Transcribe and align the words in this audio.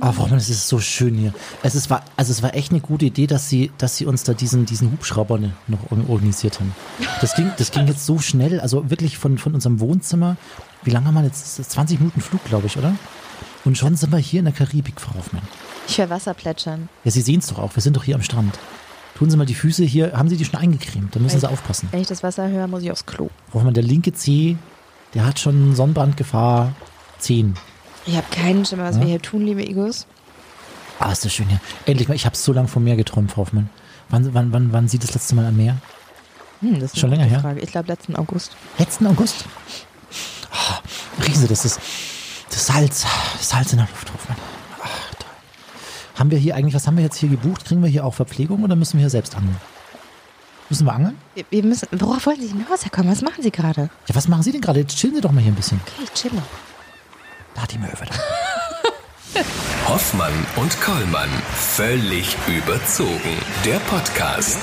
Oh, 0.00 0.12
warum 0.16 0.30
das 0.30 0.48
ist 0.48 0.68
so 0.68 0.80
schön 0.80 1.14
hier. 1.14 1.32
Es 1.62 1.74
ist, 1.74 1.90
war, 1.90 2.04
also 2.16 2.32
es 2.32 2.42
war 2.42 2.54
echt 2.54 2.72
eine 2.72 2.80
gute 2.80 3.04
Idee, 3.04 3.26
dass 3.26 3.48
sie, 3.48 3.70
dass 3.78 3.96
sie 3.96 4.06
uns 4.06 4.24
da 4.24 4.34
diesen, 4.34 4.66
diesen 4.66 4.90
Hubschrauber 4.92 5.38
ne- 5.38 5.52
noch 5.68 5.78
organisiert 6.08 6.58
haben. 6.60 6.74
Das 7.20 7.34
ging, 7.36 7.50
das 7.56 7.70
ging 7.70 7.86
jetzt 7.86 8.04
so 8.04 8.18
schnell, 8.18 8.60
also 8.60 8.90
wirklich 8.90 9.16
von, 9.18 9.38
von 9.38 9.54
unserem 9.54 9.78
Wohnzimmer. 9.80 10.36
Wie 10.82 10.90
lange 10.90 11.06
haben 11.06 11.14
wir 11.14 11.22
jetzt? 11.24 11.54
20 11.70 12.00
Minuten 12.00 12.20
Flug, 12.20 12.42
glaube 12.44 12.66
ich, 12.66 12.76
oder? 12.76 12.94
Und 13.64 13.78
schon 13.78 13.94
sind 13.94 14.10
wir 14.10 14.18
hier 14.18 14.40
in 14.40 14.46
der 14.46 14.54
Karibik, 14.54 15.00
Frau 15.00 15.14
Hoffmann. 15.14 15.42
Ich 15.86 15.98
höre 15.98 16.10
Wasser 16.10 16.34
plätschern. 16.34 16.88
Ja, 17.04 17.10
Sie 17.12 17.20
sehen 17.22 17.38
es 17.38 17.46
doch 17.46 17.58
auch, 17.60 17.76
wir 17.76 17.82
sind 17.82 17.96
doch 17.96 18.02
hier 18.04 18.16
am 18.16 18.22
Strand. 18.22 18.58
Tun 19.16 19.30
Sie 19.30 19.36
mal 19.36 19.46
die 19.46 19.54
Füße 19.54 19.84
hier, 19.84 20.14
haben 20.14 20.28
Sie 20.28 20.36
die 20.36 20.44
schon 20.44 20.58
eingecremt? 20.58 21.14
Da 21.14 21.20
müssen 21.20 21.38
Sie 21.38 21.48
aufpassen. 21.48 21.86
Wenn 21.92 22.00
ich 22.00 22.08
das 22.08 22.22
Wasser 22.24 22.48
höre, 22.48 22.66
muss 22.66 22.82
ich 22.82 22.90
aufs 22.90 23.06
Klo. 23.06 23.30
Frau 23.50 23.58
Hoffmann, 23.60 23.74
der 23.74 23.84
linke 23.84 24.12
Zeh, 24.12 24.56
der 25.14 25.24
hat 25.26 25.38
schon 25.38 25.76
Sonnenbrandgefahr 25.76 26.72
10. 27.18 27.54
Ich 28.06 28.16
habe 28.16 28.26
keinen 28.30 28.64
Schimmer, 28.64 28.84
was 28.84 28.96
Ja. 28.96 29.02
wir 29.02 29.08
hier 29.08 29.22
tun, 29.22 29.44
liebe 29.46 29.62
Igos. 29.62 30.06
Ah, 30.98 31.10
ist 31.12 31.24
das 31.24 31.32
schön 31.32 31.48
hier. 31.48 31.60
Endlich 31.86 32.08
mal, 32.08 32.14
ich 32.14 32.26
habe 32.26 32.36
so 32.36 32.52
lange 32.52 32.68
vom 32.68 32.84
Meer 32.84 32.96
geträumt, 32.96 33.32
Frau 33.32 33.42
Hoffmann. 33.42 33.70
Wann, 34.08 34.32
wann, 34.34 34.52
wann, 34.52 34.72
wann 34.72 34.88
Sie 34.88 34.98
das 34.98 35.14
letzte 35.14 35.34
Mal 35.34 35.46
am 35.46 35.56
Meer? 35.56 35.76
Hm, 36.60 36.74
das 36.80 36.92
ist 36.92 36.98
Schon 37.00 37.10
länger 37.10 37.24
her? 37.24 37.40
Frage. 37.40 37.60
Ich 37.60 37.70
glaube 37.70 37.88
letzten 37.88 38.14
August. 38.16 38.56
Letzten 38.78 39.06
August? 39.06 39.44
Oh, 40.52 41.22
riechen 41.22 41.40
Sie 41.40 41.48
das, 41.48 41.62
das, 41.62 41.80
das 42.50 42.66
Salz, 42.66 43.06
das 43.38 43.48
Salz 43.48 43.72
in 43.72 43.78
der 43.78 43.88
Luft, 43.88 44.12
Hoffmann. 44.12 44.36
Ach, 44.82 45.14
toll. 45.14 45.30
Haben 46.18 46.30
wir 46.30 46.38
hier 46.38 46.54
eigentlich, 46.54 46.74
was 46.74 46.86
haben 46.86 46.96
wir 46.96 47.04
jetzt 47.04 47.16
hier 47.16 47.28
gebucht? 47.30 47.64
Kriegen 47.64 47.82
wir 47.82 47.88
hier 47.88 48.04
auch 48.04 48.14
Verpflegung 48.14 48.62
oder 48.62 48.76
müssen 48.76 48.94
wir 48.94 49.00
hier 49.00 49.10
selbst 49.10 49.34
angeln? 49.34 49.56
Müssen 50.68 50.86
wir 50.86 50.92
angeln? 50.92 51.16
Wir, 51.34 51.44
wir 51.50 51.64
müssen, 51.64 51.88
worauf 51.92 52.26
wollen 52.26 52.40
Sie 52.40 52.48
hinaus, 52.48 52.82
Herr 52.84 52.90
Komm? 52.90 53.08
Was 53.10 53.22
machen 53.22 53.42
Sie 53.42 53.50
gerade? 53.50 53.90
Ja, 54.08 54.14
was 54.14 54.28
machen 54.28 54.42
Sie 54.42 54.52
denn 54.52 54.60
gerade? 54.60 54.80
Jetzt 54.80 54.96
chillen 54.96 55.14
Sie 55.14 55.20
doch 55.20 55.32
mal 55.32 55.40
hier 55.42 55.52
ein 55.52 55.56
bisschen. 55.56 55.80
Okay, 55.86 56.04
ich 56.04 56.12
chille. 56.12 56.42
Die 57.70 57.78
Möwe 57.78 57.92
da. 58.06 58.14
Hoffmann 59.88 60.32
und 60.56 60.78
Kollmann. 60.80 61.28
Völlig 61.54 62.36
überzogen. 62.48 63.18
Der 63.64 63.76
Podcast. 63.80 64.58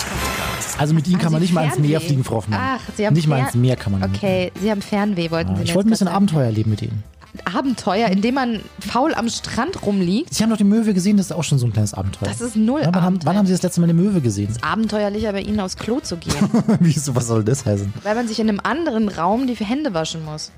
Also 0.77 0.93
mit 0.93 1.07
Ihnen 1.07 1.17
kann 1.19 1.31
man 1.31 1.41
nicht 1.41 1.53
mal 1.53 1.65
ins 1.65 1.77
Meer 1.79 1.99
Fernweh? 1.99 2.05
fliegen, 2.07 2.23
Frau 2.23 2.35
Hoffmann. 2.35 2.59
Ach, 2.61 2.81
Sie 2.95 3.05
haben 3.05 3.13
Nicht 3.15 3.27
mal 3.27 3.39
ins 3.39 3.55
Meer 3.55 3.75
kann 3.75 3.93
man. 3.93 4.03
Okay, 4.03 4.51
Sie 4.61 4.69
haben 4.69 4.81
Fernweh, 4.81 5.31
wollten 5.31 5.55
Sie 5.55 5.63
Ich 5.63 5.75
wollte 5.75 5.89
ein 5.89 5.91
bisschen 5.91 6.07
Abenteuer 6.07 6.45
erleben 6.45 6.69
mit 6.69 6.81
Ihnen. 6.81 7.03
Abenteuer, 7.45 8.09
indem 8.09 8.35
man 8.35 8.59
faul 8.79 9.13
am 9.13 9.29
Strand 9.29 9.83
rumliegt. 9.85 10.33
Sie 10.33 10.43
haben 10.43 10.49
doch 10.49 10.57
die 10.57 10.63
Möwe 10.63 10.93
gesehen, 10.93 11.17
das 11.17 11.27
ist 11.27 11.31
auch 11.31 11.43
schon 11.43 11.59
so 11.59 11.67
ein 11.67 11.73
kleines 11.73 11.93
Abenteuer. 11.93 12.27
Das 12.27 12.41
ist 12.41 12.55
null 12.55 12.81
Ja, 12.81 12.87
wann, 12.87 12.95
haben, 12.95 13.05
Abenteuer. 13.05 13.25
wann 13.29 13.37
haben 13.37 13.45
Sie 13.45 13.53
das 13.53 13.61
letzte 13.61 13.81
Mal 13.81 13.85
eine 13.85 13.93
Möwe 13.93 14.19
gesehen? 14.21 14.49
Abenteuerlicher 14.61 15.31
bei 15.31 15.41
Ihnen 15.41 15.59
aufs 15.59 15.77
Klo 15.77 15.99
zu 15.99 16.17
gehen, 16.17 16.33
Wieso, 16.79 17.15
was 17.15 17.27
soll 17.27 17.43
das 17.43 17.65
heißen? 17.65 17.93
weil 18.03 18.15
man 18.15 18.27
sich 18.27 18.39
in 18.39 18.49
einem 18.49 18.59
anderen 18.63 19.09
Raum 19.09 19.47
die 19.47 19.55
Hände 19.55 19.93
waschen 19.93 20.25
muss. 20.25 20.51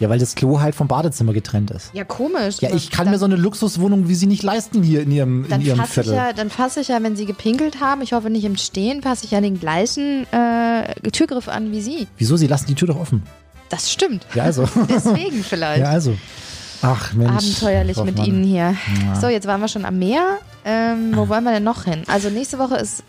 Ja, 0.00 0.08
weil 0.08 0.18
das 0.18 0.34
Klo 0.36 0.60
halt 0.60 0.74
vom 0.74 0.86
Badezimmer 0.86 1.32
getrennt 1.32 1.70
ist. 1.72 1.90
Ja, 1.92 2.04
komisch. 2.04 2.56
Ja, 2.60 2.72
ich 2.72 2.90
kann 2.90 3.10
mir 3.10 3.18
so 3.18 3.24
eine 3.24 3.34
Luxuswohnung 3.36 4.08
wie 4.08 4.14
Sie 4.14 4.26
nicht 4.26 4.42
leisten 4.44 4.82
hier 4.82 5.02
in 5.02 5.10
Ihrem, 5.10 5.44
in 5.44 5.50
Dann 5.50 5.60
Ihrem 5.60 5.84
Viertel. 5.84 6.14
ja, 6.14 6.32
dann 6.32 6.50
fasse 6.50 6.80
ich 6.80 6.88
ja, 6.88 7.02
wenn 7.02 7.16
Sie 7.16 7.26
gepinkelt 7.26 7.80
haben, 7.80 8.00
ich 8.02 8.12
hoffe 8.12 8.30
nicht 8.30 8.44
im 8.44 8.56
Stehen, 8.56 9.02
fasse 9.02 9.24
ich 9.24 9.32
ja 9.32 9.40
den 9.40 9.58
gleichen 9.58 10.26
äh, 10.32 11.10
Türgriff 11.10 11.48
an 11.48 11.72
wie 11.72 11.80
Sie. 11.80 12.06
Wieso? 12.16 12.36
Sie 12.36 12.46
lassen 12.46 12.66
die 12.68 12.74
Tür 12.74 12.88
doch 12.88 13.00
offen. 13.00 13.22
Das 13.70 13.90
stimmt. 13.92 14.24
Ja, 14.34 14.44
also. 14.44 14.68
Deswegen 14.88 15.42
vielleicht. 15.44 15.82
ja, 15.82 15.90
also. 15.90 16.16
Ach, 16.80 17.12
Mensch. 17.14 17.32
Abenteuerlich 17.32 17.96
mit. 18.04 18.24
Ihnen 18.24 18.44
hier. 18.44 18.76
So, 19.20 19.26
jetzt 19.26 19.48
waren 19.48 19.60
wir 19.60 19.66
schon 19.66 19.84
am 19.84 19.98
Meer. 19.98 20.38
Ähm, 20.64 21.10
wo 21.16 21.28
wollen 21.28 21.42
wir 21.42 21.50
denn 21.50 21.64
noch 21.64 21.84
hin? 21.84 22.02
Also 22.06 22.30
nächste 22.30 22.58
Woche 22.60 22.76
ist 22.76 23.02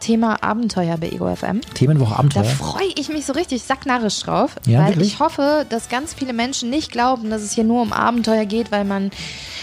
Thema 0.00 0.42
Abenteuer 0.42 0.96
bei 0.98 1.08
Ego 1.10 1.34
FM. 1.34 1.60
Themenwoche 1.74 2.10
Da 2.12 2.18
Abenteuer. 2.18 2.44
freue 2.44 2.88
ich 2.96 3.08
mich 3.08 3.26
so 3.26 3.32
richtig 3.32 3.62
sacknarrisch 3.62 4.20
drauf, 4.20 4.56
Ja, 4.66 4.80
weil 4.80 4.88
wirklich? 4.94 5.14
ich 5.14 5.20
hoffe, 5.20 5.66
dass 5.68 5.88
ganz 5.88 6.14
viele 6.14 6.32
Menschen 6.32 6.70
nicht 6.70 6.90
glauben, 6.92 7.30
dass 7.30 7.42
es 7.42 7.52
hier 7.52 7.64
nur 7.64 7.82
um 7.82 7.92
Abenteuer 7.92 8.44
geht, 8.46 8.70
weil 8.72 8.84
man, 8.84 9.10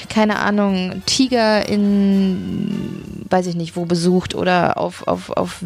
keine 0.09 0.39
Ahnung, 0.39 1.01
Tiger 1.05 1.67
in, 1.67 3.01
weiß 3.29 3.47
ich 3.47 3.55
nicht 3.55 3.75
wo 3.75 3.85
besucht 3.85 4.35
oder 4.35 4.77
auf, 4.77 5.07
auf, 5.07 5.29
auf 5.31 5.57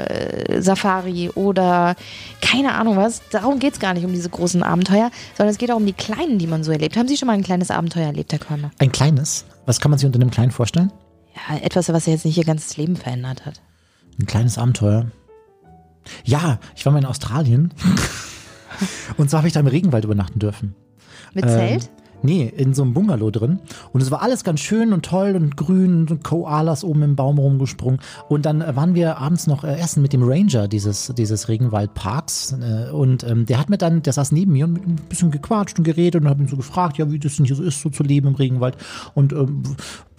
Wildtier-Safari 0.00 1.30
oder 1.34 1.94
keine 2.40 2.74
Ahnung 2.74 2.96
was. 2.96 3.22
Darum 3.30 3.58
geht 3.58 3.74
es 3.74 3.80
gar 3.80 3.94
nicht 3.94 4.04
um 4.04 4.12
diese 4.12 4.28
großen 4.28 4.62
Abenteuer, 4.62 5.10
sondern 5.36 5.52
es 5.52 5.58
geht 5.58 5.70
auch 5.70 5.76
um 5.76 5.86
die 5.86 5.92
kleinen, 5.92 6.38
die 6.38 6.46
man 6.46 6.64
so 6.64 6.72
erlebt. 6.72 6.96
Haben 6.96 7.08
Sie 7.08 7.16
schon 7.16 7.26
mal 7.26 7.32
ein 7.34 7.42
kleines 7.44 7.70
Abenteuer 7.70 8.06
erlebt, 8.06 8.32
Herr 8.32 8.38
Körner? 8.38 8.70
Ein 8.78 8.92
kleines. 8.92 9.44
Was 9.66 9.80
kann 9.80 9.90
man 9.90 9.98
sich 9.98 10.06
unter 10.06 10.20
einem 10.20 10.30
kleinen 10.30 10.50
vorstellen? 10.50 10.92
Ja, 11.34 11.56
etwas, 11.58 11.88
was 11.92 12.06
jetzt 12.06 12.24
nicht 12.24 12.36
Ihr 12.36 12.44
ganzes 12.44 12.76
Leben 12.76 12.96
verändert 12.96 13.46
hat. 13.46 13.60
Ein 14.20 14.26
kleines 14.26 14.58
Abenteuer. 14.58 15.06
Ja, 16.24 16.58
ich 16.76 16.84
war 16.84 16.92
mal 16.92 16.98
in 16.98 17.06
Australien. 17.06 17.72
Und 19.16 19.30
so 19.30 19.38
habe 19.38 19.46
ich 19.46 19.54
da 19.54 19.60
im 19.60 19.66
Regenwald 19.66 20.04
übernachten 20.04 20.38
dürfen. 20.38 20.74
Mit 21.34 21.44
Ähm, 21.44 21.50
Zelt? 21.50 21.90
Nee, 22.22 22.52
in 22.54 22.74
so 22.74 22.82
einem 22.82 22.92
Bungalow 22.92 23.30
drin. 23.30 23.60
Und 23.92 24.02
es 24.02 24.10
war 24.10 24.20
alles 24.20 24.44
ganz 24.44 24.60
schön 24.60 24.92
und 24.92 25.06
toll 25.06 25.36
und 25.36 25.56
grün 25.56 26.06
und 26.08 26.22
Koalas 26.22 26.84
oben 26.84 27.02
im 27.02 27.16
Baum 27.16 27.38
rumgesprungen. 27.38 27.98
Und 28.28 28.44
dann 28.44 28.60
äh, 28.60 28.76
waren 28.76 28.94
wir 28.94 29.16
abends 29.16 29.46
noch 29.46 29.64
äh, 29.64 29.78
essen 29.78 30.02
mit 30.02 30.12
dem 30.12 30.22
Ranger 30.22 30.68
dieses, 30.68 31.14
dieses 31.16 31.48
Regenwaldparks. 31.48 32.56
Äh, 32.60 32.90
und 32.90 33.24
ähm, 33.24 33.46
der 33.46 33.58
hat 33.58 33.70
mir 33.70 33.78
dann, 33.78 34.02
der 34.02 34.12
saß 34.12 34.32
neben 34.32 34.52
mir 34.52 34.66
und 34.66 34.74
mit 34.74 34.86
ein 34.86 34.96
bisschen 35.08 35.30
gequatscht 35.30 35.78
und 35.78 35.84
geredet 35.84 36.20
und 36.22 36.28
hat 36.28 36.38
ihn 36.38 36.48
so 36.48 36.56
gefragt, 36.56 36.98
ja, 36.98 37.10
wie 37.10 37.18
das 37.18 37.36
denn 37.36 37.46
hier 37.46 37.56
so 37.56 37.62
ist, 37.62 37.80
so 37.80 37.88
zu 37.88 38.02
leben 38.02 38.28
im 38.28 38.34
Regenwald. 38.34 38.76
Und 39.14 39.32
ähm, 39.32 39.62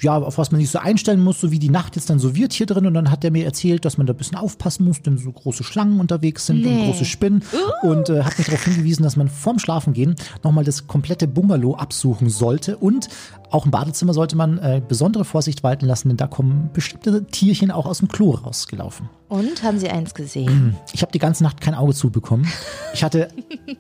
ja, 0.02 0.18
auf 0.18 0.38
was 0.38 0.52
man 0.52 0.60
sich 0.62 0.70
so 0.72 0.80
einstellen 0.80 1.24
muss, 1.24 1.40
so 1.40 1.52
wie 1.52 1.60
die 1.60 1.70
Nacht 1.70 1.96
jetzt 1.96 2.10
dann 2.10 2.20
so 2.20 2.36
wird 2.36 2.54
hier 2.54 2.66
drin. 2.66 2.86
Und 2.88 2.94
dann 2.94 3.12
hat 3.12 3.24
er 3.24 3.32
mir 3.32 3.46
erzählt, 3.46 3.86
dass 3.86 3.98
man 3.98 4.08
da 4.08 4.14
ein 4.14 4.18
bisschen 4.18 4.38
aufpassen 4.38 4.86
muss, 4.86 5.02
denn 5.02 5.18
so 5.18 5.32
große 5.32 5.64
Schlangen 5.64 6.00
unterwegs 6.00 6.46
sind 6.48 6.66
und 6.66 6.72
Nee. 6.76 6.86
große 6.88 7.06
Spinnen. 7.06 7.44
Und 7.84 8.10
äh, 8.10 8.24
hat 8.24 8.38
mich 8.38 8.48
darauf 8.48 8.64
hingewiesen, 8.64 9.04
dass 9.04 9.16
man 9.16 9.28
vorm 9.28 9.60
Schlafengehen 9.60 10.16
nochmal 10.44 10.64
das 10.64 10.88
komplette 10.88 11.28
Bungalow 11.28 11.76
absuchen 11.76 12.30
sollte. 12.30 12.78
Und 12.78 13.10
auch 13.52 13.66
im 13.66 13.72
Badezimmer 13.72 14.14
sollte 14.14 14.36
man 14.36 14.58
äh, 14.60 14.82
besondere 14.88 15.26
Vorsicht 15.26 15.62
walten 15.64 15.86
lassen, 15.86 16.08
denn 16.10 16.18
da 16.18 16.28
kommen 16.28 16.70
bestimmte 16.74 17.26
Tierchen 17.26 17.70
auch 17.72 17.86
aus 17.86 18.00
dem 18.00 18.08
Klo 18.08 18.32
rausgelaufen. 18.32 19.10
Und 19.28 19.62
haben 19.64 19.78
Sie 19.80 19.90
eins 19.90 20.14
gesehen? 20.14 20.76
Ich 20.94 21.02
habe 21.02 21.12
die 21.12 21.20
ganze 21.20 21.44
Nacht 21.44 21.62
kein 21.62 21.76
Auge 21.76 21.94
zubekommen. 21.94 22.48
Ich 22.94 23.04
hatte, 23.04 23.30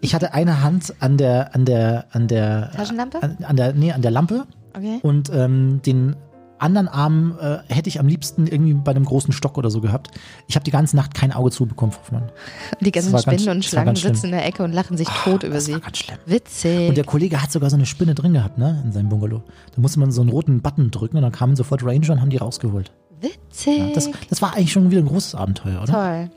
ich 0.01 0.13
hatte 0.15 0.33
eine 0.33 0.61
Hand 0.61 0.93
an 0.99 1.17
der, 1.17 1.55
an 1.55 1.65
der, 1.65 2.05
an 2.11 2.27
der 2.27 2.71
Taschenlampe? 2.71 3.21
An, 3.23 3.37
an 3.43 3.55
der, 3.55 3.73
nee, 3.73 3.91
an 3.91 4.01
der 4.01 4.11
Lampe. 4.11 4.45
Okay. 4.75 4.99
Und 5.03 5.29
ähm, 5.33 5.81
den 5.85 6.15
anderen 6.59 6.87
Arm 6.87 7.37
äh, 7.41 7.57
hätte 7.73 7.89
ich 7.89 7.99
am 7.99 8.07
liebsten 8.07 8.45
irgendwie 8.45 8.73
bei 8.75 8.91
einem 8.91 9.03
großen 9.03 9.33
Stock 9.33 9.57
oder 9.57 9.71
so 9.71 9.81
gehabt. 9.81 10.11
Ich 10.47 10.53
habe 10.55 10.63
die 10.63 10.69
ganze 10.69 10.95
Nacht 10.95 11.15
kein 11.15 11.31
Auge 11.31 11.49
zubekommen, 11.49 11.95
Hoffmann. 11.95 12.31
Die 12.81 12.91
ganzen 12.91 13.11
war 13.13 13.23
ganz- 13.23 13.41
Spinnen 13.41 13.57
und 13.57 13.63
war 13.63 13.69
Schlangen 13.69 13.95
sitzen 13.95 14.25
in 14.27 14.31
der 14.33 14.45
Ecke 14.45 14.63
und 14.63 14.71
lachen 14.71 14.95
sich 14.95 15.07
tot 15.07 15.41
über 15.43 15.59
sie. 15.59 15.73
war 15.73 15.79
ganz 15.79 15.97
schlimm. 15.97 16.17
Witzig. 16.27 16.89
Und 16.89 16.97
der 16.97 17.03
Kollege 17.03 17.41
hat 17.41 17.51
sogar 17.51 17.71
so 17.71 17.75
eine 17.77 17.87
Spinne 17.87 18.13
drin 18.13 18.33
gehabt, 18.33 18.59
ne, 18.59 18.79
in 18.85 18.91
seinem 18.91 19.09
Bungalow. 19.09 19.41
Da 19.75 19.81
musste 19.81 19.99
man 19.99 20.11
so 20.11 20.21
einen 20.21 20.29
roten 20.29 20.61
Button 20.61 20.91
drücken 20.91 21.17
und 21.17 21.23
dann 21.23 21.31
kamen 21.31 21.55
sofort 21.55 21.83
Ranger 21.83 22.11
und 22.11 22.21
haben 22.21 22.29
die 22.29 22.37
rausgeholt. 22.37 22.91
Witzig. 23.19 23.79
Ja, 23.79 23.87
das, 23.95 24.09
das 24.29 24.41
war 24.43 24.53
eigentlich 24.55 24.71
schon 24.71 24.91
wieder 24.91 25.01
ein 25.01 25.07
großes 25.07 25.33
Abenteuer, 25.33 25.81
oder? 25.81 25.91
Toll. 25.93 26.29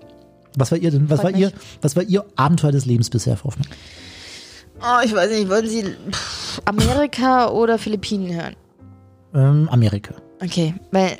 Was 0.57 0.71
war 0.71 0.79
ihr 0.79 0.91
denn? 0.91 1.11
Was 1.11 1.19
war 1.19 1.31
Freut 1.31 1.37
ihr? 1.39 1.47
mich. 1.49 1.57
Was 1.83 1.97
war 1.97 2.03
ihr 2.03 2.25
Abenteuer 2.37 2.73
des 2.73 2.87
Lebens 2.87 3.11
bisher, 3.11 3.37
Frau 3.37 3.49
Hoffmann? 3.49 3.67
Oh, 4.87 5.01
ich 5.05 5.15
weiß 5.15 5.31
nicht, 5.31 5.49
wollen 5.49 5.67
Sie 5.67 5.83
pff, 6.11 6.61
Amerika 6.67 7.49
oder 7.49 7.79
Philippinen 7.79 8.35
hören? 8.35 8.57
Ähm, 9.35 9.69
Amerika. 9.71 10.15
Okay, 10.43 10.75
weil 10.93 11.17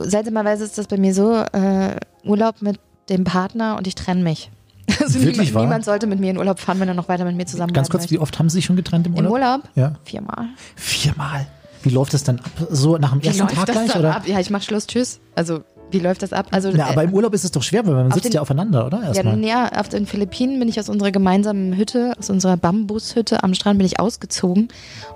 seltsamerweise 0.00 0.64
ist 0.64 0.76
das 0.76 0.88
bei 0.88 0.96
mir 0.96 1.14
so, 1.14 1.32
äh, 1.34 1.96
Urlaub 2.24 2.62
mit 2.62 2.80
dem 3.08 3.24
Partner 3.24 3.76
und 3.76 3.86
ich 3.86 3.94
trenne 3.94 4.22
mich. 4.22 4.50
Also 5.00 5.20
Wirklich 5.20 5.48
niemand, 5.48 5.64
niemand 5.66 5.84
sollte 5.84 6.06
mit 6.06 6.20
mir 6.20 6.30
in 6.30 6.38
Urlaub 6.38 6.58
fahren, 6.58 6.80
wenn 6.80 6.88
er 6.88 6.94
noch 6.94 7.08
weiter 7.08 7.24
mit 7.24 7.36
mir 7.36 7.44
zusammen 7.44 7.72
Ganz 7.72 7.90
kurz, 7.90 8.10
wie 8.10 8.18
oft 8.18 8.38
haben 8.38 8.48
Sie 8.48 8.54
sich 8.54 8.64
schon 8.64 8.76
getrennt 8.76 9.06
im 9.06 9.14
Im 9.14 9.26
Urlaub? 9.26 9.32
Urlaub? 9.32 9.62
Ja. 9.74 9.92
Viermal. 10.04 10.46
Viermal. 10.76 11.46
Wie 11.82 11.90
läuft 11.90 12.14
das 12.14 12.24
dann 12.24 12.38
ab? 12.38 12.50
So 12.70 12.96
nach 12.96 13.12
dem 13.12 13.20
ersten 13.20 13.46
Tag 13.46 13.66
gleich? 13.66 13.90
dann 13.92 14.00
Oder? 14.00 14.16
ab? 14.16 14.26
Ja, 14.26 14.40
ich 14.40 14.50
mach 14.50 14.62
Schluss, 14.62 14.86
tschüss. 14.86 15.20
Also, 15.34 15.62
wie 15.90 15.98
läuft 16.00 16.22
das 16.22 16.32
ab? 16.32 16.46
Also, 16.50 16.70
Ja, 16.70 16.86
aber 16.86 17.02
äh, 17.02 17.06
im 17.06 17.14
Urlaub 17.14 17.32
ist 17.34 17.44
es 17.44 17.50
doch 17.52 17.62
schwer, 17.62 17.86
weil 17.86 17.94
man 17.94 18.10
sitzt 18.10 18.24
den- 18.26 18.32
ja 18.32 18.40
aufeinander, 18.40 18.86
oder? 18.86 18.98
Ja, 19.02 19.06
Erstmal. 19.08 19.44
ja, 19.44 19.68
auf 19.80 19.88
den 19.88 20.06
Philippinen 20.06 20.58
bin 20.58 20.68
ich 20.68 20.78
aus 20.80 20.88
unserer 20.88 21.12
gemeinsamen 21.12 21.76
Hütte, 21.76 22.12
aus 22.18 22.28
unserer 22.30 22.56
Bambushütte 22.56 23.42
am 23.44 23.54
Strand 23.54 23.78
bin 23.78 23.86
ich 23.86 24.00
ausgezogen 24.00 24.68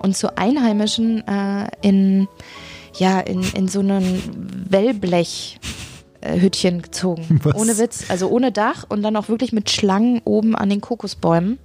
und 0.02 0.16
zu 0.16 0.36
Einheimischen 0.38 1.26
äh, 1.26 1.68
in, 1.82 2.28
ja, 2.96 3.20
in, 3.20 3.42
in 3.54 3.68
so 3.68 3.80
einen 3.80 4.66
Wellblech. 4.68 5.58
Hütchen 6.22 6.82
gezogen. 6.82 7.40
Was? 7.44 7.54
Ohne 7.54 7.78
Witz. 7.78 8.04
Also 8.10 8.28
ohne 8.28 8.52
Dach 8.52 8.84
und 8.90 9.00
dann 9.02 9.16
auch 9.16 9.30
wirklich 9.30 9.54
mit 9.54 9.70
Schlangen 9.70 10.20
oben 10.26 10.54
an 10.54 10.68
den 10.68 10.82
Kokosbäumen. 10.82 11.58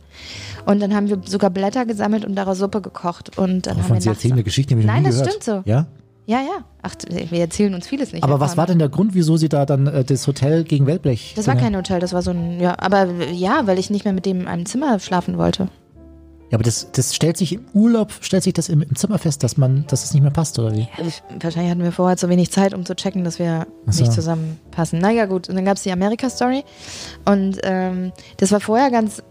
Und 0.66 0.80
dann 0.82 0.96
haben 0.96 1.10
wir 1.10 1.20
sogar 1.26 1.50
Blätter 1.50 1.86
gesammelt 1.86 2.24
und 2.24 2.36
daraus 2.36 2.60
Suppe 2.60 2.80
gekocht. 2.80 3.38
Und 3.38 3.68
dann 3.68 3.74
haben 3.76 3.84
Wovon 3.84 3.98
wir 3.98 4.02
Sie 4.02 4.08
erzählen 4.08 4.32
eine 4.36 4.44
Geschichte, 4.46 4.74
die 4.76 4.80
ich 4.80 4.88
Nein, 4.88 5.04
das 5.04 5.16
gehört. 5.16 5.30
stimmt 5.30 5.44
so. 5.44 5.70
Ja? 5.70 5.88
Ja, 6.28 6.40
ja. 6.40 6.66
Ach, 6.82 6.96
wir 7.10 7.40
erzählen 7.40 7.74
uns 7.74 7.88
vieles 7.88 8.12
nicht. 8.12 8.24
Aber 8.24 8.40
was 8.40 8.58
war 8.58 8.66
denn 8.66 8.80
der 8.80 8.90
Grund, 8.90 9.14
wieso 9.14 9.38
Sie 9.38 9.50
da 9.50 9.66
dann 9.66 9.88
äh, 9.88 10.04
das 10.04 10.26
Hotel 10.26 10.64
gegen 10.64 10.88
Wellblech? 10.88 11.34
Das 11.36 11.48
war 11.48 11.56
kein 11.56 11.76
Hotel, 11.76 12.00
das 12.00 12.14
war 12.14 12.22
so 12.22 12.32
ein, 12.32 12.60
ja, 12.60 12.76
aber 12.80 13.06
ja, 13.32 13.68
weil 13.68 13.78
ich 13.78 13.90
nicht 13.90 14.06
mehr 14.06 14.14
mit 14.14 14.26
dem 14.26 14.42
in 14.42 14.48
einem 14.48 14.66
Zimmer 14.66 15.00
schlafen 15.00 15.38
wollte. 15.38 15.70
Ja, 16.52 16.58
aber 16.58 16.64
das, 16.64 16.92
das 16.92 17.16
stellt 17.16 17.38
sich 17.38 17.54
im 17.54 17.66
Urlaub, 17.74 18.14
stellt 18.22 18.44
sich 18.44 18.54
das 18.54 18.70
im, 18.70 18.84
im 18.84 18.96
Zimmer 18.96 19.18
fest, 19.18 19.44
dass 19.44 19.58
man, 19.58 19.86
dass 19.88 20.04
es 20.04 20.14
nicht 20.14 20.22
mehr 20.22 20.32
passt, 20.32 20.58
oder 20.60 20.74
wie? 20.74 20.88
Wahrscheinlich 21.42 21.72
hatten 21.72 21.84
wir 21.84 21.92
vorher 21.92 22.18
zu 22.18 22.30
wenig 22.30 22.52
Zeit, 22.52 22.76
um 22.76 22.86
zu 22.86 22.96
checken, 22.96 23.24
dass 23.24 23.40
wir 23.40 23.66
so. 23.88 24.02
nicht 24.02 24.14
zusammenpassen. 24.14 25.00
Naja, 25.00 25.26
gut. 25.26 25.50
Und 25.50 25.56
dann 25.56 25.66
gab 25.66 25.78
es 25.78 25.84
die 25.84 25.92
Amerika-Story. 25.92 26.64
Und 27.26 27.60
ähm, 27.64 28.12
das 28.38 28.52
war 28.52 28.60
vorher 28.60 28.92
ganz 28.92 29.24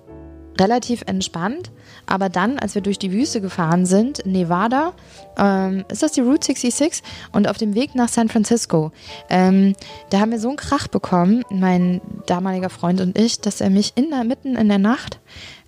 relativ 0.61 1.03
entspannt. 1.07 1.71
Aber 2.07 2.29
dann, 2.29 2.59
als 2.59 2.75
wir 2.75 2.83
durch 2.83 2.99
die 2.99 3.13
Wüste 3.13 3.41
gefahren 3.41 3.87
sind, 3.87 4.25
Nevada, 4.27 4.93
ähm, 5.39 5.85
ist 5.91 6.03
das 6.03 6.13
die 6.13 6.21
Route 6.21 6.47
66? 6.47 7.03
Und 7.33 7.49
auf 7.49 7.59
dem 7.59 7.75
Weg 7.75 7.95
nach 7.95 8.09
San 8.09 8.29
Francisco, 8.29 8.93
ähm, 9.31 9.75
da 10.11 10.21
haben 10.21 10.31
wir 10.31 10.41
so 10.41 10.49
einen 10.49 10.57
Krach 10.57 10.89
bekommen, 10.89 11.45
mein 11.51 12.01
damaliger 12.27 12.71
Freund 12.71 13.01
und 13.01 13.19
ich, 13.19 13.41
dass 13.41 13.61
er 13.61 13.71
mich 13.71 13.93
in 13.97 14.11
der, 14.11 14.25
mitten 14.25 14.57
in 14.57 14.69
der 14.69 14.79
Nacht 14.79 15.21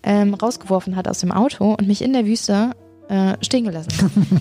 ähm, 0.03 0.35
rausgeworfen 0.35 0.97
hat 0.97 1.09
aus 1.09 1.19
dem 1.19 1.33
Auto 1.33 1.73
und 1.73 1.87
mich 1.87 2.03
in 2.03 2.13
der 2.13 2.27
Wüste 2.27 2.73
äh, 3.09 3.37
stehen 3.45 3.65
gelassen. 3.65 3.89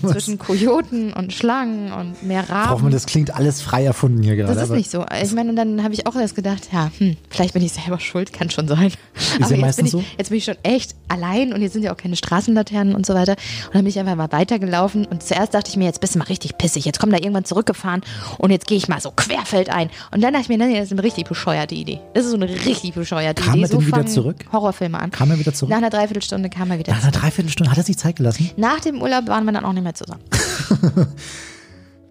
Zwischen 0.02 0.38
Kojoten 0.38 1.12
und 1.12 1.32
Schlangen 1.32 1.92
und 1.92 2.22
mehr 2.22 2.48
Raben. 2.48 2.70
Hoffmann, 2.70 2.92
das 2.92 3.06
klingt 3.06 3.34
alles 3.34 3.60
frei 3.62 3.84
erfunden 3.84 4.22
hier 4.22 4.36
gerade. 4.36 4.54
Das 4.54 4.64
ist 4.64 4.70
nicht 4.70 4.90
so. 4.90 5.04
Ich 5.22 5.32
meine, 5.32 5.50
und 5.50 5.56
dann 5.56 5.82
habe 5.84 5.94
ich 5.94 6.06
auch 6.06 6.16
erst 6.16 6.34
gedacht, 6.34 6.68
ja, 6.72 6.90
hm, 6.98 7.16
vielleicht 7.30 7.54
bin 7.54 7.62
ich 7.62 7.72
selber 7.72 8.00
schuld, 8.00 8.32
kann 8.32 8.50
schon 8.50 8.66
sein. 8.68 8.90
ja 9.38 9.46
Aber 9.46 9.54
jetzt 9.54 9.60
meistens 9.60 9.76
bin, 9.76 9.86
ich, 10.00 10.06
so. 10.06 10.16
jetzt 10.18 10.28
bin 10.30 10.38
ich 10.38 10.44
schon 10.44 10.56
echt 10.62 10.94
allein 11.08 11.52
und 11.52 11.62
jetzt 11.62 11.74
sind 11.74 11.82
ja 11.84 11.92
auch 11.92 11.96
keine 11.96 12.16
Straßenlaternen 12.16 12.94
und 12.94 13.06
so 13.06 13.14
weiter. 13.14 13.32
Und 13.66 13.74
dann 13.74 13.82
bin 13.82 13.86
ich 13.88 13.98
einfach 13.98 14.16
mal 14.16 14.32
weitergelaufen 14.32 15.06
und 15.06 15.22
zuerst 15.22 15.54
dachte 15.54 15.70
ich 15.70 15.76
mir, 15.76 15.84
jetzt 15.84 16.00
bist 16.00 16.14
du 16.14 16.18
mal 16.18 16.24
richtig 16.24 16.58
pissig. 16.58 16.84
Jetzt 16.84 16.98
kommt 16.98 17.12
da 17.12 17.18
irgendwann 17.18 17.44
zurückgefahren 17.44 18.02
und 18.38 18.50
jetzt 18.50 18.66
gehe 18.66 18.76
ich 18.78 18.88
mal 18.88 19.00
so 19.00 19.10
querfeldein. 19.10 19.90
Und 20.10 20.22
dann 20.22 20.32
dachte 20.32 20.44
ich 20.44 20.48
mir, 20.48 20.58
nee, 20.64 20.74
das 20.74 20.86
ist 20.86 20.92
eine 20.92 21.02
richtig 21.02 21.28
bescheuerte 21.28 21.74
Idee. 21.74 22.00
Das 22.14 22.24
ist 22.24 22.30
so 22.30 22.36
eine 22.36 22.48
richtig 22.48 22.94
bescheuerte 22.94 23.42
Kam 23.42 23.54
Idee. 23.54 23.62
er 23.62 23.68
denn 23.68 23.80
so 23.80 23.86
wieder 23.86 24.06
zurück? 24.06 24.44
Horrorfilme 24.52 24.98
an. 24.98 25.10
Kam 25.10 25.30
er 25.30 25.38
wieder 25.38 25.54
zurück? 25.54 25.70
Nach 25.70 25.78
einer 25.78 25.90
Dreiviertelstunde 25.90 26.50
kam 26.50 26.70
er 26.70 26.78
wieder 26.78 26.92
Nach 26.92 27.02
einer 27.02 27.12
zurück. 27.12 27.22
Dreiviertelstunde 27.22 27.70
hat 27.70 27.78
er 27.78 27.84
sich 27.84 27.96
Zeit 27.98 28.16
gelassen. 28.16 28.50
Nach 28.56 28.80
dem 28.80 29.02
Urlaub 29.02 29.28
waren 29.28 29.44
wir 29.44 29.52
dann 29.52 29.64
auch 29.64 29.72
nicht 29.72 29.82
mehr 29.84 29.94
zusammen. 29.94 30.22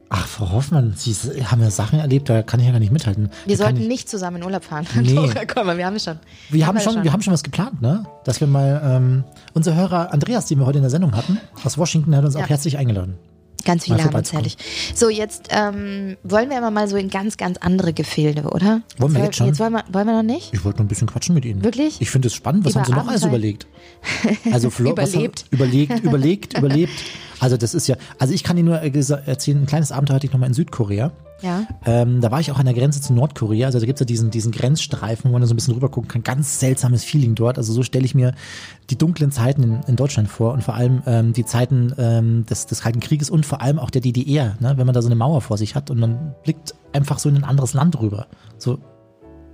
Ach, 0.09 0.27
Frau 0.27 0.51
Hoffmann, 0.51 0.93
Sie 0.95 1.13
haben 1.45 1.61
ja 1.61 1.71
Sachen 1.71 1.99
erlebt, 1.99 2.29
da 2.29 2.43
kann 2.43 2.59
ich 2.59 2.67
ja 2.67 2.71
gar 2.71 2.79
nicht 2.79 2.91
mithalten. 2.91 3.29
Wir 3.45 3.57
Da 3.57 3.63
sollten 3.63 3.81
ich, 3.81 3.87
nicht 3.87 4.07
zusammen 4.07 4.37
in 4.37 4.43
Urlaub 4.43 4.63
fahren. 4.63 4.85
Nee. 5.01 5.15
Doch, 5.15 5.33
komm 5.53 5.65
mal, 5.65 5.77
wir 5.77 5.85
haben 5.85 5.95
es 5.95 6.03
schon. 6.03 6.19
wir 6.49 6.67
haben 6.67 6.75
wir 6.75 6.81
schon, 6.81 7.03
wir 7.03 7.11
haben 7.11 7.21
schon 7.23 7.33
was 7.33 7.43
geplant, 7.43 7.81
ne? 7.81 8.05
Dass 8.23 8.39
wir 8.39 8.47
mal 8.47 8.81
ähm, 8.85 9.23
unser 9.53 9.75
Hörer 9.75 10.13
Andreas, 10.13 10.45
den 10.45 10.59
wir 10.59 10.67
heute 10.67 10.77
in 10.77 10.83
der 10.83 10.91
Sendung 10.91 11.15
hatten, 11.15 11.39
aus 11.63 11.77
Washington, 11.77 12.15
hat 12.15 12.23
uns 12.23 12.35
Ja. 12.35 12.43
auch 12.43 12.49
herzlich 12.49 12.77
eingeladen. 12.77 13.15
Ganz 13.65 13.83
viele 13.85 14.03
haben 14.03 14.15
uns 14.15 14.31
herrlich. 14.31 14.57
So, 14.93 15.09
jetzt 15.09 15.47
ähm, 15.49 16.15
wollen 16.23 16.49
wir 16.49 16.57
aber 16.57 16.71
mal 16.71 16.87
so 16.87 16.95
in 16.97 17.09
ganz, 17.09 17.35
ganz 17.35 17.57
andere 17.57 17.93
Gefilde, 17.93 18.43
oder? 18.43 18.81
Wollen 18.97 19.13
wir 19.15 19.23
jetzt 19.25 19.37
schon? 19.37 19.47
Jetzt 19.47 19.59
wollen 19.59 19.73
wir, 19.73 19.83
wollen 19.91 20.07
wir 20.07 20.15
noch 20.15 20.23
nicht? 20.23 20.53
Ich 20.53 20.63
wollte 20.63 20.77
noch 20.79 20.85
ein 20.85 20.87
bisschen 20.87 21.07
quatschen 21.07 21.35
mit 21.35 21.45
Ihnen. 21.45 21.63
Wirklich? 21.63 21.99
Ich 21.99 22.09
finde 22.11 22.27
es 22.27 22.35
spannend. 22.35 22.63
Was 22.63 22.73
Über 22.73 22.81
haben 22.81 22.85
Sie 22.87 22.93
noch 22.93 23.07
alles 23.07 23.23
überlegt? 23.25 23.67
Also 24.51 24.69
Flo, 24.69 24.95
was 24.95 25.13
haben- 25.13 25.23
Überlebt. 25.25 25.45
überlegt, 25.51 26.03
überlegt, 26.03 26.57
überlebt. 26.57 26.93
Also 27.39 27.57
das 27.57 27.73
ist 27.73 27.87
ja, 27.87 27.95
also 28.19 28.33
ich 28.33 28.43
kann 28.43 28.57
Ihnen 28.57 28.67
nur 28.67 28.81
äh, 28.81 28.91
erzählen, 29.25 29.63
ein 29.63 29.65
kleines 29.65 29.91
Abenteuer 29.91 30.15
hatte 30.15 30.27
ich 30.27 30.33
nochmal 30.33 30.49
in 30.49 30.53
Südkorea. 30.53 31.11
Ja. 31.41 31.67
Ähm, 31.85 32.21
da 32.21 32.31
war 32.31 32.39
ich 32.39 32.51
auch 32.51 32.59
an 32.59 32.65
der 32.65 32.73
Grenze 32.73 33.01
zu 33.01 33.13
Nordkorea. 33.13 33.67
Also 33.67 33.79
da 33.79 33.85
gibt's 33.85 33.99
ja 33.99 34.05
diesen, 34.05 34.31
diesen 34.31 34.51
Grenzstreifen, 34.51 35.29
wo 35.29 35.37
man 35.37 35.45
so 35.45 35.53
ein 35.53 35.57
bisschen 35.57 35.73
rüber 35.73 35.89
gucken 35.89 36.07
kann. 36.07 36.23
Ganz 36.23 36.59
seltsames 36.59 37.03
Feeling 37.03 37.35
dort. 37.35 37.57
Also 37.57 37.73
so 37.73 37.83
stelle 37.83 38.05
ich 38.05 38.15
mir 38.15 38.33
die 38.89 38.97
dunklen 38.97 39.31
Zeiten 39.31 39.63
in, 39.63 39.81
in 39.87 39.95
Deutschland 39.95 40.29
vor 40.29 40.53
und 40.53 40.63
vor 40.63 40.75
allem 40.75 41.01
ähm, 41.05 41.33
die 41.33 41.45
Zeiten 41.45 41.93
ähm, 41.97 42.45
des, 42.45 42.67
des 42.67 42.81
Kalten 42.81 42.99
Krieges 42.99 43.29
und 43.29 43.45
vor 43.45 43.61
allem 43.61 43.79
auch 43.79 43.89
der 43.89 44.01
DDR, 44.01 44.55
ne? 44.59 44.73
wenn 44.77 44.85
man 44.85 44.93
da 44.93 45.01
so 45.01 45.07
eine 45.07 45.15
Mauer 45.15 45.41
vor 45.41 45.57
sich 45.57 45.75
hat 45.75 45.91
und 45.91 45.99
man 45.99 46.33
blickt 46.43 46.73
einfach 46.93 47.19
so 47.19 47.27
in 47.29 47.35
ein 47.35 47.43
anderes 47.43 47.73
Land 47.73 47.99
rüber. 47.99 48.27
So 48.57 48.79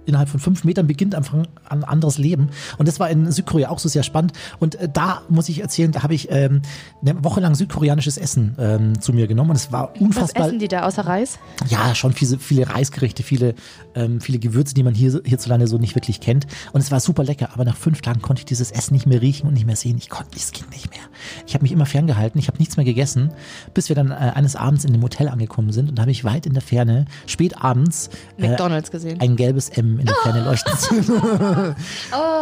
innerhalb 0.06 0.30
von 0.30 0.40
fünf 0.40 0.64
Metern 0.64 0.88
beginnt 0.88 1.16
einfach 1.16 1.38
ein 1.70 1.84
anderes 1.84 2.18
Leben. 2.18 2.50
Und 2.78 2.88
das 2.88 3.00
war 3.00 3.10
in 3.10 3.32
Südkorea 3.32 3.70
auch 3.70 3.80
so 3.80 3.90
sehr 3.90 4.04
spannend. 4.04 4.34
Und 4.60 4.76
äh, 4.76 4.90
da 4.92 5.22
muss 5.30 5.50
ich 5.50 5.62
erzählen, 5.62 5.92
da 5.92 6.04
habe 6.04 6.14
ich 6.14 6.30
ähm, 6.32 6.62
eine 7.02 7.24
Woche 7.24 7.40
lang 7.40 7.56
südkoreanisches 7.56 8.18
Essen 8.18 8.56
ähm, 8.60 9.00
zu 9.02 9.14
mir 9.14 9.28
genommen 9.28 9.52
und 9.52 9.56
es 9.56 9.72
war 9.72 9.92
Was 9.94 10.02
unfassbar. 10.02 10.48
essen 10.48 10.60
die 10.60 10.68
da 10.68 10.84
außer 10.84 11.06
Reis? 11.06 11.40
Ja, 11.68 11.96
schon 11.96 12.14
viele, 12.14 12.38
viele 12.40 12.70
Reisgerichte, 12.70 13.24
viele, 13.24 13.56
ähm, 13.96 14.22
viele 14.22 14.40
Gewürze, 14.40 14.74
die 14.74 14.84
man 14.84 14.94
hier 14.94 15.22
hierzulande 15.24 15.68
so 15.68 15.78
nicht 15.78 15.96
wirklich 15.96 16.20
kennt. 16.20 16.48
Und 16.74 16.82
es 16.82 16.92
war 16.92 17.00
super 17.00 17.24
lecker, 17.24 17.50
aber 17.54 17.66
nach 17.66 17.76
fünf 17.78 18.02
Tagen 18.02 18.22
konnte 18.22 18.42
ich 18.42 18.46
dieses 18.46 18.72
Essen 18.72 18.94
nicht 18.94 19.06
mehr 19.08 19.22
riechen 19.22 19.48
und 19.48 19.54
nicht 19.54 19.66
mehr 19.66 19.76
sehen. 19.76 19.98
Ich 19.98 20.10
konnte, 20.10 20.36
es 20.36 20.52
ging 20.52 20.66
nicht 20.72 20.90
mehr. 20.90 21.02
Ich 21.48 21.54
habe 21.54 21.64
mich 21.64 21.72
immer 21.72 21.86
ferngehalten, 21.86 22.40
ich 22.40 22.48
habe 22.48 22.58
nichts 22.58 22.78
mehr 22.78 22.86
gegessen, 22.86 23.32
bis 23.74 23.90
wir 23.90 23.96
dann 23.96 24.12
äh, 24.12 24.14
eines 24.16 24.56
Abends 24.56 24.86
in 24.86 24.94
dem 24.94 25.04
Hotel 25.04 25.28
angekommen 25.30 25.72
sind 25.72 25.90
und 25.90 25.96
da 25.98 26.02
habe 26.04 26.12
ich 26.12 26.24
weit 26.24 26.46
in 26.46 26.54
der 26.54 26.62
Ferne, 26.62 27.06
spät 27.28 27.58
abends, 27.62 28.10
äh, 28.38 28.48
McDonalds 28.48 28.92
gesehen. 28.92 29.20
ein 29.20 29.36
gelbes 29.36 29.70
M 29.70 29.91
in 30.00 30.06
der 30.06 30.16
Ferne 30.24 30.44
leuchten 30.44 30.74
sehen. 30.78 31.76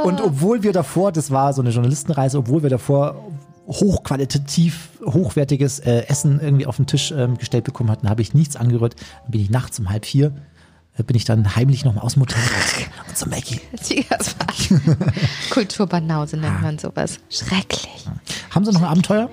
Und 0.03 0.21
obwohl 0.21 0.63
wir 0.63 0.73
davor, 0.73 1.11
das 1.11 1.31
war 1.31 1.53
so 1.53 1.61
eine 1.61 1.71
Journalistenreise, 1.71 2.37
obwohl 2.37 2.63
wir 2.63 2.69
davor 2.69 3.15
hochqualitativ, 3.67 4.89
hochwertiges 5.05 5.79
äh, 5.79 6.05
Essen 6.07 6.39
irgendwie 6.41 6.65
auf 6.65 6.77
den 6.77 6.87
Tisch 6.87 7.11
ähm, 7.11 7.37
gestellt 7.37 7.65
bekommen 7.65 7.91
hatten, 7.91 8.09
habe 8.09 8.21
ich 8.21 8.33
nichts 8.33 8.55
angerührt. 8.55 8.95
Dann 9.23 9.31
bin 9.31 9.41
ich 9.41 9.51
nachts 9.51 9.79
um 9.79 9.89
halb 9.89 10.05
vier, 10.05 10.31
bin 11.03 11.15
ich 11.15 11.25
dann 11.25 11.55
heimlich 11.55 11.85
nochmal 11.85 12.03
aus 12.03 12.13
dem 12.13 12.21
Hotel 12.23 12.37
raus 12.39 12.87
und 13.07 13.17
so 13.17 13.25
Maggie. 13.27 13.59
Kulturbanause 15.51 16.37
nennt 16.37 16.61
man 16.61 16.77
sowas. 16.79 17.19
Schrecklich. 17.29 18.05
Haben 18.51 18.65
Sie 18.65 18.71
noch 18.71 18.81
ein 18.81 18.87
Abenteuer? 18.87 19.29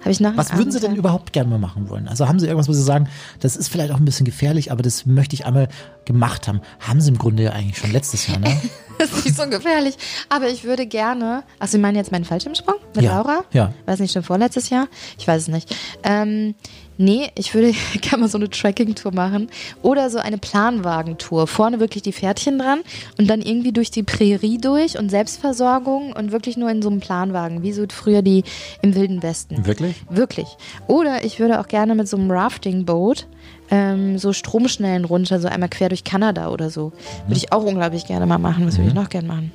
Habe 0.00 0.10
ich 0.10 0.20
noch 0.20 0.36
Was 0.36 0.54
würden 0.56 0.72
Sie 0.72 0.80
denn 0.80 0.94
überhaupt 0.96 1.32
gerne 1.32 1.50
mal 1.50 1.58
machen 1.58 1.88
wollen? 1.88 2.08
Also 2.08 2.28
haben 2.28 2.38
Sie 2.38 2.46
irgendwas, 2.46 2.68
wo 2.68 2.72
Sie 2.72 2.82
sagen, 2.82 3.08
das 3.40 3.56
ist 3.56 3.68
vielleicht 3.68 3.92
auch 3.92 3.96
ein 3.98 4.04
bisschen 4.04 4.24
gefährlich, 4.24 4.72
aber 4.72 4.82
das 4.82 5.06
möchte 5.06 5.34
ich 5.34 5.44
einmal 5.46 5.68
gemacht 6.04 6.48
haben. 6.48 6.60
Haben 6.80 7.00
Sie 7.00 7.10
im 7.10 7.18
Grunde 7.18 7.42
ja 7.44 7.52
eigentlich 7.52 7.78
schon 7.78 7.92
letztes 7.92 8.26
Jahr, 8.26 8.38
ne? 8.38 8.60
Das 8.98 9.12
ist 9.12 9.24
nicht 9.24 9.36
so 9.38 9.48
gefährlich. 9.48 9.96
Aber 10.28 10.48
ich 10.48 10.64
würde 10.64 10.84
gerne. 10.86 11.42
Ach, 11.58 11.66
Sie 11.68 11.78
meinen 11.78 11.96
jetzt 11.96 12.12
meinen 12.12 12.26
Fallschirmsprung 12.26 12.74
mit 12.94 13.02
Ja, 13.02 13.16
Laura? 13.16 13.44
ja. 13.50 13.72
War 13.86 13.94
es 13.94 14.00
nicht 14.00 14.12
schon 14.12 14.22
vorletztes 14.22 14.68
Jahr? 14.68 14.88
Ich 15.18 15.26
weiß 15.26 15.40
es 15.40 15.48
nicht. 15.48 15.74
Ähm, 16.02 16.54
nee, 17.00 17.30
ich 17.34 17.54
würde 17.54 17.72
gerne 18.00 18.18
mal 18.18 18.28
so 18.28 18.38
eine 18.38 18.48
Tracking-Tour 18.48 19.12
machen. 19.12 19.48
Oder 19.82 20.10
so 20.10 20.18
eine 20.18 20.38
Planwagentour. 20.38 21.46
Vorne 21.46 21.80
wirklich 21.80 22.02
die 22.02 22.12
Pferdchen 22.12 22.58
dran 22.58 22.80
und 23.18 23.28
dann 23.28 23.40
irgendwie 23.40 23.72
durch 23.72 23.90
die 23.90 24.02
Prärie 24.02 24.58
durch 24.58 24.98
und 24.98 25.08
Selbstversorgung 25.08 26.12
und 26.12 26.30
wirklich 26.30 26.56
nur 26.56 26.70
in 26.70 26.82
so 26.82 26.90
einem 26.90 27.00
Planwagen, 27.00 27.62
wie 27.62 27.72
so 27.72 27.84
früher 27.90 28.22
die 28.22 28.44
im 28.82 28.94
Wilden 28.94 29.22
Westen. 29.22 29.66
Wirklich? 29.66 29.96
Wirklich. 30.08 30.48
Oder 30.86 31.24
ich 31.24 31.40
würde 31.40 31.60
auch 31.60 31.68
gerne 31.68 31.94
mit 31.94 32.08
so 32.08 32.16
einem 32.16 32.30
Rafting-Boot 32.30 33.26
ähm, 33.70 34.18
so 34.18 34.32
Stromschnellen 34.32 35.04
runter, 35.04 35.40
so 35.40 35.48
einmal 35.48 35.68
quer 35.68 35.88
durch 35.88 36.04
Kanada 36.04 36.50
oder 36.50 36.70
so. 36.70 36.92
Würde 37.26 37.36
ich 37.36 37.52
auch 37.52 37.64
unglaublich 37.64 38.06
gerne 38.06 38.26
mal 38.26 38.38
machen. 38.38 38.66
Was 38.66 38.76
würde 38.76 38.88
ich 38.88 38.94
noch 38.94 39.08
gerne 39.08 39.28
machen? 39.28 39.52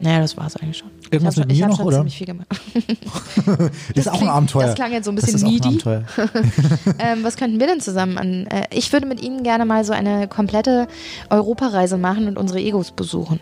Naja, 0.00 0.20
das 0.20 0.36
war 0.36 0.46
es 0.46 0.56
eigentlich 0.56 0.78
schon. 0.78 0.90
Irgendwas 1.10 1.36
ich 1.36 1.46
mit 1.46 1.48
habe 1.48 1.54
mir 1.54 1.58
schon, 1.58 1.68
noch, 1.70 1.76
schon 1.76 1.86
oder? 1.86 1.96
ziemlich 1.98 2.16
viel 2.18 2.26
gemacht. 2.26 2.48
Das 3.94 4.06
ist 4.06 4.08
auch 4.12 4.20
ein 4.20 4.28
Abenteuer. 4.28 4.66
das 4.66 4.74
klang 4.74 4.92
jetzt 4.92 5.04
so 5.06 5.10
ein 5.12 5.16
Das 5.16 5.24
bisschen 5.26 5.38
ist 5.38 5.44
auch 5.44 5.48
ein 5.48 5.54
needy. 5.54 5.68
Abenteuer. 5.68 6.04
ähm, 6.98 7.24
was 7.24 7.36
könnten 7.36 7.58
wir 7.60 7.66
denn 7.66 7.80
zusammen 7.80 8.18
an? 8.18 8.46
Äh, 8.46 8.64
ich 8.72 8.92
würde 8.92 9.06
mit 9.06 9.22
Ihnen 9.22 9.42
gerne 9.42 9.64
mal 9.64 9.84
so 9.84 9.92
eine 9.92 10.28
komplette 10.28 10.86
Europareise 11.30 11.96
machen 11.98 12.28
und 12.28 12.36
unsere 12.38 12.60
Egos 12.60 12.90
besuchen. 12.92 13.40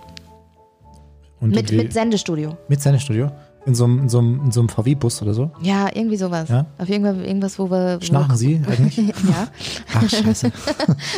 Und 1.40 1.50
Mit, 1.54 1.70
mit 1.72 1.92
Sendestudio. 1.92 2.56
mit 2.68 2.80
Sendestudio? 2.80 3.30
In 3.66 3.74
so 3.74 3.84
einem, 3.84 3.98
in 4.02 4.08
so 4.08 4.18
einem, 4.20 4.40
in 4.44 4.52
so 4.52 4.60
einem 4.60 4.68
VW-Bus 4.68 5.22
oder 5.22 5.34
so? 5.34 5.50
Ja, 5.60 5.88
irgendwie 5.92 6.16
sowas. 6.16 6.48
Ja? 6.48 6.66
Auf 6.78 6.88
irgendwas, 6.88 7.16
irgendwas 7.16 7.58
wo 7.58 7.68
wir. 7.68 7.98
Wo 8.00 8.04
Schnarchen 8.04 8.36
Sie 8.36 8.60
eigentlich? 8.64 8.96
ja. 8.98 9.48
Ach, 9.92 10.08
scheiße. 10.08 10.52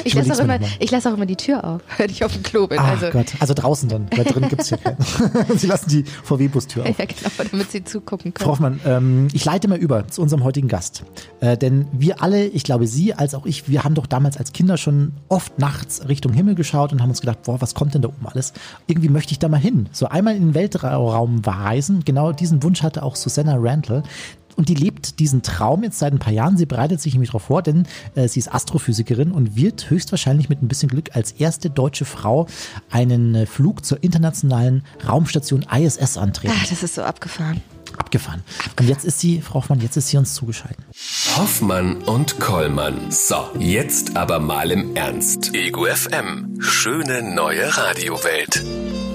Ich 0.04 0.14
lasse 0.14 0.26
überleg's 0.28 0.40
auch, 0.40 0.44
immer- 0.44 0.58
ich 0.80 0.90
lass 0.90 1.06
auch 1.06 1.14
immer 1.14 1.26
die 1.26 1.36
Tür 1.36 1.62
auf, 1.64 1.82
wenn 1.98 2.10
ich 2.10 2.24
auf 2.24 2.32
dem 2.32 2.42
Klo 2.42 2.66
bin. 2.66 2.78
Ach 2.80 2.88
also, 2.88 3.10
Gott, 3.10 3.26
also 3.38 3.52
draußen 3.54 3.88
dann, 3.88 4.06
weil 4.16 4.24
drin 4.24 4.48
gibt's 4.48 4.70
ja 4.70 4.76
keinen. 4.78 4.96
Sie 5.56 5.66
lassen 5.66 5.90
die 5.90 6.04
VW-Bustür 6.04 6.84
auf. 6.84 6.98
Ja, 6.98 7.04
genau, 7.04 7.30
damit 7.50 7.70
sie 7.70 7.84
zugucken 7.84 8.32
Frau 8.32 8.54
können. 8.56 8.76
Hoffmann, 8.76 8.80
ähm, 8.86 9.28
ich 9.32 9.44
leite 9.44 9.68
mal 9.68 9.78
über 9.78 10.08
zu 10.08 10.22
unserem 10.22 10.42
heutigen 10.44 10.68
Gast. 10.68 11.04
Äh, 11.40 11.58
denn 11.58 11.86
wir 11.92 12.22
alle, 12.22 12.46
ich 12.46 12.64
glaube 12.64 12.86
Sie 12.86 13.12
als 13.12 13.34
auch 13.34 13.44
ich, 13.44 13.68
wir 13.68 13.84
haben 13.84 13.94
doch 13.94 14.06
damals 14.06 14.36
als 14.38 14.52
Kinder 14.52 14.78
schon 14.78 15.12
oft 15.28 15.58
nachts 15.58 16.08
Richtung 16.08 16.32
Himmel 16.32 16.54
geschaut 16.54 16.92
und 16.92 17.02
haben 17.02 17.10
uns 17.10 17.20
gedacht, 17.20 17.42
boah, 17.44 17.60
was 17.60 17.74
kommt 17.74 17.94
denn 17.94 18.02
da 18.02 18.08
oben 18.08 18.26
alles? 18.26 18.52
Irgendwie 18.86 19.08
möchte 19.10 19.32
ich 19.32 19.38
da 19.38 19.48
mal 19.48 19.60
hin. 19.60 19.88
So 19.92 20.08
einmal 20.08 20.34
in 20.34 20.42
den 20.48 20.54
Weltraum 20.54 21.42
reisen. 21.44 22.04
Genau 22.04 22.32
diesen 22.40 22.62
Wunsch 22.62 22.82
hatte 22.82 23.02
auch 23.02 23.16
Susanna 23.16 23.56
Randall. 23.58 24.02
Und 24.56 24.68
die 24.68 24.74
lebt 24.74 25.20
diesen 25.20 25.42
Traum 25.42 25.84
jetzt 25.84 26.00
seit 26.00 26.12
ein 26.12 26.18
paar 26.18 26.32
Jahren. 26.32 26.56
Sie 26.56 26.66
bereitet 26.66 27.00
sich 27.00 27.12
nämlich 27.12 27.30
darauf 27.30 27.44
vor, 27.44 27.62
denn 27.62 27.86
äh, 28.16 28.26
sie 28.26 28.40
ist 28.40 28.52
Astrophysikerin 28.52 29.30
und 29.30 29.54
wird 29.54 29.88
höchstwahrscheinlich 29.88 30.48
mit 30.48 30.60
ein 30.60 30.66
bisschen 30.66 30.88
Glück 30.88 31.14
als 31.14 31.30
erste 31.30 31.70
deutsche 31.70 32.04
Frau 32.04 32.48
einen 32.90 33.36
äh, 33.36 33.46
Flug 33.46 33.84
zur 33.84 34.02
internationalen 34.02 34.82
Raumstation 35.06 35.64
ISS 35.72 36.16
antreten 36.16 36.54
Ah, 36.56 36.66
das 36.68 36.82
ist 36.82 36.96
so 36.96 37.02
abgefahren. 37.02 37.62
Abgefahren. 37.98 38.42
Und 38.78 38.88
jetzt 38.88 39.04
ist 39.04 39.20
sie, 39.20 39.40
Frau 39.40 39.54
Hoffmann, 39.54 39.80
jetzt 39.80 39.96
ist 39.96 40.08
sie 40.08 40.16
uns 40.16 40.34
zugeschaltet. 40.34 40.84
Hoffmann 41.36 42.02
und 42.02 42.40
Kollmann. 42.40 43.10
So, 43.10 43.36
jetzt 43.58 44.16
aber 44.16 44.38
mal 44.38 44.70
im 44.70 44.96
Ernst. 44.96 45.54
Ego 45.54 45.84
FM. 45.84 46.56
Schöne 46.60 47.22
neue 47.22 47.76
Radiowelt. 47.76 48.64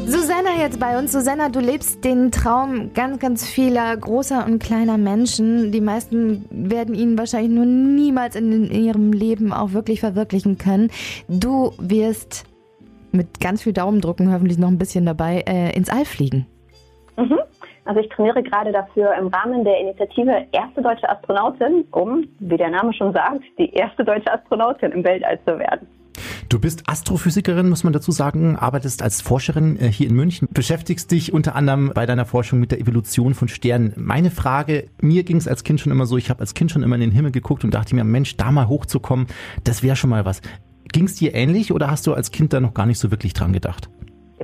Susanna 0.06 0.58
jetzt 0.60 0.80
bei 0.80 1.00
uns. 1.00 1.12
Susanna, 1.12 1.50
du 1.50 1.60
lebst 1.60 2.04
den 2.04 2.32
Traum 2.32 2.94
ganz, 2.94 3.20
ganz 3.20 3.48
vieler 3.48 3.96
großer 3.96 4.46
und 4.46 4.62
kleiner 4.62 4.98
Menschen. 4.98 5.72
Die 5.72 5.82
meisten 5.82 6.46
werden 6.52 6.94
ihn 6.94 7.18
wahrscheinlich 7.18 7.52
nur 7.52 7.66
niemals 7.66 8.36
in, 8.36 8.70
in 8.70 8.84
ihrem 8.84 9.14
Leben 9.14 9.54
auch 9.54 9.72
wirklich 9.72 10.02
verwirklichen 10.02 10.58
können. 10.58 10.92
Du 11.30 11.72
wirst 11.80 12.44
mit 13.12 13.40
ganz 13.40 13.62
viel 13.64 13.74
Daumendrucken 13.74 14.34
hoffentlich 14.34 14.58
noch 14.58 14.68
ein 14.68 14.78
bisschen 14.78 15.06
dabei 15.06 15.42
äh, 15.48 15.76
ins 15.76 15.90
All 15.90 16.06
fliegen. 16.06 16.48
Mhm. 17.18 17.40
Also 17.86 18.00
ich 18.00 18.10
trainiere 18.10 18.42
gerade 18.44 18.72
dafür 18.72 19.14
im 19.20 19.28
Rahmen 19.28 19.64
der 19.64 19.80
Initiative 19.80 20.46
Erste 20.52 20.82
Deutsche 20.82 21.10
Astronautin, 21.10 21.86
um, 21.92 22.28
wie 22.40 22.58
der 22.58 22.70
Name 22.70 22.94
schon 22.94 23.12
sagt, 23.14 23.44
die 23.58 23.74
erste 23.74 24.06
deutsche 24.06 24.32
Astronautin 24.32 24.92
im 24.92 25.04
Weltall 25.04 25.40
zu 25.46 25.60
werden. 25.60 25.88
Du 26.48 26.60
bist 26.60 26.84
Astrophysikerin, 26.88 27.68
muss 27.68 27.84
man 27.84 27.94
dazu 27.94 28.12
sagen, 28.12 28.56
arbeitest 28.56 29.02
als 29.02 29.22
Forscherin 29.22 29.80
äh, 29.80 29.88
hier 29.88 30.08
in 30.08 30.16
München, 30.16 30.48
beschäftigst 30.52 31.12
dich 31.12 31.34
unter 31.34 31.56
anderem 31.56 31.92
bei 31.94 32.06
deiner 32.06 32.26
Forschung 32.26 32.60
mit 32.60 32.72
der 32.72 32.80
Evolution 32.80 33.34
von 33.34 33.48
Sternen. 33.48 33.94
Meine 33.96 34.30
Frage, 34.30 34.90
mir 35.02 35.24
ging 35.24 35.38
es 35.38 35.48
als 35.48 35.64
Kind 35.64 35.82
schon 35.82 35.92
immer 35.92 36.06
so, 36.06 36.16
ich 36.16 36.30
habe 36.30 36.42
als 36.42 36.54
Kind 36.54 36.72
schon 36.72 36.84
immer 36.84 36.96
in 36.96 37.02
den 37.02 37.12
Himmel 37.12 37.32
geguckt 37.32 37.64
und 37.64 37.74
dachte 37.74 37.96
mir, 37.96 38.04
Mensch, 38.04 38.38
da 38.38 38.52
mal 38.52 38.68
hochzukommen, 38.68 39.28
das 39.64 39.82
wäre 39.82 39.96
schon 39.96 40.12
mal 40.12 40.26
was. 40.26 40.42
Ging 40.92 41.06
es 41.06 41.16
dir 41.16 41.34
ähnlich 41.34 41.74
oder 41.74 41.90
hast 41.90 42.06
du 42.06 42.14
als 42.14 42.32
Kind 42.32 42.54
da 42.54 42.60
noch 42.60 42.76
gar 42.76 42.86
nicht 42.86 43.00
so 43.00 43.10
wirklich 43.10 43.34
dran 43.34 43.52
gedacht? 43.52 43.90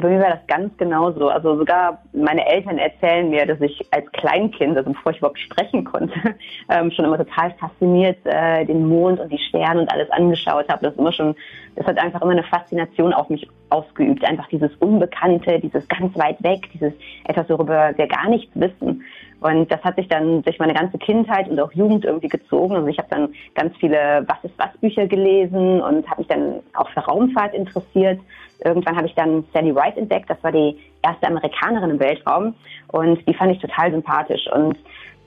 Bei 0.02 0.10
mir 0.10 0.20
war 0.20 0.30
das 0.30 0.48
ganz 0.48 0.76
genauso. 0.78 1.30
Also 1.30 1.58
sogar 1.58 2.02
meine 2.14 2.46
Eltern 2.46 2.78
erzählen 2.78 3.30
mir, 3.30 3.46
dass 3.46 3.60
ich 3.62 3.86
als 3.92 4.10
Kleinkind, 4.14 4.78
also 4.78 4.92
bevor 4.92 5.12
ich 5.12 5.18
überhaupt 5.18 5.40
sprechen 5.40 5.84
konnte, 5.84 6.14
ähm, 6.70 6.92
schon 6.92 7.06
immer 7.06 7.18
total 7.18 7.52
fasziniert 7.60 8.18
äh, 8.26 8.66
den 8.66 8.88
Mond 8.88 9.20
und 9.20 9.32
die 9.32 9.38
Sterne 9.38 9.82
und 9.82 9.92
alles 9.92 10.10
angeschaut 10.12 10.70
habe. 10.70 10.86
Das 10.86 10.96
immer 10.96 11.12
schon, 11.12 11.36
das 11.76 11.86
hat 11.86 11.98
einfach 11.98 12.22
immer 12.22 12.32
eine 12.32 12.44
Faszination 12.44 13.14
auf 13.14 13.30
mich 13.30 13.48
ausgeübt. 13.70 14.24
Einfach 14.24 14.48
dieses 14.48 14.74
Unbekannte, 14.78 15.60
dieses 15.60 15.88
ganz 15.88 16.18
weit 16.18 16.42
weg, 16.44 16.70
dieses 16.74 16.94
etwas, 17.26 17.50
worüber 17.50 17.94
wir 17.96 18.08
gar 18.08 18.30
nichts 18.30 18.52
wissen. 18.56 19.04
Und 19.42 19.72
das 19.72 19.82
hat 19.84 19.96
sich 19.96 20.08
dann 20.08 20.42
durch 20.44 20.60
meine 20.60 20.74
ganze 20.74 20.98
Kindheit 20.98 21.50
und 21.50 21.60
auch 21.60 21.72
Jugend 21.72 22.04
irgendwie 22.04 22.28
gezogen. 22.28 22.76
Also 22.76 22.88
ich 22.88 22.98
habe 22.98 23.08
dann 23.10 23.30
ganz 23.56 23.76
viele 23.78 24.26
Was 24.28 24.38
ist 24.44 24.58
was 24.58 24.76
Bücher 24.82 25.08
gelesen 25.08 25.82
und 25.82 26.10
habe 26.10 26.22
mich 26.22 26.28
dann 26.28 26.60
auch 26.74 26.90
für 26.90 27.00
Raumfahrt 27.00 27.54
interessiert. 27.54 28.20
Irgendwann 28.64 28.98
habe 28.98 29.08
ich 29.08 29.16
dann 29.16 29.46
Sally 29.54 29.74
Wright 29.74 29.98
entdeckt. 29.98 30.30
Das 30.30 30.44
war 30.44 30.52
die 30.52 30.78
erste 31.02 31.28
Amerikanerin 31.28 31.92
im 31.92 32.00
Weltraum 32.00 32.54
und 32.90 33.26
die 33.28 33.34
fand 33.34 33.54
ich 33.54 33.60
total 33.60 33.92
sympathisch 33.92 34.46
und 34.54 34.78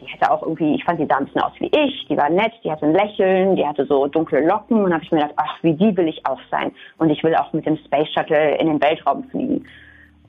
die 0.03 0.13
hatte 0.13 0.31
auch 0.31 0.43
irgendwie, 0.43 0.75
ich 0.75 0.85
fand 0.85 1.01
die 1.01 1.07
sah 1.07 1.17
ein 1.17 1.27
bisschen 1.27 1.43
aus 1.43 1.53
wie 1.59 1.71
ich, 1.73 2.07
die 2.09 2.17
war 2.17 2.29
nett, 2.29 2.53
die 2.65 2.71
hatte 2.71 2.87
ein 2.87 2.93
Lächeln, 2.93 3.57
die 3.57 3.67
hatte 3.67 3.87
so 3.87 4.07
dunkle 4.07 4.45
Locken 4.47 4.85
und 4.85 4.93
habe 4.93 5.03
ich 5.05 5.13
mir 5.13 5.21
gedacht, 5.21 5.35
ach, 5.37 5.57
wie 5.63 5.75
die 5.75 5.97
will 5.97 6.09
ich 6.09 6.27
auch 6.27 6.41
sein 6.51 6.73
und 6.99 7.11
ich 7.11 7.23
will 7.23 7.35
auch 7.37 7.53
mit 7.53 7.65
dem 7.67 7.77
Space 7.79 8.09
Shuttle 8.13 8.57
in 8.57 8.67
den 8.67 8.83
Weltraum 8.83 9.25
fliegen. 9.25 9.65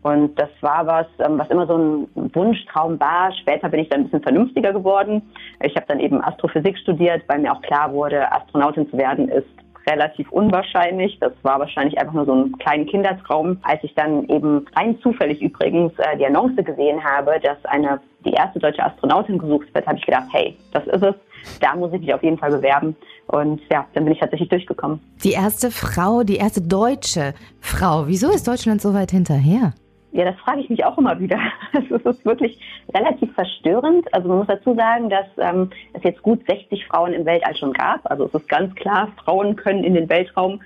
Und 0.03 0.37
das 0.37 0.49
war 0.61 0.85
was, 0.85 1.07
ähm, 1.19 1.39
was 1.39 1.49
immer 1.49 1.65
so 1.65 1.77
ein 1.77 2.07
Wunschtraum 2.33 2.99
war. 2.99 3.31
Später 3.33 3.69
bin 3.69 3.79
ich 3.79 3.89
dann 3.89 4.01
ein 4.01 4.03
bisschen 4.05 4.21
vernünftiger 4.21 4.73
geworden. 4.73 5.21
Ich 5.61 5.75
habe 5.75 5.85
dann 5.87 5.99
eben 5.99 6.21
Astrophysik 6.23 6.77
studiert, 6.77 7.23
weil 7.27 7.39
mir 7.39 7.53
auch 7.53 7.61
klar 7.61 7.91
wurde, 7.93 8.31
Astronautin 8.31 8.89
zu 8.89 8.97
werden 8.97 9.29
ist 9.29 9.47
relativ 9.87 10.31
unwahrscheinlich. 10.31 11.17
Das 11.19 11.33
war 11.43 11.59
wahrscheinlich 11.59 11.97
einfach 11.97 12.13
nur 12.13 12.25
so 12.25 12.33
ein 12.33 12.57
kleiner 12.57 12.85
Kindertraum. 12.85 13.57
Als 13.63 13.83
ich 13.83 13.93
dann 13.95 14.27
eben 14.27 14.65
rein 14.75 14.97
zufällig 15.01 15.41
übrigens 15.41 15.93
äh, 15.97 16.17
die 16.17 16.25
Annonce 16.25 16.63
gesehen 16.63 17.03
habe, 17.03 17.39
dass 17.41 17.63
eine 17.65 17.99
die 18.25 18.31
erste 18.31 18.59
deutsche 18.59 18.83
Astronautin 18.83 19.37
gesucht 19.37 19.73
wird, 19.73 19.85
habe 19.85 19.97
ich 19.97 20.05
gedacht, 20.05 20.27
hey, 20.31 20.57
das 20.71 20.85
ist 20.87 21.03
es. 21.03 21.15
Da 21.59 21.75
muss 21.75 21.91
ich 21.91 21.99
mich 21.99 22.13
auf 22.13 22.23
jeden 22.23 22.37
Fall 22.37 22.51
bewerben. 22.51 22.95
Und 23.27 23.61
ja, 23.69 23.85
dann 23.93 24.05
bin 24.05 24.13
ich 24.13 24.19
tatsächlich 24.19 24.47
durchgekommen. 24.47 25.01
Die 25.23 25.31
erste 25.31 25.71
Frau, 25.71 26.23
die 26.23 26.37
erste 26.37 26.61
deutsche 26.61 27.33
Frau. 27.59 28.07
Wieso 28.07 28.31
ist 28.31 28.47
Deutschland 28.47 28.81
so 28.81 28.93
weit 28.93 29.11
hinterher? 29.11 29.73
Ja, 30.13 30.25
das 30.25 30.35
frage 30.41 30.61
ich 30.61 30.69
mich 30.69 30.85
auch 30.85 30.97
immer 30.97 31.19
wieder. 31.19 31.39
Es 31.73 32.05
ist 32.05 32.23
wirklich 32.23 32.59
relativ 32.93 33.33
verstörend. 33.33 34.13
Also 34.13 34.27
man 34.27 34.37
muss 34.37 34.47
dazu 34.47 34.75
sagen, 34.75 35.09
dass 35.09 35.25
ähm, 35.37 35.71
es 35.93 36.03
jetzt 36.03 36.21
gut 36.21 36.45
60 36.47 36.85
Frauen 36.85 37.13
im 37.13 37.25
Weltall 37.25 37.55
schon 37.55 37.73
gab. 37.73 37.99
Also 38.09 38.25
es 38.25 38.33
ist 38.33 38.47
ganz 38.47 38.73
klar, 38.75 39.09
Frauen 39.23 39.55
können 39.55 39.83
in 39.83 39.95
den 39.95 40.07
Weltraum. 40.09 40.61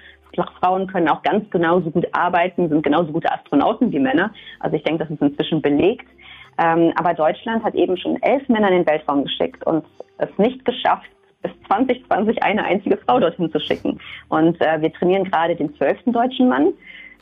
Frauen 0.60 0.86
können 0.86 1.08
auch 1.08 1.24
ganz 1.24 1.50
genauso 1.50 1.90
gut 1.90 2.06
arbeiten, 2.12 2.70
sind 2.70 2.84
genauso 2.84 3.12
gute 3.12 3.32
Astronauten 3.32 3.92
wie 3.92 4.00
Männer. 4.00 4.32
Also 4.60 4.76
ich 4.76 4.84
denke, 4.84 5.06
das 5.06 5.12
ist 5.12 5.22
inzwischen 5.22 5.62
belegt. 5.62 6.06
Ähm, 6.60 6.92
aber 6.96 7.14
Deutschland 7.14 7.64
hat 7.64 7.74
eben 7.74 7.98
schon 7.98 8.22
elf 8.22 8.48
Männer 8.50 8.68
in 8.68 8.80
den 8.80 8.88
Weltraum 8.88 9.24
geschickt 9.24 9.66
und 9.66 9.86
es 10.18 10.30
nicht 10.38 10.64
geschafft, 10.66 11.10
bis 11.42 11.52
2020 11.68 12.44
eine 12.44 12.66
einzige 12.66 12.98
Frau 12.98 13.20
dorthin 13.20 13.52
zu 13.52 13.60
schicken. 13.60 14.00
Und 14.28 14.60
äh, 14.62 14.82
wir 14.82 14.92
trainieren 14.94 15.24
gerade 15.24 15.56
den 15.56 15.74
zwölften 15.76 16.12
deutschen 16.12 16.50
Mann. 16.50 16.74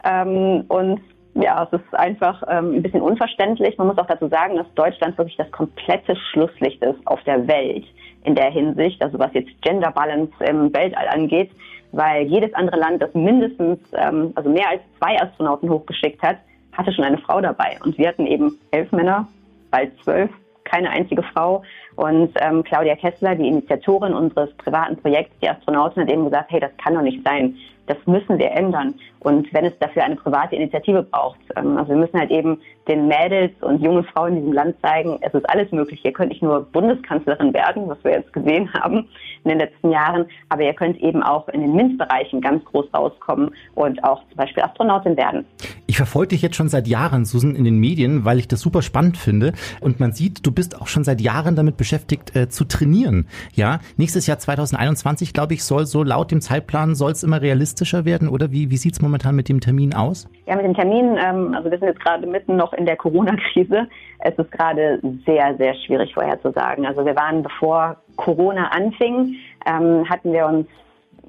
Ähm, 0.03 0.65
und 0.67 0.99
ja, 1.35 1.67
es 1.69 1.79
ist 1.79 1.93
einfach 1.93 2.41
ähm, 2.47 2.75
ein 2.75 2.81
bisschen 2.81 3.01
unverständlich. 3.01 3.77
Man 3.77 3.87
muss 3.87 3.97
auch 3.97 4.07
dazu 4.07 4.27
sagen, 4.29 4.55
dass 4.55 4.73
Deutschland 4.73 5.17
wirklich 5.17 5.35
das 5.35 5.51
komplette 5.51 6.15
Schlusslicht 6.31 6.81
ist 6.81 7.05
auf 7.05 7.21
der 7.23 7.45
Welt 7.47 7.85
in 8.23 8.35
der 8.35 8.49
Hinsicht, 8.49 9.01
also 9.03 9.19
was 9.19 9.33
jetzt 9.33 9.49
Gender 9.61 9.91
Balance 9.91 10.33
im 10.43 10.73
Weltall 10.73 11.07
angeht, 11.09 11.51
weil 11.91 12.25
jedes 12.25 12.53
andere 12.53 12.79
Land, 12.79 13.01
das 13.01 13.13
mindestens, 13.13 13.79
ähm, 13.93 14.31
also 14.35 14.49
mehr 14.49 14.69
als 14.69 14.81
zwei 14.97 15.21
Astronauten 15.21 15.69
hochgeschickt 15.69 16.21
hat, 16.23 16.37
hatte 16.71 16.93
schon 16.93 17.03
eine 17.03 17.17
Frau 17.19 17.41
dabei. 17.41 17.77
Und 17.83 17.97
wir 17.97 18.07
hatten 18.07 18.25
eben 18.25 18.57
elf 18.71 18.91
Männer, 18.91 19.27
bald 19.71 19.91
zwölf, 20.03 20.31
keine 20.65 20.89
einzige 20.89 21.23
Frau. 21.23 21.63
Und 21.95 22.31
ähm, 22.41 22.63
Claudia 22.63 22.95
Kessler, 22.95 23.35
die 23.35 23.47
Initiatorin 23.47 24.13
unseres 24.13 24.53
privaten 24.57 24.97
Projekts, 24.97 25.33
die 25.41 25.49
Astronautin, 25.49 26.03
hat 26.03 26.11
eben 26.11 26.25
gesagt, 26.25 26.51
hey, 26.51 26.59
das 26.59 26.71
kann 26.83 26.95
doch 26.95 27.01
nicht 27.01 27.23
sein. 27.23 27.55
Das 27.87 27.97
müssen 28.05 28.39
wir 28.39 28.51
ändern. 28.51 28.95
Und 29.19 29.51
wenn 29.53 29.65
es 29.65 29.77
dafür 29.79 30.03
eine 30.03 30.15
private 30.15 30.55
Initiative 30.55 31.03
braucht, 31.03 31.39
ähm, 31.55 31.77
also 31.77 31.89
wir 31.89 31.97
müssen 31.97 32.19
halt 32.19 32.31
eben 32.31 32.59
den 32.87 33.07
Mädels 33.07 33.51
und 33.61 33.81
jungen 33.81 34.03
Frauen 34.03 34.33
in 34.33 34.35
diesem 34.37 34.53
Land 34.53 34.75
zeigen, 34.81 35.19
es 35.21 35.33
ist 35.33 35.49
alles 35.49 35.71
möglich. 35.71 36.03
Ihr 36.03 36.13
könnt 36.13 36.29
nicht 36.29 36.41
nur 36.41 36.61
Bundeskanzlerin 36.61 37.53
werden, 37.53 37.87
was 37.87 38.03
wir 38.03 38.11
jetzt 38.11 38.33
gesehen 38.33 38.71
haben 38.73 39.07
in 39.43 39.49
den 39.49 39.59
letzten 39.59 39.91
Jahren, 39.91 40.25
aber 40.49 40.63
ihr 40.63 40.73
könnt 40.73 40.99
eben 40.99 41.23
auch 41.23 41.47
in 41.49 41.61
den 41.61 41.75
MINT-Bereichen 41.75 42.41
ganz 42.41 42.63
groß 42.65 42.87
rauskommen 42.93 43.51
und 43.75 44.03
auch 44.03 44.21
zum 44.29 44.37
Beispiel 44.37 44.63
Astronautin 44.63 45.15
werden. 45.17 45.45
Ich 45.87 45.97
verfolge 45.97 46.29
dich 46.29 46.41
jetzt 46.41 46.55
schon 46.55 46.67
seit 46.67 46.87
Jahren, 46.87 47.25
Susan, 47.25 47.55
in 47.55 47.63
den 47.63 47.77
Medien, 47.77 48.25
weil 48.25 48.39
ich 48.39 48.47
das 48.47 48.59
super 48.59 48.81
spannend 48.81 49.17
finde. 49.17 49.53
Und 49.81 49.99
man 49.99 50.13
sieht, 50.13 50.45
du 50.45 50.51
bist 50.51 50.81
auch 50.81 50.87
schon 50.87 51.03
seit 51.03 51.21
Jahren 51.21 51.55
damit 51.55 51.77
beschäftigt, 51.77 52.35
äh, 52.35 52.49
zu 52.49 52.65
trainieren. 52.65 53.27
Ja, 53.53 53.79
nächstes 53.95 54.25
Jahr 54.25 54.39
2021, 54.39 55.31
glaube 55.31 55.53
ich, 55.53 55.63
soll 55.63 55.85
so 55.85 56.01
laut 56.01 56.31
dem 56.31 56.41
Zeitplan, 56.41 56.95
soll 56.95 57.11
es 57.11 57.23
immer 57.23 57.39
realistischer 57.39 58.03
werden, 58.03 58.29
oder 58.29 58.51
wie, 58.51 58.71
wie 58.71 58.77
sieht 58.77 58.93
es 58.93 59.01
momentan 59.01 59.35
mit 59.35 59.47
dem 59.47 59.59
Termin 59.59 59.93
aus? 59.93 60.27
Ja, 60.47 60.55
mit 60.55 60.65
dem 60.65 60.73
Termin, 60.73 61.17
ähm, 61.23 61.53
also 61.53 61.69
wir 61.69 61.77
sind 61.77 61.89
jetzt 61.89 62.01
gerade 62.01 62.25
mitten 62.25 62.55
noch 62.55 62.73
in 62.73 62.87
der 62.87 62.97
Corona-Krise. 62.97 63.87
Es 64.19 64.35
ist 64.39 64.51
gerade 64.51 64.99
sehr, 65.25 65.55
sehr 65.57 65.75
schwierig 65.85 66.15
vorherzusagen. 66.15 66.87
Also 66.87 67.05
wir 67.05 67.15
waren, 67.15 67.43
bevor 67.43 67.97
Corona 68.15 68.69
anfing, 68.69 69.35
ähm, 69.67 70.09
hatten 70.09 70.33
wir 70.33 70.47
uns 70.47 70.67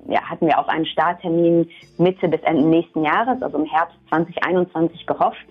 ja, 0.08 0.20
hatten 0.22 0.46
wir 0.46 0.58
auf 0.58 0.68
einen 0.68 0.86
Starttermin 0.86 1.68
Mitte 1.98 2.28
bis 2.28 2.40
Ende 2.42 2.66
nächsten 2.66 3.04
Jahres, 3.04 3.40
also 3.42 3.58
im 3.58 3.64
Herbst 3.64 3.96
2021 4.08 5.06
gehofft. 5.06 5.46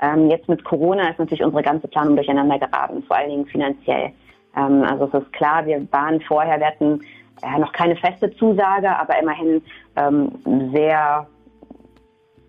Ähm, 0.00 0.30
jetzt 0.30 0.48
mit 0.48 0.64
Corona 0.64 1.08
ist 1.10 1.18
natürlich 1.18 1.44
unsere 1.44 1.62
ganze 1.62 1.88
Planung 1.88 2.16
durcheinander 2.16 2.58
geraten, 2.58 3.02
vor 3.02 3.16
allen 3.16 3.30
Dingen 3.30 3.46
finanziell. 3.46 4.12
Ähm, 4.56 4.84
also 4.84 5.06
es 5.06 5.22
ist 5.22 5.32
klar, 5.32 5.66
wir 5.66 5.86
waren 5.92 6.20
vorher, 6.20 6.58
wir 6.60 6.66
hatten 6.66 7.00
ja, 7.42 7.58
noch 7.58 7.72
keine 7.72 7.96
feste 7.96 8.34
Zusage, 8.36 8.88
aber 8.88 9.18
immerhin 9.20 9.62
ähm, 9.96 10.30
sehr 10.72 11.26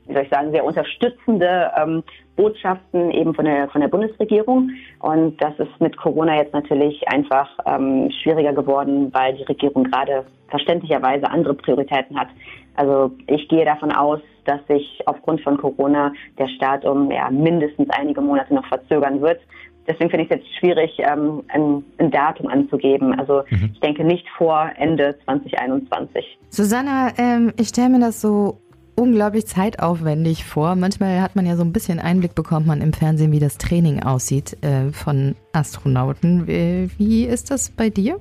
wie 0.09 0.13
soll 0.13 0.23
ich 0.23 0.29
sagen, 0.29 0.51
sehr 0.51 0.65
unterstützende 0.65 1.71
ähm, 1.77 2.03
Botschaften 2.35 3.11
eben 3.11 3.33
von 3.35 3.45
der, 3.45 3.69
von 3.69 3.81
der 3.81 3.87
Bundesregierung. 3.87 4.71
Und 4.99 5.41
das 5.41 5.53
ist 5.59 5.79
mit 5.79 5.95
Corona 5.97 6.35
jetzt 6.35 6.53
natürlich 6.53 7.07
einfach 7.07 7.47
ähm, 7.65 8.09
schwieriger 8.21 8.53
geworden, 8.53 9.13
weil 9.13 9.35
die 9.35 9.43
Regierung 9.43 9.83
gerade 9.83 10.25
verständlicherweise 10.49 11.29
andere 11.29 11.53
Prioritäten 11.53 12.19
hat. 12.19 12.29
Also 12.75 13.11
ich 13.27 13.47
gehe 13.49 13.65
davon 13.65 13.91
aus, 13.91 14.19
dass 14.45 14.65
sich 14.67 14.99
aufgrund 15.05 15.41
von 15.41 15.57
Corona 15.57 16.11
der 16.39 16.47
Start 16.47 16.85
um 16.85 17.11
ja, 17.11 17.29
mindestens 17.29 17.89
einige 17.91 18.21
Monate 18.21 18.53
noch 18.53 18.65
verzögern 18.65 19.21
wird. 19.21 19.39
Deswegen 19.87 20.09
finde 20.09 20.25
ich 20.25 20.31
es 20.31 20.37
jetzt 20.37 20.57
schwierig, 20.59 20.97
ähm, 20.99 21.43
ein, 21.49 21.83
ein, 21.97 22.11
Datum 22.11 22.47
anzugeben. 22.47 23.19
Also 23.19 23.43
mhm. 23.49 23.71
ich 23.73 23.79
denke 23.79 24.03
nicht 24.03 24.25
vor 24.37 24.71
Ende 24.77 25.17
2021. 25.25 26.39
Susanna, 26.49 27.11
ähm, 27.17 27.53
ich 27.57 27.69
stelle 27.69 27.89
mir 27.89 27.99
das 27.99 28.21
so 28.21 28.59
unglaublich 28.99 29.47
zeitaufwendig 29.47 30.43
vor. 30.43 30.75
Manchmal 30.75 31.21
hat 31.21 31.35
man 31.35 31.45
ja 31.45 31.55
so 31.55 31.63
ein 31.63 31.71
bisschen 31.71 31.99
Einblick 31.99 32.35
bekommt 32.35 32.67
man 32.67 32.81
im 32.81 32.93
Fernsehen, 32.93 33.31
wie 33.31 33.39
das 33.39 33.57
Training 33.57 34.03
aussieht 34.03 34.57
äh, 34.61 34.91
von 34.91 35.35
Astronauten. 35.53 36.45
Wie, 36.47 37.23
ist 37.23 37.49
das 37.49 37.71
bei 37.71 37.89
dir? 37.89 38.19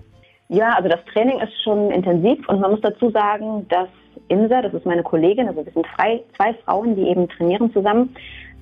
Ja, 0.48 0.74
also 0.74 0.88
das 0.88 1.04
Training 1.12 1.40
ist 1.40 1.52
schon 1.62 1.90
intensiv 1.90 2.48
und 2.48 2.60
man 2.60 2.70
muss 2.70 2.80
dazu 2.80 3.10
sagen, 3.10 3.66
dass 3.68 3.88
Insa, 4.28 4.62
das 4.62 4.72
ist 4.72 4.86
meine 4.86 5.02
Kollegin, 5.02 5.48
also 5.48 5.64
wir 5.64 5.72
sind 5.72 5.86
frei, 5.88 6.22
zwei 6.36 6.54
Frauen, 6.64 6.96
die 6.96 7.08
eben 7.08 7.28
trainieren 7.28 7.72
zusammen, 7.72 8.14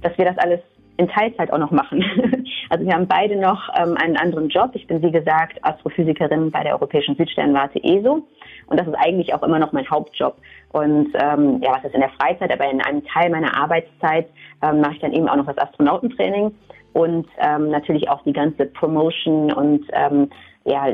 dass 0.02 0.16
wir 0.18 0.24
das 0.24 0.38
alles 0.38 0.60
in 0.96 1.08
Teilzeit 1.08 1.52
auch 1.52 1.58
noch 1.58 1.70
machen. 1.70 2.04
Also 2.68 2.84
wir 2.84 2.94
haben 2.94 3.06
beide 3.06 3.36
noch 3.36 3.68
ähm, 3.78 3.96
einen 3.96 4.16
anderen 4.16 4.48
Job. 4.48 4.70
Ich 4.74 4.88
bin, 4.88 5.00
wie 5.00 5.12
gesagt, 5.12 5.56
Astrophysikerin 5.62 6.50
bei 6.50 6.64
der 6.64 6.72
Europäischen 6.72 7.14
Südsternwarte 7.14 7.78
ESO. 7.84 8.26
Und 8.66 8.80
das 8.80 8.88
ist 8.88 8.94
eigentlich 8.94 9.32
auch 9.32 9.44
immer 9.44 9.60
noch 9.60 9.70
mein 9.70 9.88
Hauptjob. 9.88 10.36
Und 10.72 11.10
ähm, 11.14 11.60
ja, 11.62 11.76
was 11.76 11.84
ist 11.84 11.94
in 11.94 12.00
der 12.00 12.10
Freizeit, 12.10 12.52
aber 12.52 12.68
in 12.68 12.80
einem 12.80 13.04
Teil 13.04 13.30
meiner 13.30 13.56
Arbeitszeit 13.56 14.26
ähm, 14.62 14.80
mache 14.80 14.94
ich 14.94 15.00
dann 15.00 15.12
eben 15.12 15.28
auch 15.28 15.36
noch 15.36 15.46
das 15.46 15.58
Astronautentraining 15.58 16.52
und 16.96 17.26
ähm, 17.36 17.68
natürlich 17.68 18.08
auch 18.08 18.22
die 18.22 18.32
ganze 18.32 18.64
Promotion 18.64 19.52
und 19.52 19.84
ähm, 19.92 20.30
ja, 20.64 20.86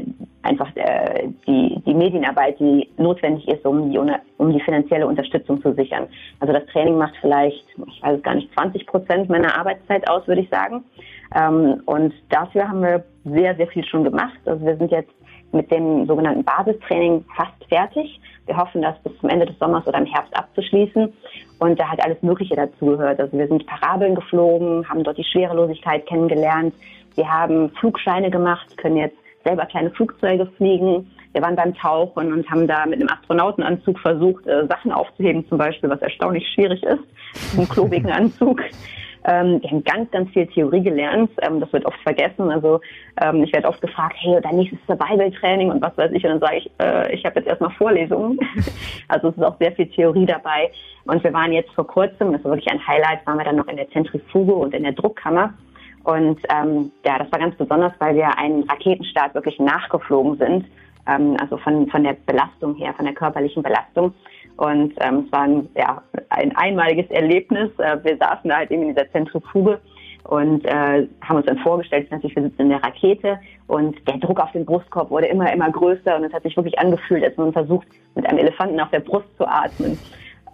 einfach 0.42 0.68
äh, 0.75 1.28
die, 1.47 1.80
die 1.87 1.94
Medienarbeit, 1.94 2.59
die 2.59 2.88
notwendig 2.97 3.47
ist, 3.47 3.64
um 3.64 3.88
die, 3.88 3.99
um 3.99 4.52
die 4.52 4.61
finanzielle 4.61 5.06
Unterstützung 5.06 5.62
zu 5.62 5.73
sichern. 5.75 6.09
Also 6.40 6.52
das 6.52 6.66
Training 6.66 6.99
macht 6.99 7.14
vielleicht, 7.21 7.64
ich 7.87 8.02
weiß 8.02 8.21
gar 8.23 8.35
nicht, 8.35 8.52
20 8.52 8.85
Prozent 8.85 9.28
meiner 9.30 9.56
Arbeitszeit 9.56 10.09
aus, 10.11 10.26
würde 10.26 10.40
ich 10.40 10.50
sagen. 10.50 10.82
Ähm, 11.37 11.80
und 11.87 12.12
dafür 12.30 12.68
haben 12.68 12.82
wir 12.82 13.04
sehr, 13.25 13.54
sehr 13.54 13.68
viel 13.68 13.85
schon 13.85 14.02
gemacht. 14.02 14.38
Also 14.44 14.66
wir 14.66 14.76
sind 14.76 14.90
jetzt 14.90 15.12
mit 15.52 15.71
dem 15.71 16.06
sogenannten 16.06 16.44
Basistraining 16.44 17.25
fast 17.37 17.52
fertig. 17.68 18.21
Wir 18.47 18.56
hoffen, 18.56 18.82
das 18.82 18.99
bis 19.02 19.16
zum 19.21 19.28
Ende 19.28 19.47
des 19.47 19.59
Sommers 19.59 19.87
oder 19.87 19.99
im 19.99 20.06
Herbst 20.06 20.37
abzuschließen. 20.37 21.12
Und 21.59 21.78
da 21.78 21.88
hat 21.88 22.04
alles 22.04 22.21
Mögliche 22.23 22.56
dazugehört. 22.56 23.21
Also 23.21 23.37
wir 23.37 23.47
sind 23.47 23.66
Parabeln 23.66 24.14
geflogen, 24.14 24.88
haben 24.88 25.04
dort 25.04 25.18
die 25.18 25.25
Schwerelosigkeit 25.25 26.06
kennengelernt. 26.06 26.75
Wir 27.14 27.30
haben 27.30 27.71
Flugscheine 27.78 28.30
gemacht, 28.30 28.76
können 28.78 28.97
jetzt 28.97 29.16
selber 29.44 29.66
kleine 29.66 29.90
Flugzeuge 29.90 30.47
fliegen. 30.56 31.11
Wir 31.32 31.42
waren 31.42 31.56
beim 31.56 31.75
Tauchen 31.75 32.32
und 32.32 32.50
haben 32.50 32.66
da 32.66 32.85
mit 32.87 33.00
einem 33.00 33.09
Astronautenanzug 33.09 33.99
versucht, 33.99 34.47
äh, 34.47 34.66
Sachen 34.66 34.92
aufzuheben, 34.92 35.47
zum 35.49 35.59
Beispiel, 35.59 35.88
was 35.88 36.00
erstaunlich 36.02 36.47
schwierig 36.49 36.82
ist, 36.82 37.02
einen 37.56 37.68
klobigen 37.68 38.11
Anzug. 38.11 38.61
Ähm, 39.25 39.62
wir 39.62 39.71
haben 39.71 39.85
ganz, 39.85 40.11
ganz 40.11 40.31
viel 40.31 40.47
Theorie 40.47 40.83
gelernt. 40.83 41.31
Ähm, 41.43 41.61
das 41.61 41.73
wird 41.73 41.87
oft 41.87 42.00
vergessen. 42.00 42.50
Also 42.50 42.81
ähm, 43.21 43.45
ich 43.45 43.52
werde 43.52 43.69
oft 43.69 43.81
gefragt, 43.81 44.17
hey, 44.19 44.41
dein 44.43 44.57
nächstes 44.57 44.79
Survival-Training 44.87 45.71
und 45.71 45.81
was 45.81 45.97
weiß 45.97 46.11
ich. 46.12 46.25
Und 46.25 46.31
dann 46.31 46.41
sage 46.41 46.57
ich, 46.57 46.71
äh, 46.81 47.14
ich 47.14 47.25
habe 47.25 47.38
jetzt 47.38 47.49
erstmal 47.49 47.71
Vorlesungen. 47.73 48.38
also 49.09 49.29
es 49.29 49.37
ist 49.37 49.43
auch 49.43 49.57
sehr 49.59 49.73
viel 49.73 49.87
Theorie 49.87 50.26
dabei. 50.26 50.71
Und 51.05 51.23
wir 51.23 51.33
waren 51.33 51.52
jetzt 51.52 51.73
vor 51.73 51.87
kurzem, 51.87 52.33
das 52.33 52.45
war 52.45 52.52
wirklich 52.52 52.71
ein 52.71 52.85
Highlight, 52.87 53.26
waren 53.26 53.38
wir 53.38 53.45
dann 53.45 53.57
noch 53.57 53.69
in 53.69 53.76
der 53.76 53.91
Zentrifuge 53.91 54.55
und 54.55 54.75
in 54.75 54.83
der 54.83 54.93
Druckkammer. 54.93 55.55
Und 56.05 56.41
ähm, 56.49 56.91
ja, 57.05 57.19
das 57.19 57.31
war 57.31 57.38
ganz 57.38 57.55
besonders, 57.57 57.93
weil 58.00 58.17
wir 58.17 58.37
einen 58.38 58.64
Raketenstart 58.64 59.35
wirklich 59.35 59.59
nachgeflogen 59.61 60.37
sind. 60.37 60.67
Ähm, 61.07 61.37
also 61.41 61.57
von, 61.59 61.88
von 61.88 62.05
der 62.05 62.17
Belastung 62.26 62.75
her, 62.76 62.93
von 62.95 63.05
der 63.05 63.14
körperlichen 63.14 63.62
Belastung. 63.62 64.14
Und 64.56 64.94
ähm, 65.00 65.25
es 65.26 65.32
war 65.32 65.42
ein, 65.42 65.68
ja, 65.76 66.02
ein 66.28 66.54
einmaliges 66.56 67.11
Erlebnis. 67.11 67.71
Äh, 67.78 67.99
wir 68.04 68.16
saßen 68.16 68.49
da 68.49 68.56
halt 68.56 68.71
eben 68.71 68.82
in 68.82 68.94
dieser 68.94 69.11
Zentrifuge 69.11 69.80
und 70.25 70.64
äh, 70.64 71.06
haben 71.21 71.37
uns 71.37 71.47
dann 71.47 71.59
vorgestellt, 71.59 72.11
natürlich 72.11 72.37
wir 72.37 72.44
sitzen 72.44 72.62
in 72.62 72.68
der 72.68 72.82
Rakete 72.82 73.40
und 73.66 73.97
der 74.06 74.18
Druck 74.18 74.40
auf 74.40 74.52
den 74.52 74.64
Brustkorb 74.64 75.11
wurde 75.11 75.26
immer, 75.26 75.52
immer 75.52 75.71
größer 75.71 76.16
und 76.16 76.25
es 76.25 76.32
hat 76.32 76.44
sich 76.44 76.56
wirklich 76.56 76.78
angefühlt, 76.78 77.25
als 77.25 77.37
man 77.37 77.52
versucht, 77.52 77.87
mit 78.14 78.26
einem 78.26 78.38
Elefanten 78.38 78.78
auf 78.80 78.90
der 78.90 79.00
Brust 79.00 79.26
zu 79.37 79.47
atmen. 79.47 79.99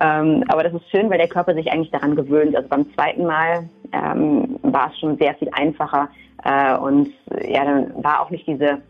Ähm, 0.01 0.45
aber 0.49 0.63
das 0.63 0.73
ist 0.73 0.89
schön, 0.91 1.11
weil 1.11 1.19
der 1.19 1.29
Körper 1.29 1.55
sich 1.55 1.71
eigentlich 1.71 1.91
daran 1.91 2.15
gewöhnt. 2.15 2.57
Also 2.57 2.69
beim 2.69 2.93
zweiten 2.95 3.27
Mal 3.27 3.69
ähm, 3.93 4.59
war 4.63 4.91
es 4.91 4.99
schon 4.99 5.19
sehr 5.19 5.35
viel 5.35 5.51
einfacher 5.53 6.09
äh, 6.45 6.77
und 6.77 7.11
ja, 7.47 7.65
dann 7.65 7.93
war 8.03 8.23
auch 8.23 8.31
nicht 8.31 8.47
diese 8.47 8.81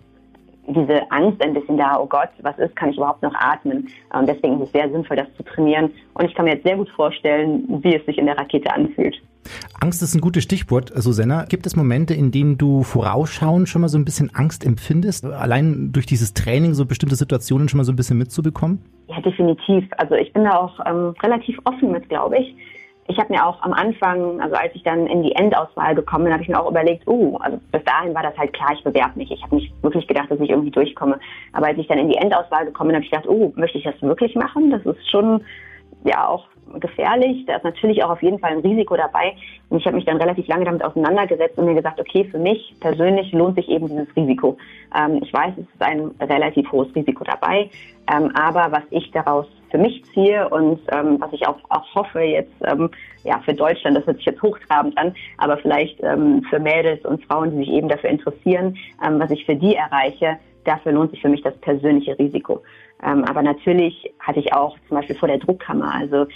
diese 0.68 1.10
Angst 1.10 1.42
ein 1.42 1.54
bisschen 1.54 1.76
da, 1.76 1.98
oh 1.98 2.06
Gott, 2.06 2.28
was 2.42 2.58
ist, 2.58 2.74
kann 2.76 2.90
ich 2.90 2.96
überhaupt 2.96 3.22
noch 3.22 3.34
atmen? 3.34 3.88
Und 4.12 4.28
deswegen 4.28 4.60
ist 4.60 4.66
es 4.66 4.72
sehr 4.72 4.90
sinnvoll, 4.90 5.16
das 5.16 5.26
zu 5.36 5.42
trainieren. 5.42 5.90
Und 6.14 6.26
ich 6.26 6.34
kann 6.34 6.44
mir 6.44 6.54
jetzt 6.54 6.64
sehr 6.64 6.76
gut 6.76 6.88
vorstellen, 6.90 7.64
wie 7.82 7.94
es 7.94 8.04
sich 8.06 8.18
in 8.18 8.26
der 8.26 8.36
Rakete 8.36 8.72
anfühlt. 8.72 9.20
Angst 9.80 10.02
ist 10.02 10.14
ein 10.14 10.20
gutes 10.20 10.42
Stichwort, 10.42 10.92
Susanna. 10.94 11.44
Gibt 11.44 11.64
es 11.66 11.74
Momente, 11.74 12.12
in 12.12 12.30
denen 12.30 12.58
du 12.58 12.82
vorausschauend 12.82 13.68
schon 13.68 13.80
mal 13.80 13.88
so 13.88 13.96
ein 13.96 14.04
bisschen 14.04 14.30
Angst 14.34 14.66
empfindest, 14.66 15.24
allein 15.24 15.90
durch 15.92 16.04
dieses 16.04 16.34
Training 16.34 16.74
so 16.74 16.84
bestimmte 16.84 17.16
Situationen 17.16 17.68
schon 17.68 17.78
mal 17.78 17.84
so 17.84 17.92
ein 17.92 17.96
bisschen 17.96 18.18
mitzubekommen? 18.18 18.82
Ja, 19.06 19.20
definitiv. 19.20 19.86
Also 19.96 20.16
ich 20.16 20.32
bin 20.34 20.44
da 20.44 20.56
auch 20.56 20.78
ähm, 20.84 21.14
relativ 21.22 21.58
offen 21.64 21.92
mit, 21.92 22.08
glaube 22.08 22.38
ich 22.38 22.54
ich 23.08 23.18
habe 23.18 23.32
mir 23.32 23.44
auch 23.44 23.60
am 23.62 23.72
Anfang, 23.72 24.40
also 24.40 24.54
als 24.54 24.74
ich 24.74 24.82
dann 24.82 25.06
in 25.06 25.22
die 25.22 25.34
Endauswahl 25.34 25.94
gekommen 25.94 26.24
bin, 26.24 26.32
habe 26.32 26.42
ich 26.42 26.48
mir 26.48 26.60
auch 26.60 26.70
überlegt, 26.70 27.08
oh, 27.08 27.38
also 27.40 27.58
bis 27.72 27.82
dahin 27.84 28.14
war 28.14 28.22
das 28.22 28.36
halt 28.36 28.52
klar, 28.52 28.72
ich 28.74 28.84
bewerbe 28.84 29.18
mich. 29.18 29.30
Ich 29.30 29.42
habe 29.42 29.56
nicht 29.56 29.72
wirklich 29.82 30.06
gedacht, 30.06 30.30
dass 30.30 30.38
ich 30.40 30.50
irgendwie 30.50 30.70
durchkomme. 30.70 31.18
Aber 31.54 31.66
als 31.66 31.78
ich 31.78 31.88
dann 31.88 31.98
in 31.98 32.10
die 32.10 32.16
Endauswahl 32.16 32.66
gekommen 32.66 32.88
bin, 32.88 32.96
habe 32.96 33.04
ich 33.04 33.10
gedacht, 33.10 33.26
oh, 33.26 33.52
möchte 33.56 33.78
ich 33.78 33.84
das 33.84 34.00
wirklich 34.02 34.34
machen? 34.34 34.70
Das 34.70 34.84
ist 34.84 35.10
schon 35.10 35.42
ja 36.04 36.28
auch 36.28 36.44
gefährlich. 36.80 37.46
Da 37.46 37.56
ist 37.56 37.64
natürlich 37.64 38.04
auch 38.04 38.10
auf 38.10 38.22
jeden 38.22 38.38
Fall 38.40 38.52
ein 38.52 38.60
Risiko 38.60 38.94
dabei. 38.94 39.34
Und 39.70 39.78
ich 39.78 39.86
habe 39.86 39.96
mich 39.96 40.04
dann 40.04 40.18
relativ 40.18 40.46
lange 40.46 40.66
damit 40.66 40.84
auseinandergesetzt 40.84 41.56
und 41.56 41.64
mir 41.64 41.74
gesagt, 41.74 41.98
okay, 41.98 42.24
für 42.30 42.38
mich 42.38 42.74
persönlich 42.80 43.32
lohnt 43.32 43.56
sich 43.56 43.70
eben 43.70 43.88
dieses 43.88 44.14
Risiko. 44.16 44.58
Ähm, 44.94 45.20
ich 45.22 45.32
weiß, 45.32 45.54
es 45.56 45.64
ist 45.64 45.82
ein 45.82 46.10
relativ 46.20 46.70
hohes 46.70 46.94
Risiko 46.94 47.24
dabei. 47.24 47.70
Ähm, 48.12 48.30
aber 48.36 48.70
was 48.70 48.82
ich 48.90 49.10
daraus 49.12 49.46
für 49.70 49.78
mich 49.78 50.02
ziehe 50.12 50.48
und 50.48 50.80
ähm, 50.92 51.20
was 51.20 51.32
ich 51.32 51.46
auch, 51.46 51.58
auch 51.68 51.94
hoffe 51.94 52.20
jetzt 52.20 52.52
ähm, 52.64 52.90
ja 53.24 53.40
für 53.44 53.54
Deutschland, 53.54 53.96
das 53.96 54.06
hört 54.06 54.16
sich 54.16 54.26
jetzt 54.26 54.42
hochtrabend 54.42 54.96
an, 54.98 55.14
aber 55.36 55.58
vielleicht 55.58 56.02
ähm, 56.02 56.42
für 56.48 56.58
Mädels 56.58 57.04
und 57.04 57.24
Frauen, 57.24 57.50
die 57.52 57.58
sich 57.58 57.68
eben 57.70 57.88
dafür 57.88 58.10
interessieren, 58.10 58.76
ähm, 59.04 59.18
was 59.18 59.30
ich 59.30 59.44
für 59.44 59.56
die 59.56 59.74
erreiche, 59.74 60.38
dafür 60.68 60.92
lohnt 60.92 61.10
sich 61.10 61.22
für 61.22 61.28
mich 61.28 61.42
das 61.42 61.56
persönliche 61.58 62.18
Risiko. 62.18 62.62
Ähm, 63.02 63.24
aber 63.24 63.42
natürlich 63.42 64.12
hatte 64.18 64.40
ich 64.40 64.52
auch 64.52 64.76
zum 64.88 64.96
Beispiel 64.96 65.16
vor 65.16 65.28
der 65.28 65.38
Druckkammer, 65.38 65.94
also 65.94 66.26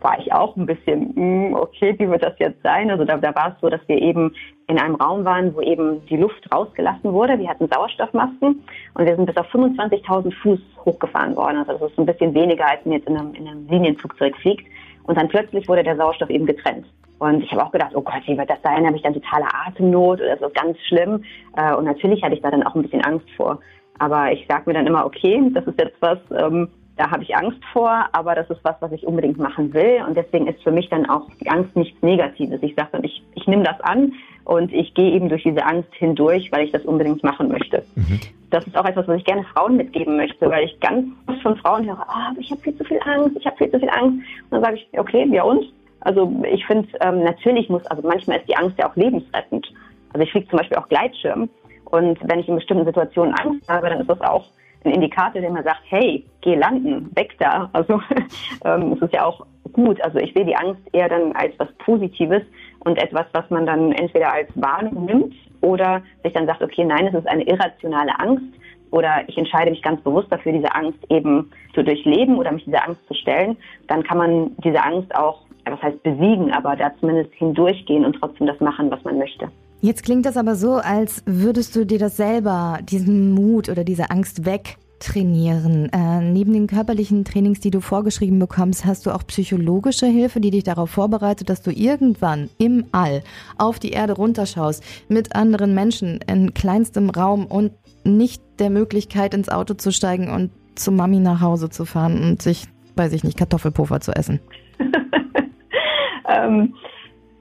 war 0.00 0.18
ich 0.18 0.32
auch 0.32 0.56
ein 0.56 0.66
bisschen, 0.66 1.12
mh, 1.14 1.48
hm, 1.48 1.54
okay, 1.54 1.94
wie 1.98 2.08
wird 2.08 2.22
das 2.22 2.38
jetzt 2.38 2.62
sein? 2.62 2.90
Also 2.90 3.04
da, 3.04 3.16
da 3.16 3.34
war 3.34 3.48
es 3.48 3.60
so, 3.60 3.68
dass 3.68 3.80
wir 3.88 4.00
eben 4.00 4.32
in 4.68 4.78
einem 4.78 4.94
Raum 4.94 5.24
waren, 5.24 5.54
wo 5.54 5.60
eben 5.60 6.04
die 6.06 6.16
Luft 6.16 6.48
rausgelassen 6.54 7.12
wurde. 7.12 7.38
Wir 7.38 7.48
hatten 7.48 7.68
Sauerstoffmasken 7.68 8.62
und 8.94 9.06
wir 9.06 9.16
sind 9.16 9.26
bis 9.26 9.36
auf 9.36 9.52
25.000 9.52 10.32
Fuß 10.42 10.60
hochgefahren 10.84 11.36
worden. 11.36 11.58
Also 11.58 11.72
das 11.72 11.90
ist 11.90 11.98
ein 11.98 12.06
bisschen 12.06 12.32
weniger, 12.34 12.68
als 12.68 12.84
man 12.84 12.94
jetzt 12.94 13.08
in 13.08 13.16
einem, 13.16 13.34
in 13.34 13.48
einem 13.48 13.66
Linienflugzeug 13.68 14.36
fliegt. 14.36 14.66
Und 15.04 15.18
dann 15.18 15.28
plötzlich 15.28 15.68
wurde 15.68 15.82
der 15.82 15.96
Sauerstoff 15.96 16.30
eben 16.30 16.46
getrennt. 16.46 16.86
Und 17.18 17.42
ich 17.42 17.50
habe 17.52 17.64
auch 17.64 17.72
gedacht, 17.72 17.92
oh 17.94 18.02
Gott, 18.02 18.22
wie 18.26 18.36
wird 18.36 18.50
das 18.50 18.62
sein? 18.62 18.86
Habe 18.86 18.96
ich 18.96 19.02
dann 19.02 19.14
totale 19.14 19.46
Atemnot 19.66 20.20
oder 20.20 20.34
ist 20.34 20.42
das 20.42 20.52
ganz 20.52 20.76
schlimm? 20.88 21.24
Äh, 21.56 21.74
und 21.74 21.84
natürlich 21.84 22.22
hatte 22.22 22.34
ich 22.34 22.42
da 22.42 22.50
dann 22.50 22.62
auch 22.64 22.74
ein 22.74 22.82
bisschen 22.82 23.04
Angst 23.04 23.30
vor. 23.36 23.60
Aber 23.98 24.32
ich 24.32 24.46
sage 24.48 24.64
mir 24.66 24.74
dann 24.74 24.86
immer, 24.86 25.06
okay, 25.06 25.40
das 25.52 25.64
ist 25.66 25.78
jetzt 25.78 25.96
was, 26.00 26.18
ähm, 26.36 26.68
da 26.96 27.10
habe 27.10 27.22
ich 27.22 27.36
Angst 27.36 27.58
vor, 27.72 28.06
aber 28.12 28.34
das 28.34 28.48
ist 28.50 28.60
was, 28.62 28.76
was 28.80 28.92
ich 28.92 29.06
unbedingt 29.06 29.38
machen 29.38 29.72
will. 29.74 30.02
Und 30.06 30.16
deswegen 30.16 30.46
ist 30.46 30.62
für 30.62 30.70
mich 30.70 30.88
dann 30.88 31.08
auch 31.08 31.28
die 31.40 31.48
Angst 31.48 31.74
nichts 31.76 32.00
Negatives. 32.02 32.62
Ich 32.62 32.74
sage 32.74 32.88
dann, 32.92 33.04
ich, 33.04 33.22
ich 33.34 33.46
nehme 33.46 33.64
das 33.64 33.80
an 33.80 34.12
und 34.44 34.72
ich 34.72 34.94
gehe 34.94 35.12
eben 35.12 35.28
durch 35.28 35.42
diese 35.42 35.64
Angst 35.64 35.88
hindurch, 35.94 36.50
weil 36.52 36.64
ich 36.64 36.72
das 36.72 36.84
unbedingt 36.84 37.22
machen 37.22 37.48
möchte. 37.48 37.84
Mhm. 37.94 38.20
Das 38.50 38.66
ist 38.66 38.76
auch 38.76 38.84
etwas, 38.84 39.08
was 39.08 39.18
ich 39.18 39.24
gerne 39.24 39.44
Frauen 39.44 39.76
mitgeben 39.76 40.16
möchte, 40.16 40.48
weil 40.48 40.64
ich 40.66 40.78
ganz 40.78 41.06
oft 41.26 41.42
von 41.42 41.56
Frauen 41.56 41.86
höre, 41.86 42.06
oh, 42.08 42.38
ich 42.38 42.50
habe 42.50 42.60
viel 42.60 42.76
zu 42.76 42.84
viel 42.84 43.00
Angst, 43.04 43.36
ich 43.36 43.46
habe 43.46 43.56
viel 43.56 43.70
zu 43.70 43.80
viel 43.80 43.90
Angst. 43.90 44.18
Und 44.18 44.50
dann 44.50 44.62
sage 44.62 44.76
ich, 44.76 44.98
okay, 44.98 45.26
ja 45.30 45.42
und? 45.42 45.64
Also 46.04 46.32
ich 46.50 46.64
finde, 46.66 46.88
ähm, 47.00 47.24
natürlich 47.24 47.68
muss, 47.68 47.84
also 47.86 48.06
manchmal 48.06 48.38
ist 48.38 48.48
die 48.48 48.56
Angst 48.56 48.78
ja 48.78 48.88
auch 48.88 48.96
lebensrettend. 48.96 49.66
Also 50.12 50.24
ich 50.24 50.30
fliege 50.30 50.48
zum 50.48 50.58
Beispiel 50.58 50.78
auch 50.78 50.88
Gleitschirm 50.88 51.48
und 51.86 52.18
wenn 52.22 52.38
ich 52.38 52.48
in 52.48 52.54
bestimmten 52.54 52.84
Situationen 52.84 53.34
Angst 53.34 53.68
habe, 53.68 53.88
dann 53.88 54.00
ist 54.00 54.10
das 54.10 54.20
auch 54.20 54.46
ein 54.84 54.92
Indikator, 54.92 55.40
der 55.40 55.50
mir 55.50 55.62
sagt, 55.62 55.82
hey, 55.88 56.24
geh 56.42 56.54
landen, 56.54 57.10
weg 57.16 57.34
da. 57.38 57.70
Also 57.72 58.00
ähm, 58.64 58.92
es 58.92 59.02
ist 59.02 59.14
ja 59.14 59.24
auch 59.24 59.46
gut. 59.72 60.00
Also 60.02 60.18
ich 60.18 60.32
sehe 60.34 60.44
die 60.44 60.56
Angst 60.56 60.82
eher 60.92 61.08
dann 61.08 61.32
als 61.32 61.54
was 61.58 61.72
Positives 61.78 62.42
und 62.80 62.98
etwas, 62.98 63.26
was 63.32 63.48
man 63.50 63.66
dann 63.66 63.92
entweder 63.92 64.32
als 64.32 64.48
Warnung 64.54 65.06
nimmt 65.06 65.34
oder 65.62 66.02
sich 66.22 66.32
dann 66.34 66.46
sagt, 66.46 66.62
okay, 66.62 66.84
nein, 66.84 67.06
es 67.06 67.14
ist 67.14 67.26
eine 67.26 67.44
irrationale 67.44 68.18
Angst 68.20 68.44
oder 68.94 69.28
ich 69.28 69.36
entscheide 69.36 69.72
mich 69.72 69.82
ganz 69.82 70.00
bewusst 70.02 70.28
dafür, 70.30 70.52
diese 70.52 70.72
Angst 70.72 70.98
eben 71.10 71.50
zu 71.74 71.82
durchleben 71.82 72.38
oder 72.38 72.52
mich 72.52 72.64
dieser 72.64 72.86
Angst 72.86 73.00
zu 73.08 73.14
stellen, 73.14 73.56
dann 73.88 74.04
kann 74.04 74.18
man 74.18 74.52
diese 74.62 74.80
Angst 74.80 75.12
auch, 75.16 75.40
was 75.64 75.82
heißt 75.82 76.00
besiegen, 76.04 76.52
aber 76.52 76.76
da 76.76 76.92
zumindest 77.00 77.34
hindurchgehen 77.34 78.04
und 78.04 78.14
trotzdem 78.20 78.46
das 78.46 78.60
machen, 78.60 78.92
was 78.92 79.02
man 79.02 79.18
möchte. 79.18 79.48
Jetzt 79.80 80.04
klingt 80.04 80.24
das 80.26 80.36
aber 80.36 80.54
so, 80.54 80.74
als 80.74 81.24
würdest 81.26 81.74
du 81.74 81.84
dir 81.84 81.98
das 81.98 82.16
selber, 82.16 82.78
diesen 82.84 83.32
Mut 83.32 83.68
oder 83.68 83.82
diese 83.82 84.10
Angst 84.10 84.46
wegtrainieren. 84.46 85.90
Äh, 85.92 86.20
neben 86.20 86.52
den 86.52 86.68
körperlichen 86.68 87.24
Trainings, 87.24 87.58
die 87.58 87.72
du 87.72 87.80
vorgeschrieben 87.80 88.38
bekommst, 88.38 88.84
hast 88.84 89.06
du 89.06 89.10
auch 89.10 89.26
psychologische 89.26 90.06
Hilfe, 90.06 90.40
die 90.40 90.52
dich 90.52 90.62
darauf 90.62 90.90
vorbereitet, 90.90 91.50
dass 91.50 91.62
du 91.62 91.72
irgendwann 91.72 92.48
im 92.58 92.84
All 92.92 93.22
auf 93.58 93.80
die 93.80 93.90
Erde 93.90 94.12
runterschaust, 94.12 94.84
mit 95.08 95.34
anderen 95.34 95.74
Menschen 95.74 96.20
in 96.28 96.54
kleinstem 96.54 97.10
Raum 97.10 97.46
und 97.46 97.72
nicht 98.04 98.42
der 98.58 98.70
Möglichkeit 98.70 99.34
ins 99.34 99.48
Auto 99.48 99.74
zu 99.74 99.90
steigen 99.90 100.30
und 100.30 100.50
zu 100.74 100.92
Mami 100.92 101.20
nach 101.20 101.40
Hause 101.40 101.70
zu 101.70 101.84
fahren 101.84 102.22
und 102.22 102.42
sich, 102.42 102.66
weiß 102.96 103.12
ich 103.12 103.24
nicht, 103.24 103.38
Kartoffelpuffer 103.38 104.00
zu 104.00 104.12
essen. 104.12 104.40
ähm, 106.28 106.74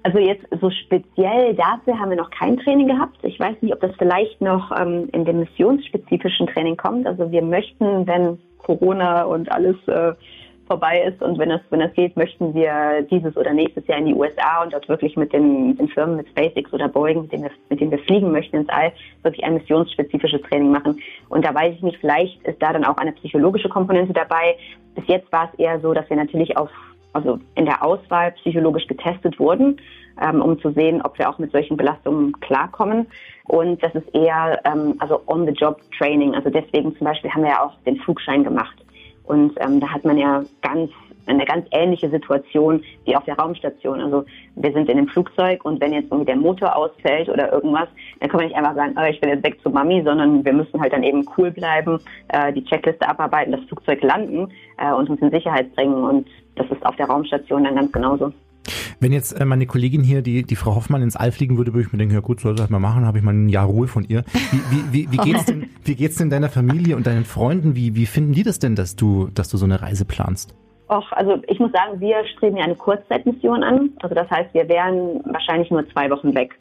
also 0.04 0.20
jetzt 0.20 0.46
so 0.60 0.70
speziell 0.70 1.56
dafür 1.56 1.98
haben 1.98 2.10
wir 2.10 2.18
noch 2.18 2.30
kein 2.30 2.58
Training 2.58 2.88
gehabt. 2.88 3.18
Ich 3.24 3.40
weiß 3.40 3.56
nicht, 3.62 3.74
ob 3.74 3.80
das 3.80 3.92
vielleicht 3.98 4.42
noch 4.42 4.72
ähm, 4.78 5.10
in 5.14 5.26
dem 5.26 5.40
missionsspezifischen 5.40 6.48
Training 6.48 6.78
kommt. 6.78 7.08
Also 7.08 7.32
wir 7.32 7.42
möchten, 7.42 8.06
wenn 8.06 8.38
Corona 8.58 9.24
und 9.24 9.52
alles 9.52 9.76
äh, 9.88 10.14
vorbei 10.68 11.04
ist 11.04 11.22
und 11.22 11.38
wenn 11.38 11.52
es 11.52 11.62
wenn 11.70 11.82
es 11.82 11.94
geht, 11.94 12.16
möchten 12.16 12.54
wir 12.54 13.06
dieses 13.10 13.36
oder 13.36 13.54
nächstes 13.54 13.86
Jahr 13.88 13.98
in 13.98 14.06
die 14.06 14.14
USA 14.14 14.64
und 14.64 14.74
dort 14.74 14.88
wirklich 14.88 15.16
mit 15.18 15.34
den, 15.34 15.76
den 15.78 15.88
Firmen, 15.90 16.18
mit 16.18 16.28
SpaceX 16.30 16.72
oder 16.74 16.88
Boeing, 16.88 17.24
mit 17.24 17.32
denen, 17.32 17.44
wir, 17.44 17.52
mit 17.70 17.80
denen 17.80 17.92
wir 17.92 18.00
fliegen 18.00 18.32
möchten 18.32 18.58
ins 18.58 18.70
All, 18.70 18.92
wirklich 19.24 19.44
ein 19.44 19.56
missionsspezifisches 19.56 20.42
Training 20.44 20.72
machen. 20.72 21.00
Und 21.30 21.46
da 21.46 21.54
weiß 21.54 21.76
ich 21.76 21.82
nicht, 21.82 21.98
vielleicht 22.00 22.42
ist 22.48 22.62
da 22.62 22.74
dann 22.74 22.86
auch 22.86 22.98
eine 22.98 23.12
psychologische 23.14 23.70
Komponente 23.70 24.14
dabei. 24.14 24.56
Bis 24.96 25.06
jetzt 25.08 25.32
war 25.32 25.50
es 25.52 25.60
eher 25.60 25.80
so, 25.80 25.94
dass 25.94 26.10
wir 26.10 26.18
natürlich 26.18 26.56
auf 26.58 26.70
also 27.14 27.40
in 27.56 27.66
der 27.66 27.84
Auswahl 27.84 28.32
psychologisch 28.32 28.88
getestet 28.88 29.40
wurden, 29.40 29.78
ähm, 30.20 30.42
um 30.42 30.60
zu 30.60 30.72
sehen, 30.72 31.02
ob 31.04 31.18
wir 31.18 31.30
auch 31.30 31.38
mit 31.38 31.52
solchen 31.52 31.78
Belastungen 31.78 32.32
klarkommen. 32.40 33.08
Und 33.46 33.84
das 33.84 33.94
ist 33.96 34.14
eher 34.16 34.60
ähm, 34.66 34.96
also 35.00 35.22
on-the-job-Training. 35.28 36.34
Also 36.34 36.50
deswegen 36.50 36.96
zum 36.98 37.06
Beispiel 37.06 37.32
haben 37.32 37.44
wir 37.44 37.52
ja 37.52 37.64
auch 37.64 37.74
den 37.86 37.98
Flugschein 37.98 38.44
gemacht. 38.44 38.76
Und 39.24 39.54
ähm, 39.60 39.80
da 39.80 39.88
hat 39.88 40.04
man 40.04 40.18
ja 40.18 40.44
ganz 40.62 40.92
eine 41.26 41.46
ganz 41.46 41.66
ähnliche 41.72 42.10
Situation 42.10 42.84
wie 43.06 43.16
auf 43.16 43.24
der 43.26 43.38
Raumstation. 43.38 44.02
Also 44.02 44.26
wir 44.56 44.74
sind 44.74 44.90
in 44.90 44.98
dem 44.98 45.08
Flugzeug 45.08 45.64
und 45.66 45.80
wenn 45.82 45.94
jetzt 45.94 46.12
irgendwie 46.12 46.26
der 46.26 46.36
Motor 46.36 46.76
ausfällt 46.76 47.30
oder 47.30 47.52
irgendwas, 47.52 47.88
dann 48.20 48.30
können 48.30 48.42
wir 48.42 48.48
nicht 48.48 48.58
einfach 48.58 48.76
sagen, 48.76 48.96
oh, 48.98 49.10
ich 49.10 49.22
will 49.22 49.30
jetzt 49.30 49.44
weg 49.44 49.60
zu 49.62 49.70
Mami, 49.70 50.04
sondern 50.04 50.44
wir 50.44 50.54
müssen 50.54 50.82
halt 50.82 50.94
dann 50.94 51.04
eben 51.04 51.26
cool 51.38 51.52
bleiben, 51.52 52.00
äh, 52.30 52.52
die 52.52 52.64
Checkliste 52.66 53.08
abarbeiten, 53.08 53.54
das 53.54 53.64
Flugzeug 53.66 54.02
landen 54.04 54.50
äh, 54.78 54.92
und 54.92 55.10
uns 55.10 55.22
in 55.22 55.32
Sicherheit 55.32 55.74
bringen. 55.76 56.04
Und 56.04 56.28
das 56.56 56.70
ist 56.70 56.86
auf 56.86 56.96
der 56.96 57.08
Raumstation 57.08 57.64
dann 57.64 57.76
ganz 57.76 57.92
genauso. 57.92 58.32
Wenn 59.00 59.12
jetzt 59.12 59.34
äh, 59.34 59.46
meine 59.46 59.66
Kollegin 59.66 60.04
hier, 60.04 60.22
die, 60.22 60.44
die 60.44 60.56
Frau 60.56 60.76
Hoffmann, 60.76 61.02
ins 61.02 61.16
All 61.16 61.32
fliegen 61.32 61.58
würde, 61.58 61.74
würde 61.74 61.88
ich 61.88 61.94
mir 61.94 62.00
denken, 62.00 62.14
ja 62.14 62.22
gut, 62.22 62.40
soll 62.40 62.56
sie 62.56 62.62
halt 62.62 62.72
mal 62.72 62.80
machen, 62.80 63.06
habe 63.06 63.18
ich 63.18 63.24
mal 63.24 63.34
ein 63.34 63.50
Jahr 63.50 63.66
Ruhe 63.66 63.88
von 63.88 64.06
ihr. 64.06 64.24
Wie, 64.52 64.62
wie, 64.72 64.94
wie, 64.94 65.12
wie, 65.12 65.18
geht's 65.32 65.46
denn, 65.46 65.70
wie 65.84 65.96
geht's 65.96 66.18
denn 66.18 66.30
deiner 66.30 66.50
Familie 66.50 66.96
und 66.96 67.08
deinen 67.08 67.26
Freunden? 67.26 67.76
Wie, 67.76 67.96
wie 67.96 68.06
finden 68.06 68.34
die 68.34 68.44
das 68.44 68.60
denn, 68.60 68.76
dass 68.76 68.96
du, 68.96 69.30
dass 69.34 69.50
du 69.50 69.58
so 69.58 69.66
eine 69.66 69.82
Reise 69.82 70.06
planst? 70.06 70.56
Och, 70.90 71.12
also 71.12 71.42
ich 71.48 71.60
muss 71.60 71.72
sagen, 71.72 72.00
wir 72.00 72.26
streben 72.26 72.58
ja 72.58 72.66
eine 72.66 72.76
Kurzzeitmission 72.76 73.64
an. 73.64 73.92
Also 74.02 74.16
das 74.16 74.30
heißt, 74.30 74.54
wir 74.54 74.68
wären 74.68 75.22
wahrscheinlich 75.26 75.72
nur 75.72 75.88
zwei 75.90 76.10
Wochen 76.10 76.36
weg. 76.36 76.56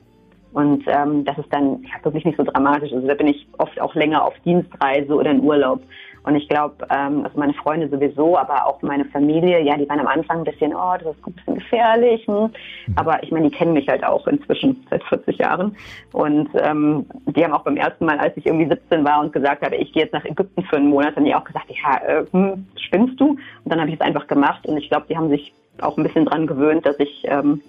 Und 0.52 0.84
ähm, 0.86 1.24
das 1.24 1.38
ist 1.38 1.52
dann 1.52 1.82
ja, 1.82 2.04
wirklich 2.04 2.24
nicht 2.24 2.36
so 2.36 2.44
dramatisch. 2.44 2.92
Also 2.92 3.06
da 3.06 3.14
bin 3.14 3.28
ich 3.28 3.46
oft 3.58 3.80
auch 3.80 3.94
länger 3.94 4.24
auf 4.24 4.34
Dienstreise 4.44 5.14
oder 5.14 5.30
in 5.30 5.40
Urlaub. 5.40 5.80
Und 6.24 6.36
ich 6.36 6.48
glaube, 6.48 6.76
ähm, 6.90 7.24
also 7.24 7.36
meine 7.38 7.54
Freunde 7.54 7.88
sowieso, 7.88 8.38
aber 8.38 8.66
auch 8.66 8.80
meine 8.82 9.04
Familie, 9.06 9.60
ja, 9.60 9.76
die 9.76 9.88
waren 9.88 9.98
am 9.98 10.06
Anfang 10.06 10.38
ein 10.38 10.44
bisschen, 10.44 10.72
oh, 10.72 10.94
das 11.02 11.16
ist 11.16 11.26
ein 11.26 11.32
bisschen 11.32 11.54
gefährlich. 11.56 12.26
Hm. 12.26 12.50
Aber 12.94 13.22
ich 13.22 13.32
meine, 13.32 13.48
die 13.48 13.56
kennen 13.56 13.72
mich 13.72 13.88
halt 13.88 14.04
auch 14.04 14.26
inzwischen 14.28 14.86
seit 14.90 15.02
40 15.04 15.38
Jahren. 15.38 15.76
Und 16.12 16.48
ähm, 16.54 17.06
die 17.26 17.44
haben 17.44 17.52
auch 17.52 17.64
beim 17.64 17.76
ersten 17.76 18.04
Mal, 18.04 18.18
als 18.18 18.36
ich 18.36 18.46
irgendwie 18.46 18.68
17 18.68 19.04
war 19.04 19.20
und 19.20 19.32
gesagt 19.32 19.64
habe, 19.64 19.76
ich 19.76 19.92
gehe 19.92 20.04
jetzt 20.04 20.12
nach 20.12 20.24
Ägypten 20.24 20.62
für 20.62 20.76
einen 20.76 20.90
Monat, 20.90 21.16
haben 21.16 21.24
die 21.24 21.34
auch 21.34 21.44
gesagt, 21.44 21.66
ja, 21.70 21.96
äh, 22.06 22.24
hm, 22.30 22.66
spinnst 22.76 23.18
du? 23.18 23.30
Und 23.30 23.40
dann 23.64 23.80
habe 23.80 23.88
ich 23.88 23.96
es 23.96 24.00
einfach 24.00 24.26
gemacht. 24.26 24.64
Und 24.66 24.76
ich 24.76 24.88
glaube, 24.90 25.06
die 25.08 25.16
haben 25.16 25.30
sich 25.30 25.52
auch 25.80 25.96
ein 25.96 26.04
bisschen 26.04 26.26
dran 26.26 26.46
gewöhnt, 26.46 26.86
dass 26.86 26.98
ich 27.00 27.24
ähm, 27.24 27.60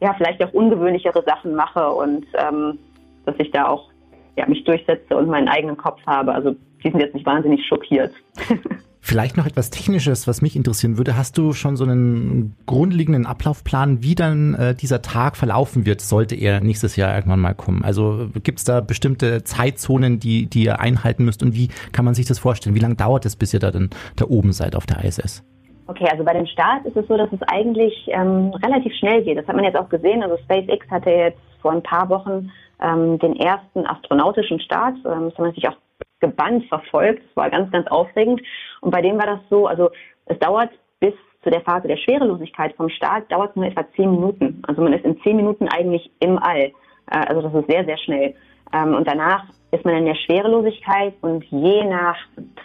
ja 0.00 0.14
vielleicht 0.14 0.42
auch 0.44 0.52
ungewöhnlichere 0.52 1.22
Sachen 1.24 1.54
mache 1.54 1.88
und 1.88 2.26
ähm, 2.34 2.78
dass 3.24 3.34
ich 3.38 3.50
da 3.50 3.66
auch 3.68 3.90
ja, 4.36 4.46
mich 4.46 4.64
durchsetze 4.64 5.16
und 5.16 5.28
meinen 5.28 5.48
eigenen 5.48 5.76
Kopf 5.76 6.00
habe. 6.06 6.32
Also 6.32 6.54
die 6.84 6.90
sind 6.90 7.00
jetzt 7.00 7.14
nicht 7.14 7.26
wahnsinnig 7.26 7.66
schockiert. 7.66 8.12
Vielleicht 9.00 9.38
noch 9.38 9.46
etwas 9.46 9.70
Technisches, 9.70 10.26
was 10.26 10.42
mich 10.42 10.54
interessieren 10.54 10.98
würde. 10.98 11.16
Hast 11.16 11.38
du 11.38 11.54
schon 11.54 11.76
so 11.76 11.84
einen 11.84 12.54
grundlegenden 12.66 13.24
Ablaufplan, 13.24 14.02
wie 14.02 14.14
dann 14.14 14.54
äh, 14.54 14.74
dieser 14.74 15.00
Tag 15.00 15.38
verlaufen 15.38 15.86
wird, 15.86 16.02
sollte 16.02 16.34
er 16.34 16.60
nächstes 16.60 16.96
Jahr 16.96 17.14
irgendwann 17.14 17.40
mal 17.40 17.54
kommen? 17.54 17.84
Also 17.84 18.28
gibt 18.42 18.58
es 18.58 18.64
da 18.64 18.80
bestimmte 18.80 19.44
Zeitzonen, 19.44 20.20
die, 20.20 20.46
die 20.46 20.64
ihr 20.64 20.80
einhalten 20.80 21.24
müsst 21.24 21.42
und 21.42 21.54
wie 21.54 21.68
kann 21.92 22.04
man 22.04 22.12
sich 22.12 22.26
das 22.26 22.38
vorstellen? 22.38 22.74
Wie 22.74 22.80
lange 22.80 22.96
dauert 22.96 23.24
es, 23.24 23.34
bis 23.34 23.54
ihr 23.54 23.60
da 23.60 23.70
dann 23.70 23.88
da 24.16 24.26
oben 24.26 24.52
seid 24.52 24.76
auf 24.76 24.84
der 24.84 25.02
ISS? 25.02 25.42
Okay, 25.88 26.06
also 26.10 26.22
bei 26.22 26.34
dem 26.34 26.46
Start 26.46 26.84
ist 26.84 26.96
es 26.98 27.08
so, 27.08 27.16
dass 27.16 27.32
es 27.32 27.40
eigentlich 27.48 27.94
ähm, 28.08 28.52
relativ 28.62 28.92
schnell 28.96 29.22
geht. 29.22 29.38
Das 29.38 29.48
hat 29.48 29.56
man 29.56 29.64
jetzt 29.64 29.78
auch 29.78 29.88
gesehen. 29.88 30.22
Also 30.22 30.36
SpaceX 30.44 30.86
hatte 30.90 31.10
jetzt 31.10 31.40
vor 31.62 31.72
ein 31.72 31.82
paar 31.82 32.10
Wochen 32.10 32.52
ähm, 32.82 33.18
den 33.18 33.34
ersten 33.36 33.86
astronautischen 33.86 34.60
Start. 34.60 34.96
Ähm, 35.06 35.30
das 35.30 35.38
wir 35.38 35.52
sich 35.52 35.66
auch 35.66 35.76
gebannt 36.20 36.66
verfolgt. 36.66 37.22
Das 37.24 37.36
war 37.36 37.48
ganz, 37.48 37.72
ganz 37.72 37.86
aufregend. 37.86 38.42
Und 38.82 38.90
bei 38.90 39.00
dem 39.00 39.16
war 39.16 39.24
das 39.24 39.40
so, 39.48 39.66
also 39.66 39.88
es 40.26 40.38
dauert 40.40 40.70
bis 41.00 41.14
zu 41.42 41.48
der 41.48 41.62
Phase 41.62 41.88
der 41.88 41.96
Schwerelosigkeit 41.96 42.74
vom 42.76 42.90
Start, 42.90 43.32
dauert 43.32 43.56
nur 43.56 43.64
etwa 43.64 43.86
zehn 43.96 44.10
Minuten. 44.10 44.62
Also 44.66 44.82
man 44.82 44.92
ist 44.92 45.06
in 45.06 45.18
zehn 45.22 45.36
Minuten 45.36 45.68
eigentlich 45.68 46.10
im 46.20 46.36
All. 46.36 46.64
Äh, 46.66 46.72
also 47.10 47.40
das 47.40 47.54
ist 47.54 47.70
sehr, 47.70 47.86
sehr 47.86 47.96
schnell. 47.96 48.34
Ähm, 48.74 48.94
und 48.94 49.08
danach 49.08 49.44
ist 49.70 49.86
man 49.86 49.96
in 49.96 50.04
der 50.04 50.16
Schwerelosigkeit 50.16 51.14
und 51.22 51.44
je 51.44 51.84
nach 51.84 52.16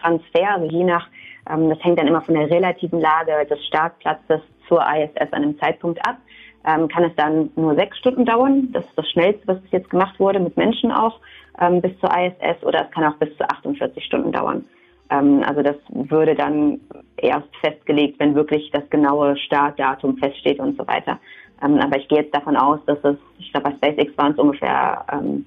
Transfer, 0.01 0.55
also 0.55 0.67
je 0.67 0.83
nach, 0.83 1.07
das 1.45 1.83
hängt 1.83 1.99
dann 1.99 2.07
immer 2.07 2.21
von 2.21 2.35
der 2.35 2.49
relativen 2.49 2.99
Lage 2.99 3.45
des 3.49 3.65
Startplatzes 3.65 4.41
zur 4.67 4.81
ISS 4.81 5.31
an 5.33 5.43
einem 5.43 5.59
Zeitpunkt 5.59 6.05
ab, 6.07 6.17
ähm, 6.65 6.87
kann 6.87 7.03
es 7.03 7.15
dann 7.15 7.51
nur 7.55 7.75
sechs 7.75 7.97
Stunden 7.97 8.25
dauern. 8.25 8.69
Das 8.71 8.85
ist 8.85 8.97
das 8.97 9.09
Schnellste, 9.09 9.47
was 9.47 9.61
bis 9.61 9.71
jetzt 9.71 9.89
gemacht 9.89 10.19
wurde, 10.19 10.39
mit 10.39 10.55
Menschen 10.55 10.91
auch 10.91 11.19
ähm, 11.59 11.81
bis 11.81 11.91
zur 11.99 12.09
ISS 12.09 12.63
oder 12.63 12.85
es 12.85 12.91
kann 12.91 13.03
auch 13.03 13.17
bis 13.17 13.35
zu 13.37 13.43
48 13.49 14.03
Stunden 14.03 14.31
dauern. 14.31 14.65
Ähm, 15.09 15.43
also 15.45 15.61
das 15.61 15.75
würde 15.89 16.35
dann 16.35 16.79
erst 17.17 17.55
festgelegt, 17.61 18.19
wenn 18.19 18.35
wirklich 18.35 18.69
das 18.71 18.89
genaue 18.89 19.37
Startdatum 19.37 20.17
feststeht 20.17 20.59
und 20.59 20.77
so 20.77 20.87
weiter. 20.87 21.19
Ähm, 21.63 21.79
aber 21.79 21.97
ich 21.97 22.07
gehe 22.07 22.19
jetzt 22.19 22.35
davon 22.35 22.55
aus, 22.55 22.79
dass 22.85 22.99
es, 23.03 23.17
ich 23.39 23.51
glaube 23.51 23.69
bei 23.69 23.75
SpaceX 23.75 24.17
waren 24.17 24.31
es 24.31 24.37
ungefähr 24.37 25.05
18 25.09 25.37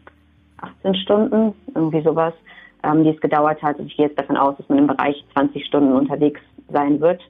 ähm, 0.85 0.95
Stunden, 0.95 1.55
irgendwie 1.75 2.03
sowas, 2.03 2.35
ähm, 2.87 3.05
die 3.05 3.11
es 3.11 3.21
gedauert 3.21 3.63
hat. 3.63 3.79
Und 3.79 3.87
ich 3.87 3.97
gehe 3.97 4.07
jetzt 4.07 4.19
davon 4.19 4.37
aus, 4.37 4.57
dass 4.57 4.69
man 4.69 4.79
im 4.79 4.87
Bereich 4.87 5.25
20 5.33 5.65
Stunden 5.67 5.93
unterwegs 5.93 6.41
sein 6.71 7.01
wird. 7.01 7.21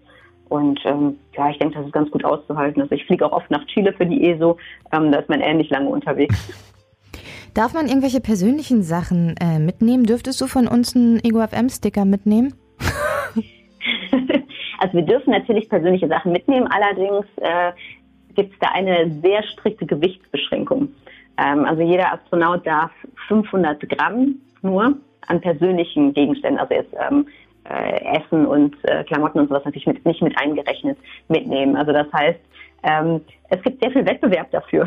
Und 0.48 0.78
ähm, 0.84 1.18
ja, 1.36 1.50
ich 1.50 1.58
denke, 1.58 1.76
das 1.76 1.86
ist 1.86 1.92
ganz 1.92 2.10
gut 2.10 2.24
auszuhalten. 2.24 2.80
Also 2.80 2.94
ich 2.94 3.04
fliege 3.06 3.26
auch 3.26 3.32
oft 3.32 3.50
nach 3.50 3.66
Chile 3.66 3.92
für 3.92 4.06
die 4.06 4.30
ESO. 4.30 4.58
Ähm, 4.92 5.10
da 5.10 5.18
ist 5.18 5.28
man 5.28 5.40
ähnlich 5.40 5.70
lange 5.70 5.88
unterwegs. 5.88 6.36
Darf 7.54 7.72
man 7.72 7.86
irgendwelche 7.86 8.20
persönlichen 8.20 8.82
Sachen 8.82 9.34
äh, 9.40 9.58
mitnehmen? 9.58 10.04
Dürftest 10.04 10.40
du 10.40 10.46
von 10.46 10.68
uns 10.68 10.94
einen 10.94 11.18
EgoFM-Sticker 11.24 12.04
mitnehmen? 12.04 12.54
also 14.78 14.94
wir 14.94 15.02
dürfen 15.02 15.30
natürlich 15.30 15.68
persönliche 15.68 16.06
Sachen 16.06 16.32
mitnehmen, 16.32 16.68
allerdings 16.70 17.24
äh, 17.36 17.72
gibt 18.34 18.52
es 18.52 18.58
da 18.60 18.68
eine 18.74 19.10
sehr 19.22 19.42
strikte 19.42 19.86
Gewichtsbeschränkung. 19.86 20.88
Ähm, 21.38 21.64
also 21.64 21.80
jeder 21.80 22.12
Astronaut 22.12 22.66
darf 22.66 22.90
500 23.28 23.88
Gramm 23.88 24.34
nur 24.60 24.98
an 25.26 25.40
persönlichen 25.40 26.14
Gegenständen, 26.14 26.58
also 26.60 26.74
jetzt 26.74 26.94
ähm, 27.08 27.26
äh, 27.68 28.18
Essen 28.18 28.46
und 28.46 28.76
äh, 28.84 29.04
Klamotten 29.04 29.40
und 29.40 29.48
sowas 29.48 29.64
natürlich 29.64 29.86
mit, 29.86 30.04
nicht 30.04 30.22
mit 30.22 30.38
eingerechnet 30.38 30.98
mitnehmen. 31.28 31.76
Also 31.76 31.92
das 31.92 32.06
heißt, 32.12 32.40
ähm, 32.82 33.20
es 33.48 33.62
gibt 33.62 33.82
sehr 33.82 33.90
viel 33.90 34.06
Wettbewerb 34.06 34.50
dafür. 34.50 34.86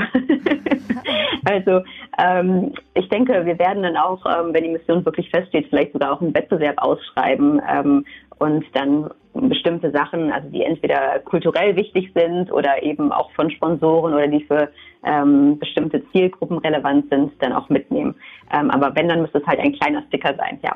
also 1.45 1.81
ähm, 2.17 2.73
ich 2.93 3.09
denke, 3.09 3.45
wir 3.45 3.59
werden 3.59 3.83
dann 3.83 3.97
auch, 3.97 4.23
ähm, 4.25 4.53
wenn 4.53 4.63
die 4.63 4.69
Mission 4.69 5.05
wirklich 5.05 5.29
feststeht, 5.29 5.67
vielleicht 5.69 5.93
sogar 5.93 6.13
auch 6.13 6.21
einen 6.21 6.33
Wettbewerb 6.33 6.75
ausschreiben 6.77 7.61
ähm, 7.69 8.05
und 8.39 8.65
dann 8.73 9.09
bestimmte 9.33 9.91
Sachen, 9.91 10.31
also 10.31 10.49
die 10.49 10.63
entweder 10.63 11.19
kulturell 11.19 11.75
wichtig 11.75 12.11
sind 12.15 12.51
oder 12.51 12.81
eben 12.83 13.11
auch 13.11 13.31
von 13.33 13.51
Sponsoren 13.51 14.13
oder 14.13 14.27
die 14.27 14.43
für 14.45 14.69
ähm, 15.03 15.59
bestimmte 15.59 16.03
Zielgruppen 16.11 16.57
relevant 16.59 17.09
sind, 17.09 17.31
dann 17.39 17.53
auch 17.53 17.69
mitnehmen. 17.69 18.15
Ähm, 18.51 18.71
aber 18.71 18.95
wenn, 18.95 19.07
dann 19.07 19.21
müsste 19.21 19.37
es 19.37 19.45
halt 19.45 19.59
ein 19.59 19.73
kleiner 19.73 20.03
Sticker 20.07 20.33
sein, 20.35 20.59
ja. 20.63 20.75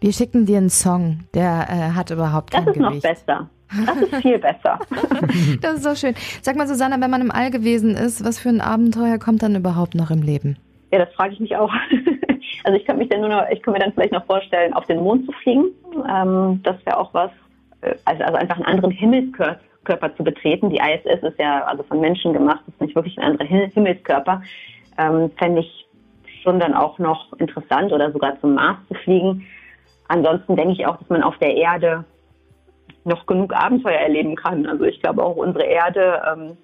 Wir 0.00 0.12
schicken 0.12 0.46
dir 0.46 0.58
einen 0.58 0.70
Song, 0.70 1.20
der 1.34 1.66
äh, 1.68 1.96
hat 1.96 2.10
überhaupt 2.10 2.50
kein 2.50 2.64
Gewicht. 2.64 2.80
Das 2.80 2.94
ist 2.94 3.26
noch 3.26 3.36
besser. 3.36 3.50
Das 3.86 3.96
ist 3.96 4.14
viel 4.22 4.38
besser. 4.38 4.78
das 5.60 5.74
ist 5.74 5.84
so 5.84 5.94
schön. 5.94 6.14
Sag 6.42 6.56
mal, 6.56 6.66
Susanna, 6.66 7.00
wenn 7.00 7.10
man 7.10 7.20
im 7.20 7.30
All 7.30 7.50
gewesen 7.50 7.94
ist, 7.96 8.24
was 8.24 8.38
für 8.38 8.48
ein 8.48 8.60
Abenteuer 8.60 9.18
kommt 9.18 9.42
dann 9.42 9.54
überhaupt 9.54 9.94
noch 9.94 10.10
im 10.10 10.22
Leben? 10.22 10.56
Ja, 10.90 10.98
das 11.04 11.14
frage 11.14 11.34
ich 11.34 11.40
mich 11.40 11.54
auch. 11.54 11.72
Also 12.64 12.78
ich 12.78 12.84
könnte 12.84 13.00
mich 13.00 13.08
dann 13.08 13.20
nur 13.20 13.30
noch, 13.30 13.44
ich 13.50 13.62
könnte 13.62 13.78
mir 13.78 13.84
dann 13.84 13.92
vielleicht 13.92 14.12
noch 14.12 14.26
vorstellen, 14.26 14.72
auf 14.74 14.84
den 14.86 15.02
Mond 15.02 15.26
zu 15.26 15.32
fliegen. 15.42 15.66
Ähm, 16.08 16.60
das 16.62 16.76
wäre 16.84 16.98
auch 16.98 17.12
was, 17.14 17.30
äh, 17.82 17.94
also, 18.04 18.22
also 18.24 18.36
einfach 18.36 18.56
einen 18.56 18.66
anderen 18.66 18.90
Himmelskörper 18.90 20.16
zu 20.16 20.24
betreten. 20.24 20.70
Die 20.70 20.78
ISS 20.78 21.22
ist 21.22 21.38
ja 21.38 21.64
also 21.64 21.82
von 21.84 22.00
Menschen 22.00 22.32
gemacht, 22.32 22.60
ist 22.66 22.80
nicht 22.80 22.94
wirklich 22.94 23.16
ein 23.18 23.24
anderer 23.24 23.46
Himmelskörper. 23.46 24.42
Ähm, 24.98 25.30
Fände 25.38 25.60
ich 25.60 25.88
schon 26.42 26.60
dann 26.60 26.74
auch 26.74 26.98
noch 26.98 27.32
interessant 27.34 27.92
oder 27.92 28.12
sogar 28.12 28.40
zum 28.40 28.54
Mars 28.54 28.78
zu 28.88 28.94
fliegen. 28.94 29.46
Ansonsten 30.08 30.56
denke 30.56 30.72
ich 30.72 30.86
auch, 30.86 30.96
dass 30.96 31.08
man 31.08 31.22
auf 31.22 31.36
der 31.38 31.54
Erde 31.54 32.04
noch 33.04 33.26
genug 33.26 33.54
Abenteuer 33.54 33.98
erleben 33.98 34.36
kann. 34.36 34.66
Also 34.66 34.84
ich 34.84 35.00
glaube 35.00 35.24
auch 35.24 35.36
unsere 35.36 35.64
Erde 35.64 36.22
ähm, 36.30 36.56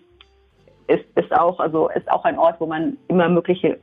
ist, 0.87 1.05
ist 1.17 1.33
auch, 1.33 1.59
also 1.61 1.89
ist 1.89 2.11
auch 2.11 2.25
ein 2.25 2.39
Ort, 2.39 2.61
wo 2.61 2.67
man 2.67 2.97
immer 3.09 3.29
mögliche 3.29 3.79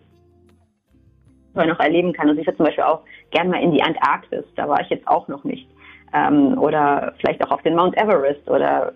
noch 1.54 1.80
erleben 1.80 2.14
kann. 2.14 2.30
Also 2.30 2.40
ich 2.40 2.48
würde 2.48 2.58
zum 2.58 2.66
Beispiel 2.66 2.84
auch 2.84 3.02
gerne 3.32 3.50
mal 3.50 3.62
in 3.62 3.72
die 3.72 3.84
Antarktis, 3.84 4.44
da 4.56 4.68
war 4.68 4.82
ich 4.82 4.90
jetzt 4.90 5.08
auch 5.08 5.28
noch 5.28 5.44
nicht. 5.44 5.68
Ähm, 6.14 6.58
oder 6.58 7.14
vielleicht 7.20 7.44
auch 7.44 7.52
auf 7.52 7.62
den 7.62 7.76
Mount 7.76 7.98
Everest 7.98 8.50
oder 8.50 8.94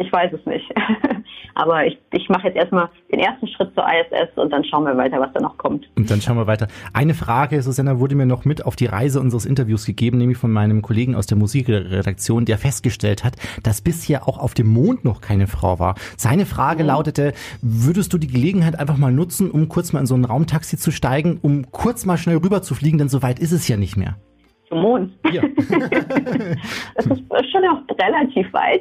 ich 0.00 0.10
weiß 0.10 0.32
es 0.32 0.44
nicht. 0.46 0.66
Aber 1.54 1.84
ich, 1.84 1.98
ich 2.12 2.28
mache 2.30 2.48
jetzt 2.48 2.56
erstmal 2.56 2.88
den 3.12 3.20
ersten 3.20 3.46
Schritt 3.48 3.74
zur 3.74 3.84
ISS 3.84 4.36
und 4.36 4.50
dann 4.50 4.64
schauen 4.64 4.84
wir 4.84 4.96
weiter, 4.96 5.20
was 5.20 5.32
da 5.34 5.40
noch 5.40 5.58
kommt. 5.58 5.86
Und 5.96 6.10
dann 6.10 6.22
schauen 6.22 6.38
wir 6.38 6.46
weiter. 6.46 6.68
Eine 6.94 7.12
Frage, 7.12 7.60
Susanna, 7.60 7.98
wurde 7.98 8.14
mir 8.14 8.24
noch 8.24 8.46
mit 8.46 8.64
auf 8.64 8.76
die 8.76 8.86
Reise 8.86 9.20
unseres 9.20 9.44
Interviews 9.44 9.84
gegeben, 9.84 10.16
nämlich 10.16 10.38
von 10.38 10.50
meinem 10.50 10.80
Kollegen 10.80 11.14
aus 11.14 11.26
der 11.26 11.36
Musikredaktion, 11.36 12.46
der 12.46 12.56
festgestellt 12.56 13.24
hat, 13.24 13.34
dass 13.62 13.82
bisher 13.82 14.26
auch 14.26 14.38
auf 14.38 14.54
dem 14.54 14.68
Mond 14.68 15.04
noch 15.04 15.20
keine 15.20 15.46
Frau 15.46 15.78
war. 15.78 15.96
Seine 16.16 16.46
Frage 16.46 16.82
mhm. 16.82 16.88
lautete, 16.88 17.32
würdest 17.60 18.12
du 18.14 18.18
die 18.18 18.28
Gelegenheit 18.28 18.78
einfach 18.78 18.96
mal 18.96 19.12
nutzen, 19.12 19.50
um 19.50 19.68
kurz 19.68 19.92
mal 19.92 20.00
in 20.00 20.06
so 20.06 20.14
ein 20.14 20.24
Raumtaxi 20.24 20.78
zu 20.78 20.90
steigen, 20.90 21.38
um 21.42 21.70
kurz 21.70 22.06
mal 22.06 22.16
schnell 22.16 22.38
rüber 22.38 22.62
zu 22.62 22.74
fliegen, 22.74 22.96
denn 22.96 23.10
so 23.10 23.22
weit 23.22 23.38
ist 23.38 23.52
es 23.52 23.68
ja 23.68 23.76
nicht 23.76 23.98
mehr. 23.98 24.16
Zum 24.68 24.80
Mond. 24.80 25.12
Ja. 25.30 25.42
das 26.94 27.06
ist 27.06 27.50
schon 27.50 27.64
auch 27.64 27.82
relativ 28.00 28.50
weit. 28.52 28.80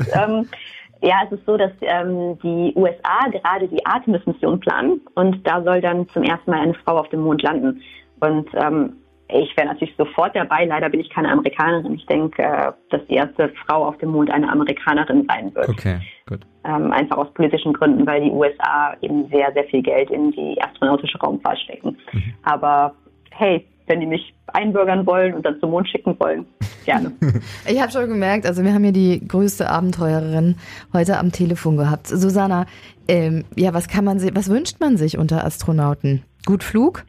Ja, 1.01 1.21
es 1.25 1.31
ist 1.31 1.45
so, 1.45 1.55
dass 1.55 1.71
ähm, 1.81 2.38
die 2.43 2.73
USA 2.75 3.29
gerade 3.31 3.67
die 3.67 3.85
Artemis-Mission 3.85 4.59
planen 4.59 5.01
und 5.15 5.45
da 5.47 5.63
soll 5.63 5.81
dann 5.81 6.09
zum 6.09 6.23
ersten 6.23 6.51
Mal 6.51 6.59
eine 6.59 6.73
Frau 6.73 6.97
auf 6.97 7.09
dem 7.09 7.21
Mond 7.21 7.41
landen. 7.41 7.81
Und 8.19 8.49
ähm, 8.53 8.97
ich 9.29 9.55
wäre 9.55 9.67
natürlich 9.67 9.95
sofort 9.95 10.35
dabei. 10.35 10.65
Leider 10.65 10.89
bin 10.89 10.99
ich 10.99 11.09
keine 11.09 11.29
Amerikanerin. 11.29 11.93
Ich 11.93 12.05
denke, 12.07 12.41
äh, 12.41 12.71
dass 12.89 13.05
die 13.07 13.15
erste 13.15 13.49
Frau 13.65 13.85
auf 13.85 13.97
dem 13.99 14.09
Mond 14.09 14.31
eine 14.31 14.49
Amerikanerin 14.49 15.25
sein 15.29 15.53
wird. 15.53 15.69
Okay, 15.69 15.99
gut. 16.27 16.41
Ähm, 16.65 16.91
einfach 16.91 17.17
aus 17.17 17.33
politischen 17.33 17.73
Gründen, 17.73 18.05
weil 18.05 18.21
die 18.21 18.31
USA 18.31 18.95
eben 19.01 19.27
sehr, 19.29 19.53
sehr 19.53 19.65
viel 19.65 19.81
Geld 19.81 20.09
in 20.09 20.31
die 20.31 20.62
astronautische 20.62 21.17
Raumfahrt 21.19 21.59
stecken. 21.59 21.97
Mhm. 22.12 22.33
Aber 22.43 22.93
hey, 23.31 23.65
wenn 23.89 23.99
die 23.99 24.06
mich 24.06 24.34
einbürgern 24.47 25.06
wollen 25.06 25.34
und 25.34 25.45
dann 25.45 25.60
zum 25.60 25.71
Mond 25.71 25.89
schicken 25.89 26.15
wollen, 26.19 26.45
gerne. 26.86 27.12
ich 27.67 27.82
habe 27.82 27.91
schon 27.91 28.08
gemerkt, 28.08 28.45
also 28.45 28.63
wir 28.63 28.73
haben 28.73 28.84
hier 28.84 28.93
die 28.93 29.28
größte 29.28 29.69
Abenteurerin 29.69 30.56
heute 30.93 31.17
am 31.17 31.32
Telefon 31.32 31.78
gehabt. 31.78 32.08
Susanna, 32.08 32.65
ähm, 33.08 33.43
ja, 33.56 33.73
was 33.73 33.88
kann 33.88 34.06
man, 34.06 34.21
was 34.36 34.49
wünscht 34.49 34.80
man 34.80 34.97
sich 34.97 35.17
unter 35.17 35.43
Astronauten? 35.43 36.23
Gut 36.45 36.63
Flug? 36.63 37.04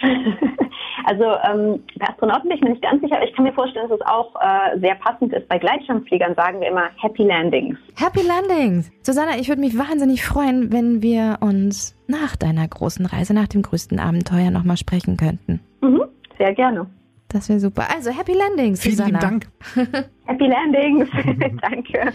Also 1.08 1.24
ähm, 1.24 1.82
bei 1.98 2.06
Astronauten 2.06 2.50
bin 2.50 2.58
ich 2.58 2.62
mir 2.62 2.70
nicht 2.70 2.82
ganz 2.82 3.00
sicher, 3.00 3.16
aber 3.16 3.26
ich 3.26 3.34
kann 3.34 3.44
mir 3.44 3.54
vorstellen, 3.54 3.88
dass 3.88 3.98
es 3.98 4.06
auch 4.06 4.34
äh, 4.42 4.78
sehr 4.78 4.94
passend 4.96 5.32
ist. 5.32 5.48
Bei 5.48 5.56
Gleitschirmfliegern 5.56 6.34
sagen 6.34 6.60
wir 6.60 6.68
immer 6.68 6.90
Happy 7.00 7.22
Landings. 7.22 7.78
Happy 7.96 8.20
Landings. 8.26 8.90
Susanna, 9.00 9.38
ich 9.38 9.48
würde 9.48 9.62
mich 9.62 9.78
wahnsinnig 9.78 10.22
freuen, 10.22 10.70
wenn 10.70 11.00
wir 11.00 11.38
uns 11.40 11.96
nach 12.08 12.36
deiner 12.36 12.68
großen 12.68 13.06
Reise, 13.06 13.32
nach 13.32 13.48
dem 13.48 13.62
größten 13.62 13.98
Abenteuer 13.98 14.50
nochmal 14.50 14.76
sprechen 14.76 15.16
könnten. 15.16 15.60
Mhm, 15.80 16.02
sehr 16.38 16.54
gerne. 16.54 16.86
Das 17.28 17.48
wäre 17.48 17.60
super. 17.60 17.86
Also 17.94 18.10
Happy 18.10 18.32
Landings, 18.32 18.80
Vielen 18.80 18.96
Susanna. 18.96 19.18
Dank. 19.18 19.48
Happy 20.24 20.46
Landings. 20.46 21.08
Danke. 21.60 22.12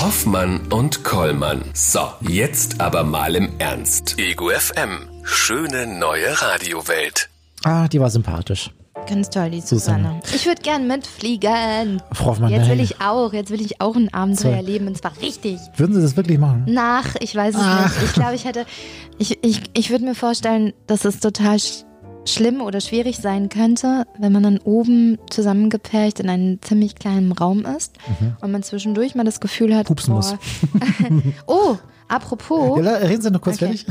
Hoffmann 0.00 0.60
und 0.72 1.02
Kollmann. 1.04 1.62
So, 1.72 2.00
jetzt 2.20 2.80
aber 2.80 3.02
mal 3.02 3.34
im 3.34 3.48
Ernst. 3.58 4.18
Ego 4.18 4.50
FM. 4.50 5.08
Schöne 5.24 5.86
neue 5.98 6.40
Radiowelt. 6.40 7.28
Ah, 7.64 7.88
die 7.88 7.98
war 8.00 8.10
sympathisch. 8.10 8.70
Ganz 9.08 9.30
toll, 9.30 9.50
die 9.50 9.60
Susanne. 9.60 10.20
Ich 10.34 10.44
würde 10.46 10.60
gern 10.60 10.86
mitfliegen. 10.86 12.02
Frau 12.12 12.26
Hoffmann, 12.26 12.50
Jetzt 12.52 12.68
will 12.68 12.80
ich 12.80 13.00
auch, 13.00 13.32
jetzt 13.32 13.50
will 13.50 13.60
ich 13.60 13.80
auch 13.80 13.96
ein 13.96 14.12
Abenteuer 14.12 14.50
So. 14.52 14.56
erleben 14.56 14.86
und 14.88 14.98
zwar 14.98 15.12
richtig. 15.22 15.58
Würden 15.76 15.94
Sie 15.94 16.02
das 16.02 16.16
wirklich 16.16 16.38
machen? 16.38 16.64
Nach, 16.68 17.14
ich 17.20 17.34
weiß 17.34 17.54
es 17.54 17.60
Ach. 17.64 17.84
nicht. 17.84 18.02
Ich 18.04 18.12
glaube, 18.12 18.34
ich 18.34 18.44
hätte, 18.44 18.66
ich, 19.18 19.42
ich, 19.42 19.62
ich 19.72 19.90
würde 19.90 20.04
mir 20.04 20.14
vorstellen, 20.14 20.74
dass 20.86 21.04
es 21.06 21.20
total 21.20 21.58
schlimm 22.32 22.60
oder 22.60 22.80
schwierig 22.80 23.16
sein 23.18 23.48
könnte, 23.48 24.06
wenn 24.18 24.32
man 24.32 24.42
dann 24.42 24.58
oben 24.58 25.18
zusammengepfercht 25.30 26.20
in 26.20 26.28
einem 26.28 26.60
ziemlich 26.62 26.94
kleinen 26.94 27.32
Raum 27.32 27.64
ist 27.64 27.96
und 28.40 28.50
man 28.52 28.62
zwischendurch 28.62 29.14
mal 29.14 29.24
das 29.24 29.40
Gefühl 29.40 29.74
hat, 29.76 29.84
Mhm. 29.88 29.94
Pupsen 29.94 30.14
muss. 30.14 30.34
oh, 31.46 31.76
apropos, 32.08 32.78
Ja, 32.84 32.94
reden 32.96 33.22
Sie 33.22 33.30
noch 33.30 33.40
kurz 33.40 33.56
Okay. 33.62 33.76
fertig. 33.76 33.86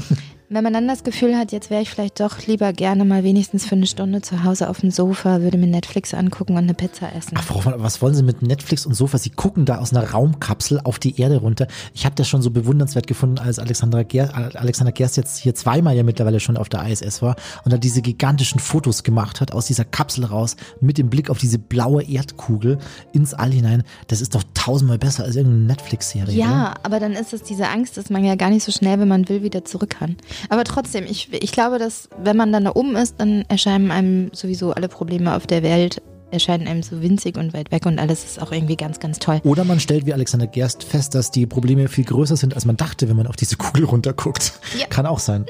Wenn 0.50 0.64
man 0.64 0.72
dann 0.72 0.88
das 0.88 1.04
Gefühl 1.04 1.38
hat, 1.38 1.52
jetzt 1.52 1.70
wäre 1.70 1.82
ich 1.82 1.90
vielleicht 1.90 2.22
doch 2.22 2.48
lieber 2.48 2.72
gerne 2.72 3.04
mal 3.04 3.26
wenigstens 3.26 3.66
für 3.66 3.76
eine 3.76 3.86
Stunde 3.86 4.22
zu 4.22 4.46
Hause 4.46 4.70
auf 4.70 4.80
dem 4.80 4.92
Sofa, 4.92 5.42
würde 5.42 5.58
mir 5.58 5.68
Netflix 5.68 6.14
angucken 6.14 6.54
und 6.54 6.60
eine 6.60 6.74
Pizza 6.74 7.14
essen. 7.14 7.36
Ach, 7.36 7.44
Frau 7.44 7.62
was 7.66 8.02
wollen 8.02 8.16
Sie 8.16 8.24
mit 8.24 8.42
Netflix 8.42 8.86
und 8.86 8.94
Sofa? 8.94 9.18
Sie 9.18 9.30
gucken 9.30 9.66
da 9.66 9.80
aus 9.80 9.92
einer 9.92 10.10
Raumkapsel 10.10 10.80
auf 10.86 11.00
die 11.00 11.20
Erde 11.20 11.38
runter. 11.38 11.68
Ich 11.94 12.06
habe 12.06 12.16
das 12.16 12.30
schon 12.30 12.42
so 12.42 12.50
bewundernswert 12.50 13.08
gefunden, 13.08 13.40
als 13.40 13.60
Alexandra 13.60 14.04
Gerst, 14.04 14.34
Alexander 14.34 14.94
Gerst 14.94 15.18
jetzt 15.18 15.38
hier 15.38 15.54
zweimal 15.54 15.98
ja 15.98 16.04
mittlerweile 16.04 16.40
schon 16.40 16.56
auf 16.56 16.70
der 16.70 16.88
ISS 16.88 17.22
war 17.22 17.36
und 17.66 17.74
da 17.74 17.78
diese 17.78 18.02
gigantischen 18.02 18.62
Fotos 18.62 19.04
gemacht 19.04 19.42
hat 19.42 19.52
aus 19.52 19.66
dieser 19.66 19.84
Kapsel 19.84 20.24
raus 20.24 20.56
mit 20.80 20.98
dem 20.98 21.10
Blick 21.10 21.30
auf 21.30 21.40
diese 21.40 21.60
blaue 21.60 22.04
Erdkugel 22.04 22.78
ins 23.12 23.34
All 23.34 23.52
hinein. 23.52 23.84
Das 24.08 24.22
ist 24.22 24.34
doch 24.34 24.44
tausendmal 24.54 24.98
besser 24.98 25.26
als 25.26 25.36
irgendeine 25.36 25.66
Netflix-Serie. 25.66 26.34
oder? 26.34 26.34
Ja, 26.34 26.74
aber 26.84 27.02
dann 27.02 27.12
ist 27.12 27.34
es 27.34 27.44
diese 27.44 27.68
Angst, 27.68 27.98
dass 27.98 28.10
man 28.10 28.24
ja 28.24 28.36
gar 28.36 28.50
nicht 28.50 28.64
so 28.64 28.72
schnell, 28.72 28.98
wenn 29.02 29.10
man 29.10 29.28
will, 29.28 29.44
wieder 29.44 29.66
zurück 29.66 29.90
kann. 30.00 30.16
Aber 30.50 30.64
trotzdem, 30.64 31.06
ich, 31.06 31.30
ich 31.32 31.52
glaube, 31.52 31.80
dass 31.80 32.10
wenn 32.22 32.38
man 32.38 32.52
dann 32.52 32.66
da 32.66 32.72
oben 32.76 32.96
ist, 32.96 33.16
dann 33.20 33.46
erscheinen 33.48 33.92
einem 33.92 34.30
sowieso 34.34 34.72
alle 34.72 34.88
Probleme 34.88 35.36
auf 35.36 35.48
der 35.48 35.64
Welt, 35.64 36.02
erscheinen 36.32 36.68
einem 36.68 36.84
so 36.84 37.02
winzig 37.02 37.38
und 37.38 37.54
weit 37.54 37.72
weg 37.72 37.86
und 37.86 38.00
alles 38.00 38.26
ist 38.26 38.42
auch 38.42 38.52
irgendwie 38.52 38.76
ganz, 38.76 39.00
ganz 39.00 39.20
toll. 39.20 39.40
Oder 39.44 39.64
man 39.64 39.80
stellt 39.80 40.06
wie 40.06 40.14
Alexander 40.14 40.48
Gerst 40.48 40.84
fest, 40.84 41.16
dass 41.16 41.32
die 41.32 41.46
Probleme 41.46 41.88
viel 41.88 42.04
größer 42.04 42.36
sind, 42.36 42.54
als 42.54 42.66
man 42.66 42.76
dachte, 42.78 43.08
wenn 43.10 43.16
man 43.16 43.28
auf 43.28 43.36
diese 43.36 43.56
Kugel 43.56 43.86
runterguckt. 43.86 44.60
Ja. 44.78 44.88
Kann 44.88 45.06
auch 45.06 45.20
sein. 45.20 45.46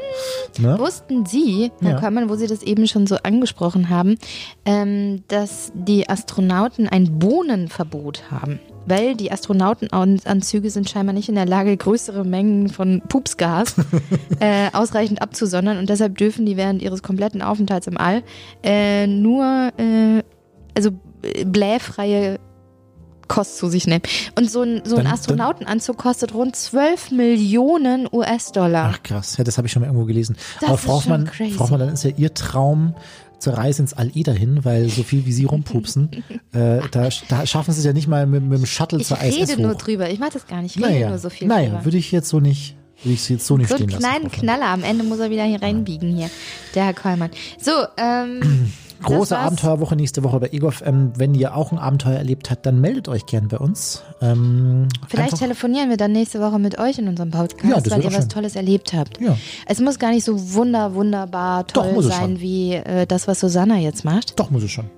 Ne? 0.59 0.77
Wussten 0.77 1.25
Sie, 1.25 1.71
Herr 1.81 1.91
Ja. 1.91 1.99
Körmann, 1.99 2.29
wo 2.29 2.35
Sie 2.35 2.47
das 2.47 2.61
eben 2.63 2.87
schon 2.87 3.07
so 3.07 3.17
angesprochen 3.23 3.89
haben, 3.89 4.17
ähm, 4.65 5.23
dass 5.27 5.71
die 5.73 6.07
Astronauten 6.07 6.87
ein 6.87 7.17
Bohnenverbot 7.19 8.29
haben? 8.29 8.59
Weil 8.87 9.15
die 9.15 9.31
Astronautenanzüge 9.31 10.69
sind 10.69 10.89
scheinbar 10.89 11.13
nicht 11.13 11.29
in 11.29 11.35
der 11.35 11.45
Lage, 11.45 11.75
größere 11.75 12.23
Mengen 12.23 12.69
von 12.69 13.01
Pupsgas 13.07 13.75
äh, 14.39 14.69
ausreichend 14.73 15.21
abzusondern 15.21 15.77
und 15.77 15.89
deshalb 15.89 16.17
dürfen 16.17 16.45
die 16.45 16.57
während 16.57 16.81
ihres 16.81 17.03
kompletten 17.03 17.41
Aufenthalts 17.41 17.87
im 17.87 17.97
All 17.97 18.23
äh, 18.63 19.05
nur 19.07 19.71
äh, 19.77 20.23
also 20.75 20.91
äh, 21.23 21.43
blähfreie 21.45 22.39
Kost 23.27 23.57
zu 23.57 23.67
sich 23.67 23.87
nehmen. 23.87 24.03
Und 24.37 24.49
so 24.49 24.61
ein, 24.61 24.81
so 24.85 24.95
ein 24.95 25.03
Dann- 25.03 25.13
Astronautenanzug 25.13 25.97
kostet 25.97 26.33
rund 26.33 26.55
12 26.55 27.11
Millionen 27.11 28.07
US-Dollar. 28.11 28.91
Ach 28.93 29.03
krass, 29.03 29.37
ja, 29.37 29.43
das 29.43 29.57
habe 29.57 29.67
ich 29.67 29.73
schon 29.73 29.81
mal 29.81 29.87
irgendwo 29.87 30.05
gelesen. 30.05 30.37
Das 30.61 30.69
Aber 30.69 30.93
Hoffmann, 30.93 31.25
crazy. 31.25 31.51
Frau 31.51 31.65
Hoffmann, 31.65 31.79
dann 31.81 31.89
ist 31.89 32.03
ja 32.03 32.11
Ihr 32.15 32.33
Traum 32.33 32.95
zur 33.39 33.53
Reise 33.53 33.83
ins 33.83 33.93
eh 34.15 34.23
dahin, 34.23 34.65
weil 34.65 34.89
so 34.89 35.03
viel 35.03 35.25
wie 35.25 35.31
Sie 35.31 35.45
rumpupsen, 35.45 36.09
äh, 36.53 36.79
da, 36.91 37.09
da 37.29 37.45
schaffen 37.45 37.71
Sie 37.73 37.79
es 37.79 37.85
ja 37.85 37.93
nicht 37.93 38.07
mal 38.07 38.25
mit, 38.25 38.43
mit 38.43 38.57
dem 38.59 38.65
Shuttle 38.65 38.99
Ich 38.99 39.07
zur 39.07 39.21
ISS 39.21 39.49
rede 39.51 39.61
nur 39.61 39.73
hoch. 39.73 39.77
drüber. 39.77 40.09
Ich 40.09 40.19
mache 40.19 40.31
das 40.33 40.47
gar 40.47 40.61
nicht. 40.61 40.75
Ich 40.75 40.81
rede 40.83 40.93
Naja, 40.93 41.09
nur 41.09 41.17
so 41.19 41.29
viel 41.29 41.47
naja 41.47 41.69
drüber. 41.69 41.85
würde 41.85 41.97
ich 41.97 42.11
jetzt 42.11 42.29
so 42.29 42.39
nicht, 42.39 42.75
würde 43.03 43.13
ich 43.13 43.21
Sie 43.21 43.33
jetzt 43.33 43.45
so 43.45 43.57
nicht 43.57 43.69
So 43.69 43.75
stehen 43.75 43.89
lassen. 43.89 44.05
Hoffmann. 44.05 44.31
Knaller. 44.31 44.65
Am 44.67 44.83
Ende 44.83 45.03
muss 45.03 45.19
er 45.19 45.29
wieder 45.29 45.43
hier 45.43 45.61
reinbiegen 45.61 46.15
hier. 46.15 46.29
Der 46.75 46.85
Herr 46.85 46.93
Kollmann. 46.93 47.29
So, 47.61 47.71
ähm. 47.97 48.71
Große. 49.03 49.37
Abenteuerwoche 49.37 49.95
nächste 49.95 50.23
Woche 50.23 50.39
bei 50.39 50.49
EGOF. 50.51 50.83
Ähm, 50.85 51.11
wenn 51.15 51.33
ihr 51.35 51.55
auch 51.55 51.71
ein 51.71 51.77
Abenteuer 51.77 52.17
erlebt 52.17 52.49
habt, 52.51 52.65
dann 52.65 52.81
meldet 52.81 53.07
euch 53.07 53.25
gern 53.25 53.47
bei 53.47 53.57
uns. 53.57 54.03
Ähm, 54.21 54.87
Vielleicht 55.07 55.37
telefonieren 55.37 55.89
wir 55.89 55.97
dann 55.97 56.11
nächste 56.11 56.39
Woche 56.39 56.59
mit 56.59 56.79
euch 56.79 56.97
in 56.97 57.07
unserem 57.07 57.31
Podcast, 57.31 57.63
Ja, 57.63 57.91
weil 57.91 57.99
ihr 57.99 58.09
doch 58.09 58.17
was 58.17 58.23
schön. 58.23 58.29
Tolles 58.29 58.55
erlebt 58.55 58.93
habt. 58.93 59.19
Ja. 59.21 59.37
Es 59.65 59.79
muss 59.79 59.99
gar 59.99 60.11
nicht 60.11 60.23
so 60.23 60.53
wunder, 60.53 60.93
wunderbar 60.95 61.63
Doch, 61.65 61.83
toll 61.83 61.99
es 61.99 62.07
sein 62.07 62.39
wie 62.39 62.73
äh, 62.73 63.05
das, 63.05 63.27
was 63.27 63.39
Susanna 63.39 63.77
jetzt 63.77 64.03
macht. 64.05 64.39
Doch, 64.39 64.49
muss 64.49 64.63
es 64.63 64.71
schon. 64.71 64.89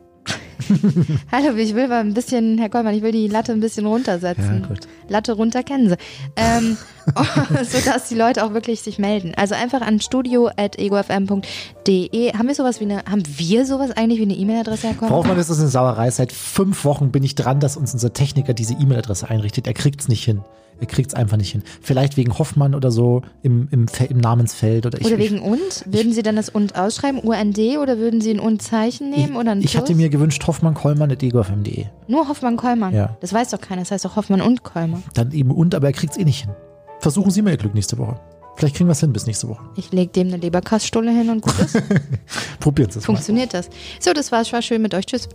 Hallo, 1.32 1.56
ich 1.56 1.76
will 1.76 1.88
mal 1.88 2.02
ein 2.02 2.14
bisschen, 2.14 2.58
Herr 2.58 2.70
Kollmann, 2.70 2.94
ich 2.94 3.02
will 3.02 3.12
die 3.12 3.28
Latte 3.28 3.52
ein 3.52 3.60
bisschen 3.60 3.86
runtersetzen. 3.86 4.62
Ja, 4.62 4.68
gut. 4.68 4.80
Latte 5.08 5.34
runter 5.34 5.64
kennen 5.64 5.90
sie. 5.90 5.98
Ähm, 6.36 6.78
sodass 7.64 8.10
die 8.10 8.16
Leute 8.16 8.44
auch 8.44 8.54
wirklich 8.54 8.82
sich 8.82 9.00
melden. 9.00 9.34
Also 9.36 9.56
einfach 9.56 9.82
an 9.82 10.00
studio.egofm.de. 10.00 12.34
Haben 12.34 12.48
wir 12.48 12.56
sowas 12.56 12.80
wie 12.80 12.86
eine, 12.86 13.04
haben 13.06 13.24
wir 13.26 13.66
sowas 13.66 13.92
eigentlich 13.92 14.20
wie 14.20 14.24
eine 14.24 14.36
E-Mail-Adresse, 14.36 14.88
Herr 14.88 14.96
Kollmann? 14.96 15.18
Hoffmann, 15.18 15.38
das 15.38 15.50
ist 15.50 15.60
eine 15.60 15.70
Sauerei. 15.70 16.12
Seit 16.12 16.32
fünf 16.32 16.86
Wochen 16.86 17.12
bin 17.12 17.24
ich 17.24 17.36
dran, 17.36 17.60
dass 17.60 17.78
uns 17.78 17.94
unser 17.94 18.14
Techniker 18.14 18.54
diese 18.54 18.74
E-Mail-Adresse 18.74 19.30
einrichtet. 19.30 19.68
Er 19.68 19.74
kriegt's 19.74 20.08
nicht 20.08 20.24
hin. 20.24 20.42
Er 20.80 20.88
kriegt's 20.88 21.14
einfach 21.14 21.38
nicht 21.38 21.52
hin. 21.52 21.64
Vielleicht 21.82 22.18
wegen 22.18 22.38
Hoffmann 22.38 22.74
oder 22.74 22.92
so 22.92 23.22
im, 23.42 23.68
im, 23.72 23.88
im 24.10 24.18
Namensfeld 24.18 24.86
oder 24.86 25.00
ich. 25.00 25.06
Oder 25.06 25.18
ich, 25.18 25.32
wegen 25.32 25.42
und? 25.42 25.86
Würden 25.86 26.14
Sie 26.14 26.24
dann 26.24 26.36
das 26.36 26.50
und 26.50 26.78
ausschreiben, 26.78 27.20
UND, 27.20 27.58
oder 27.82 27.98
würden 27.98 28.22
Sie 28.22 28.32
ein 28.32 28.40
und-Zeichen 28.40 29.10
nehmen 29.10 29.36
oder 29.36 29.52
ein 29.52 29.62
ich 29.62 29.76
hatte 29.78 29.96
mir 29.96 30.10
gewünscht, 30.10 30.46
Hoffmann 30.48 30.74
Kollmann 30.74 31.12
at 31.12 31.22
egofm.de. 31.22 31.86
Nur 32.08 32.28
Hoffmann-Kollmann. 32.28 32.94
Ja. 32.94 33.18
Das 33.22 33.34
weiß 33.34 33.50
doch 33.50 33.62
keiner, 33.62 33.82
das 33.82 33.92
heißt 33.92 34.06
doch 34.06 34.16
Hoffmann 34.16 34.42
und 34.42 34.64
Kollmann. 34.64 35.04
Dann 35.14 35.32
eben 35.32 35.52
und, 35.52 35.76
aber 35.76 35.88
er 35.88 35.94
kriegt's 35.94 36.18
eh 36.18 36.24
nicht 36.24 36.46
hin. 36.46 36.54
Versuchen 37.00 37.32
Sie 37.32 37.42
mal 37.42 37.52
Ihr 37.52 37.58
Glück 37.58 37.76
nächste 37.76 37.98
Woche. 37.98 38.20
Vielleicht 38.56 38.76
kriegen 38.76 38.90
wir 38.90 38.94
es 38.94 39.00
hin 39.00 39.14
bis 39.14 39.26
nächste 39.26 39.48
Woche. 39.48 39.62
Ich 39.78 39.92
lege 39.94 40.12
dem 40.12 40.28
eine 40.28 40.38
Leberkaststulle 40.38 41.12
hin 41.12 41.30
und 41.30 41.42
gut 41.42 41.58
ist. 41.60 41.82
Probieren 42.60 42.92
Sie 42.92 43.00
es 43.00 43.08
mal. 43.08 43.14
Funktioniert 43.14 43.54
das. 43.54 43.70
So, 44.02 44.12
das 44.12 44.32
war's, 44.32 44.52
war 44.52 44.62
schön 44.62 44.82
mit 44.82 44.94
euch. 44.94 45.06
Tschüss. 45.06 45.30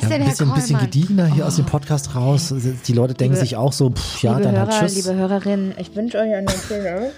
Was 0.00 0.02
Ja, 0.04 0.08
denn, 0.10 0.22
ein 0.22 0.22
Herr 0.22 0.30
bisschen, 0.30 0.54
bisschen 0.54 0.76
Kollmann? 0.76 0.90
gediegener 0.90 1.26
hier 1.34 1.46
aus 1.46 1.56
dem 1.56 1.66
Podcast 1.66 2.14
raus. 2.14 2.54
Die 2.86 2.92
Leute 2.92 3.14
denken 3.14 3.34
Liebe- 3.34 3.44
sich 3.46 3.56
auch 3.56 3.72
so, 3.72 3.90
pff, 3.90 4.22
ja, 4.22 4.38
dann 4.38 4.52
Hörer, 4.52 4.68
halt 4.68 4.90
Tschüss. 4.90 4.94
liebe 5.06 5.14
Hörerinnen, 5.18 5.74
ich 5.78 5.94
wünsche 5.96 6.18
euch 6.18 6.34
eine 6.34 6.48
schöne 6.50 7.10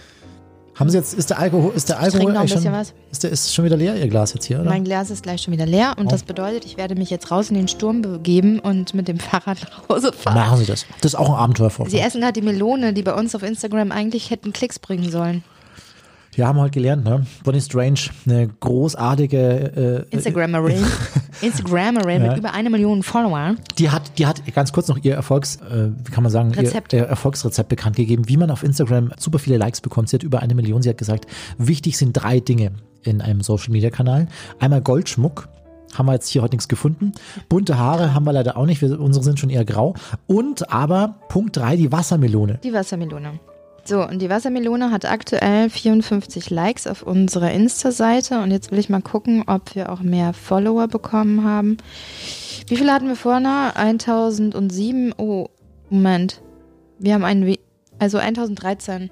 Haben 0.74 0.88
Sie 0.90 0.96
jetzt, 0.96 1.12
ist 1.12 1.28
der 1.30 1.38
Alkohol, 1.38 1.72
ist 1.74 1.88
der 1.90 2.00
Alkohol 2.00 2.32
noch 2.32 2.40
ein 2.40 2.46
bisschen 2.46 2.62
schon, 2.62 2.72
was. 2.72 2.94
ist 3.10 3.22
der 3.22 3.30
ist 3.30 3.54
schon 3.54 3.64
wieder 3.66 3.76
leer, 3.76 3.96
Ihr 3.96 4.08
Glas 4.08 4.32
jetzt 4.32 4.46
hier, 4.46 4.60
oder? 4.60 4.70
Mein 4.70 4.84
Glas 4.84 5.10
ist 5.10 5.22
gleich 5.22 5.42
schon 5.42 5.52
wieder 5.52 5.66
leer 5.66 5.94
und 5.98 6.06
Oh. 6.06 6.10
das 6.10 6.22
bedeutet, 6.22 6.64
ich 6.64 6.78
werde 6.78 6.94
mich 6.94 7.10
jetzt 7.10 7.30
raus 7.30 7.50
in 7.50 7.56
den 7.56 7.68
Sturm 7.68 8.00
begeben 8.00 8.58
und 8.60 8.94
mit 8.94 9.06
dem 9.08 9.18
Fahrrad 9.18 9.58
nach 9.62 9.88
Hause 9.88 10.12
fahren. 10.12 10.34
Machen 10.34 10.58
Sie 10.58 10.66
das. 10.66 10.86
Das 11.02 11.12
ist 11.12 11.18
auch 11.18 11.28
ein 11.28 11.34
Abenteuer 11.36 11.70
vor. 11.70 11.88
Sie 11.90 11.98
essen 11.98 12.20
gerade 12.22 12.32
die 12.40 12.42
Melone, 12.46 12.94
die 12.94 13.02
bei 13.02 13.12
uns 13.14 13.34
auf 13.34 13.42
Instagram 13.42 13.92
eigentlich 13.92 14.30
hätten 14.30 14.52
Klicks 14.54 14.78
bringen 14.78 15.10
sollen. 15.10 15.44
Wir 16.32 16.46
haben 16.46 16.58
heute 16.60 16.70
gelernt, 16.70 17.04
ne? 17.04 17.26
Bonnie 17.42 17.60
Strange, 17.60 17.98
eine 18.24 18.48
großartige, 18.48 20.06
äh, 20.08 20.14
Instagrammerin. 20.14 20.82
Instagrammerin 21.42 22.22
Ja. 22.24 22.28
mit 22.30 22.38
über 22.38 22.52
eine 22.54 22.70
Million 22.70 23.02
Followern. 23.02 23.58
die 23.78 23.90
hat, 23.90 24.18
die 24.18 24.26
hat 24.26 24.42
ganz 24.54 24.72
kurz 24.72 24.88
noch 24.88 24.98
ihr 25.02 25.14
Erfolgs, 25.14 25.56
äh, 25.56 25.90
wie 26.04 26.10
kann 26.10 26.22
man 26.22 26.32
sagen, 26.32 26.50
Rezept. 26.52 26.92
ihr, 26.92 27.00
ihr 27.00 27.04
Erfolgsrezept 27.06 27.68
bekannt 27.68 27.96
gegeben, 27.96 28.28
wie 28.28 28.36
man 28.36 28.50
auf 28.50 28.62
Instagram 28.62 29.12
super 29.18 29.38
viele 29.38 29.56
Likes 29.56 29.80
bekommt. 29.80 30.08
Sie 30.08 30.16
hat 30.16 30.22
über 30.22 30.40
eine 30.40 30.54
Million. 30.54 30.82
Sie 30.82 30.88
hat 30.88 30.98
gesagt, 30.98 31.26
wichtig 31.58 31.96
sind 31.98 32.12
drei 32.12 32.40
Dinge 32.40 32.72
in 33.02 33.20
einem 33.20 33.40
Social 33.40 33.70
Media 33.72 33.90
Kanal. 33.90 34.28
Einmal 34.58 34.80
Goldschmuck. 34.82 35.48
Haben 35.94 36.06
wir 36.06 36.12
jetzt 36.12 36.28
hier 36.28 36.42
heute 36.42 36.54
nichts 36.54 36.68
gefunden. 36.68 37.12
Bunte 37.48 37.76
Haare 37.76 38.14
haben 38.14 38.24
wir 38.24 38.32
leider 38.32 38.56
auch 38.56 38.64
nicht. 38.66 38.80
Wir, 38.80 39.00
unsere 39.00 39.24
sind 39.24 39.40
schon 39.40 39.50
eher 39.50 39.64
grau. 39.64 39.94
Und 40.28 40.72
aber 40.72 41.16
Punkt 41.28 41.56
drei 41.56 41.76
die 41.76 41.90
Wassermelone. 41.90 42.60
Die 42.62 42.72
Wassermelone. 42.72 43.40
So, 43.84 44.06
und 44.06 44.20
die 44.20 44.30
Wassermelone 44.30 44.90
hat 44.90 45.04
aktuell 45.04 45.68
54 45.70 46.50
Likes 46.50 46.86
auf 46.86 47.02
unserer 47.02 47.50
Insta-Seite. 47.52 48.40
Und 48.40 48.50
jetzt 48.50 48.70
will 48.70 48.78
ich 48.78 48.88
mal 48.88 49.00
gucken, 49.02 49.44
ob 49.46 49.74
wir 49.74 49.90
auch 49.90 50.00
mehr 50.00 50.32
Follower 50.32 50.86
bekommen 50.88 51.44
haben. 51.44 51.76
Wie 52.68 52.76
viele 52.76 52.92
hatten 52.92 53.08
wir 53.08 53.16
vorne? 53.16 53.74
1007. 53.76 55.14
Oh, 55.16 55.48
Moment. 55.88 56.40
Wir 56.98 57.14
haben 57.14 57.24
einen, 57.24 57.46
We 57.46 57.58
also 57.98 58.18
1013. 58.18 59.10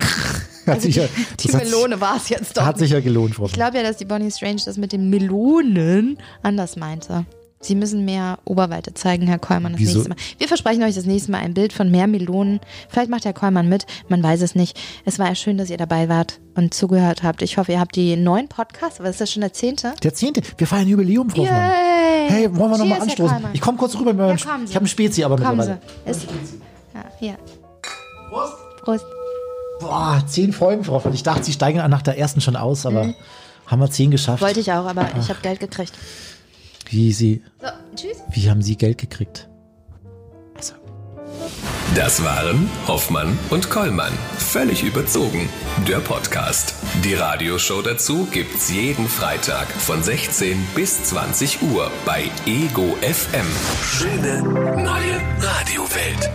Hat 0.66 0.82
sich 0.82 0.96
ja, 0.96 1.04
Die 1.40 1.48
sich- 1.48 1.54
Melone 1.62 2.00
war 2.00 2.16
es 2.16 2.28
jetzt 2.28 2.56
doch. 2.56 2.64
Hat 2.66 2.78
sich 2.78 2.90
ja 2.90 3.00
gelohnt, 3.00 3.36
Frau. 3.36 3.44
Ich 3.46 3.52
glaube 3.52 3.76
ja, 3.76 3.82
dass 3.84 3.98
die 3.98 4.04
Bonnie 4.04 4.30
Strange 4.32 4.60
das 4.64 4.76
mit 4.76 4.90
den 4.92 5.08
Melonen 5.10 6.18
anders 6.42 6.74
meinte. 6.76 7.24
Sie 7.60 7.74
müssen 7.74 8.04
mehr 8.04 8.38
Oberweite 8.44 8.92
zeigen, 8.94 9.26
Herr 9.26 9.38
Kollmann, 9.38 9.72
das 9.72 9.80
Wieso? 9.80 9.94
nächste 9.94 10.08
Mal. 10.10 10.16
Wir 10.38 10.46
versprechen 10.46 10.82
euch 10.82 10.94
das 10.94 11.06
nächste 11.06 11.32
Mal 11.32 11.38
ein 11.38 11.54
Bild 11.54 11.72
von 11.72 11.90
mehr 11.90 12.06
Melonen. 12.06 12.60
Vielleicht 12.88 13.10
macht 13.10 13.24
Herr 13.24 13.32
Kollmann 13.32 13.68
mit, 13.68 13.86
man 14.08 14.22
weiß 14.22 14.42
es 14.42 14.54
nicht. 14.54 14.78
Es 15.04 15.18
war 15.18 15.34
schön, 15.34 15.56
dass 15.56 15.70
ihr 15.70 15.78
dabei 15.78 16.08
wart 16.08 16.38
und 16.54 16.74
zugehört 16.74 17.22
habt. 17.22 17.42
Ich 17.42 17.56
hoffe, 17.56 17.72
ihr 17.72 17.80
habt 17.80 17.96
die 17.96 18.14
neuen 18.16 18.48
Podcasts, 18.48 19.00
aber 19.00 19.08
ist 19.08 19.20
das 19.20 19.32
schon 19.32 19.40
der 19.40 19.52
zehnte? 19.52 19.94
Der 20.02 20.12
zehnte. 20.14 20.42
Wir 20.58 20.66
feiern 20.66 20.86
Jubiläum, 20.86 21.30
Frau. 21.30 21.42
Yay! 21.44 22.28
Hey, 22.28 22.56
wollen 22.56 22.72
wir 22.72 22.78
nochmal 22.78 23.00
anstoßen? 23.00 23.46
Ich 23.52 23.60
komme 23.60 23.78
kurz 23.78 23.94
rüber 23.94 24.12
mit 24.12 24.18
meinem 24.18 24.36
Ja, 24.36 24.44
kommen 24.44 24.66
Sie. 24.66 24.70
Ich 24.70 24.76
habe 24.76 24.82
einen 24.82 24.88
Spezi, 24.88 25.24
aber 25.24 25.36
Kommen 25.36 25.56
mittlerweile. 25.56 25.80
Sie. 26.04 26.10
Ist, 26.10 26.26
ja, 26.94 27.04
hier. 27.18 27.36
Prost. 28.28 28.54
Prost. 28.82 29.04
Boah, 29.80 30.22
zehn 30.26 30.52
Folgen, 30.52 30.84
Frau. 30.84 31.02
Ich 31.12 31.22
dachte, 31.22 31.44
Sie 31.44 31.52
steigen 31.52 31.78
nach 31.90 32.02
der 32.02 32.18
ersten 32.18 32.40
schon 32.40 32.56
aus, 32.56 32.86
aber 32.86 33.14
haben 33.66 33.80
wir 33.80 33.90
zehn 33.90 34.10
geschafft. 34.10 34.42
Wollte 34.42 34.60
ich 34.60 34.72
auch, 34.72 34.86
aber 34.86 35.06
ich 35.18 35.28
habe 35.28 35.40
Geld 35.42 35.60
gekriegt. 35.60 35.92
Wie 36.88 37.12
Sie, 37.12 37.42
So, 37.60 37.68
tschüss. 37.96 38.18
wie 38.30 38.48
haben 38.50 38.62
Sie 38.62 38.76
Geld 38.76 38.98
gekriegt? 38.98 39.48
Also, 40.54 40.74
Das 41.94 42.22
waren 42.22 42.68
Hoffmann 42.86 43.36
und 43.50 43.68
Kollmann. 43.70 44.12
Völlig 44.38 44.82
überzogen. 44.84 45.48
Der 45.88 45.98
Podcast. 45.98 46.74
Die 47.04 47.14
Radioshow 47.14 47.82
dazu 47.82 48.26
gibt's 48.30 48.70
jeden 48.70 49.08
Freitag 49.08 49.66
von 49.68 50.02
16 50.02 50.56
bis 50.74 51.04
20 51.04 51.62
Uhr 51.62 51.90
bei 52.04 52.30
Ego 52.46 52.96
FM. 53.02 53.46
Schöne 53.82 54.42
neue 54.82 55.20
Radiowelt. 55.40 56.30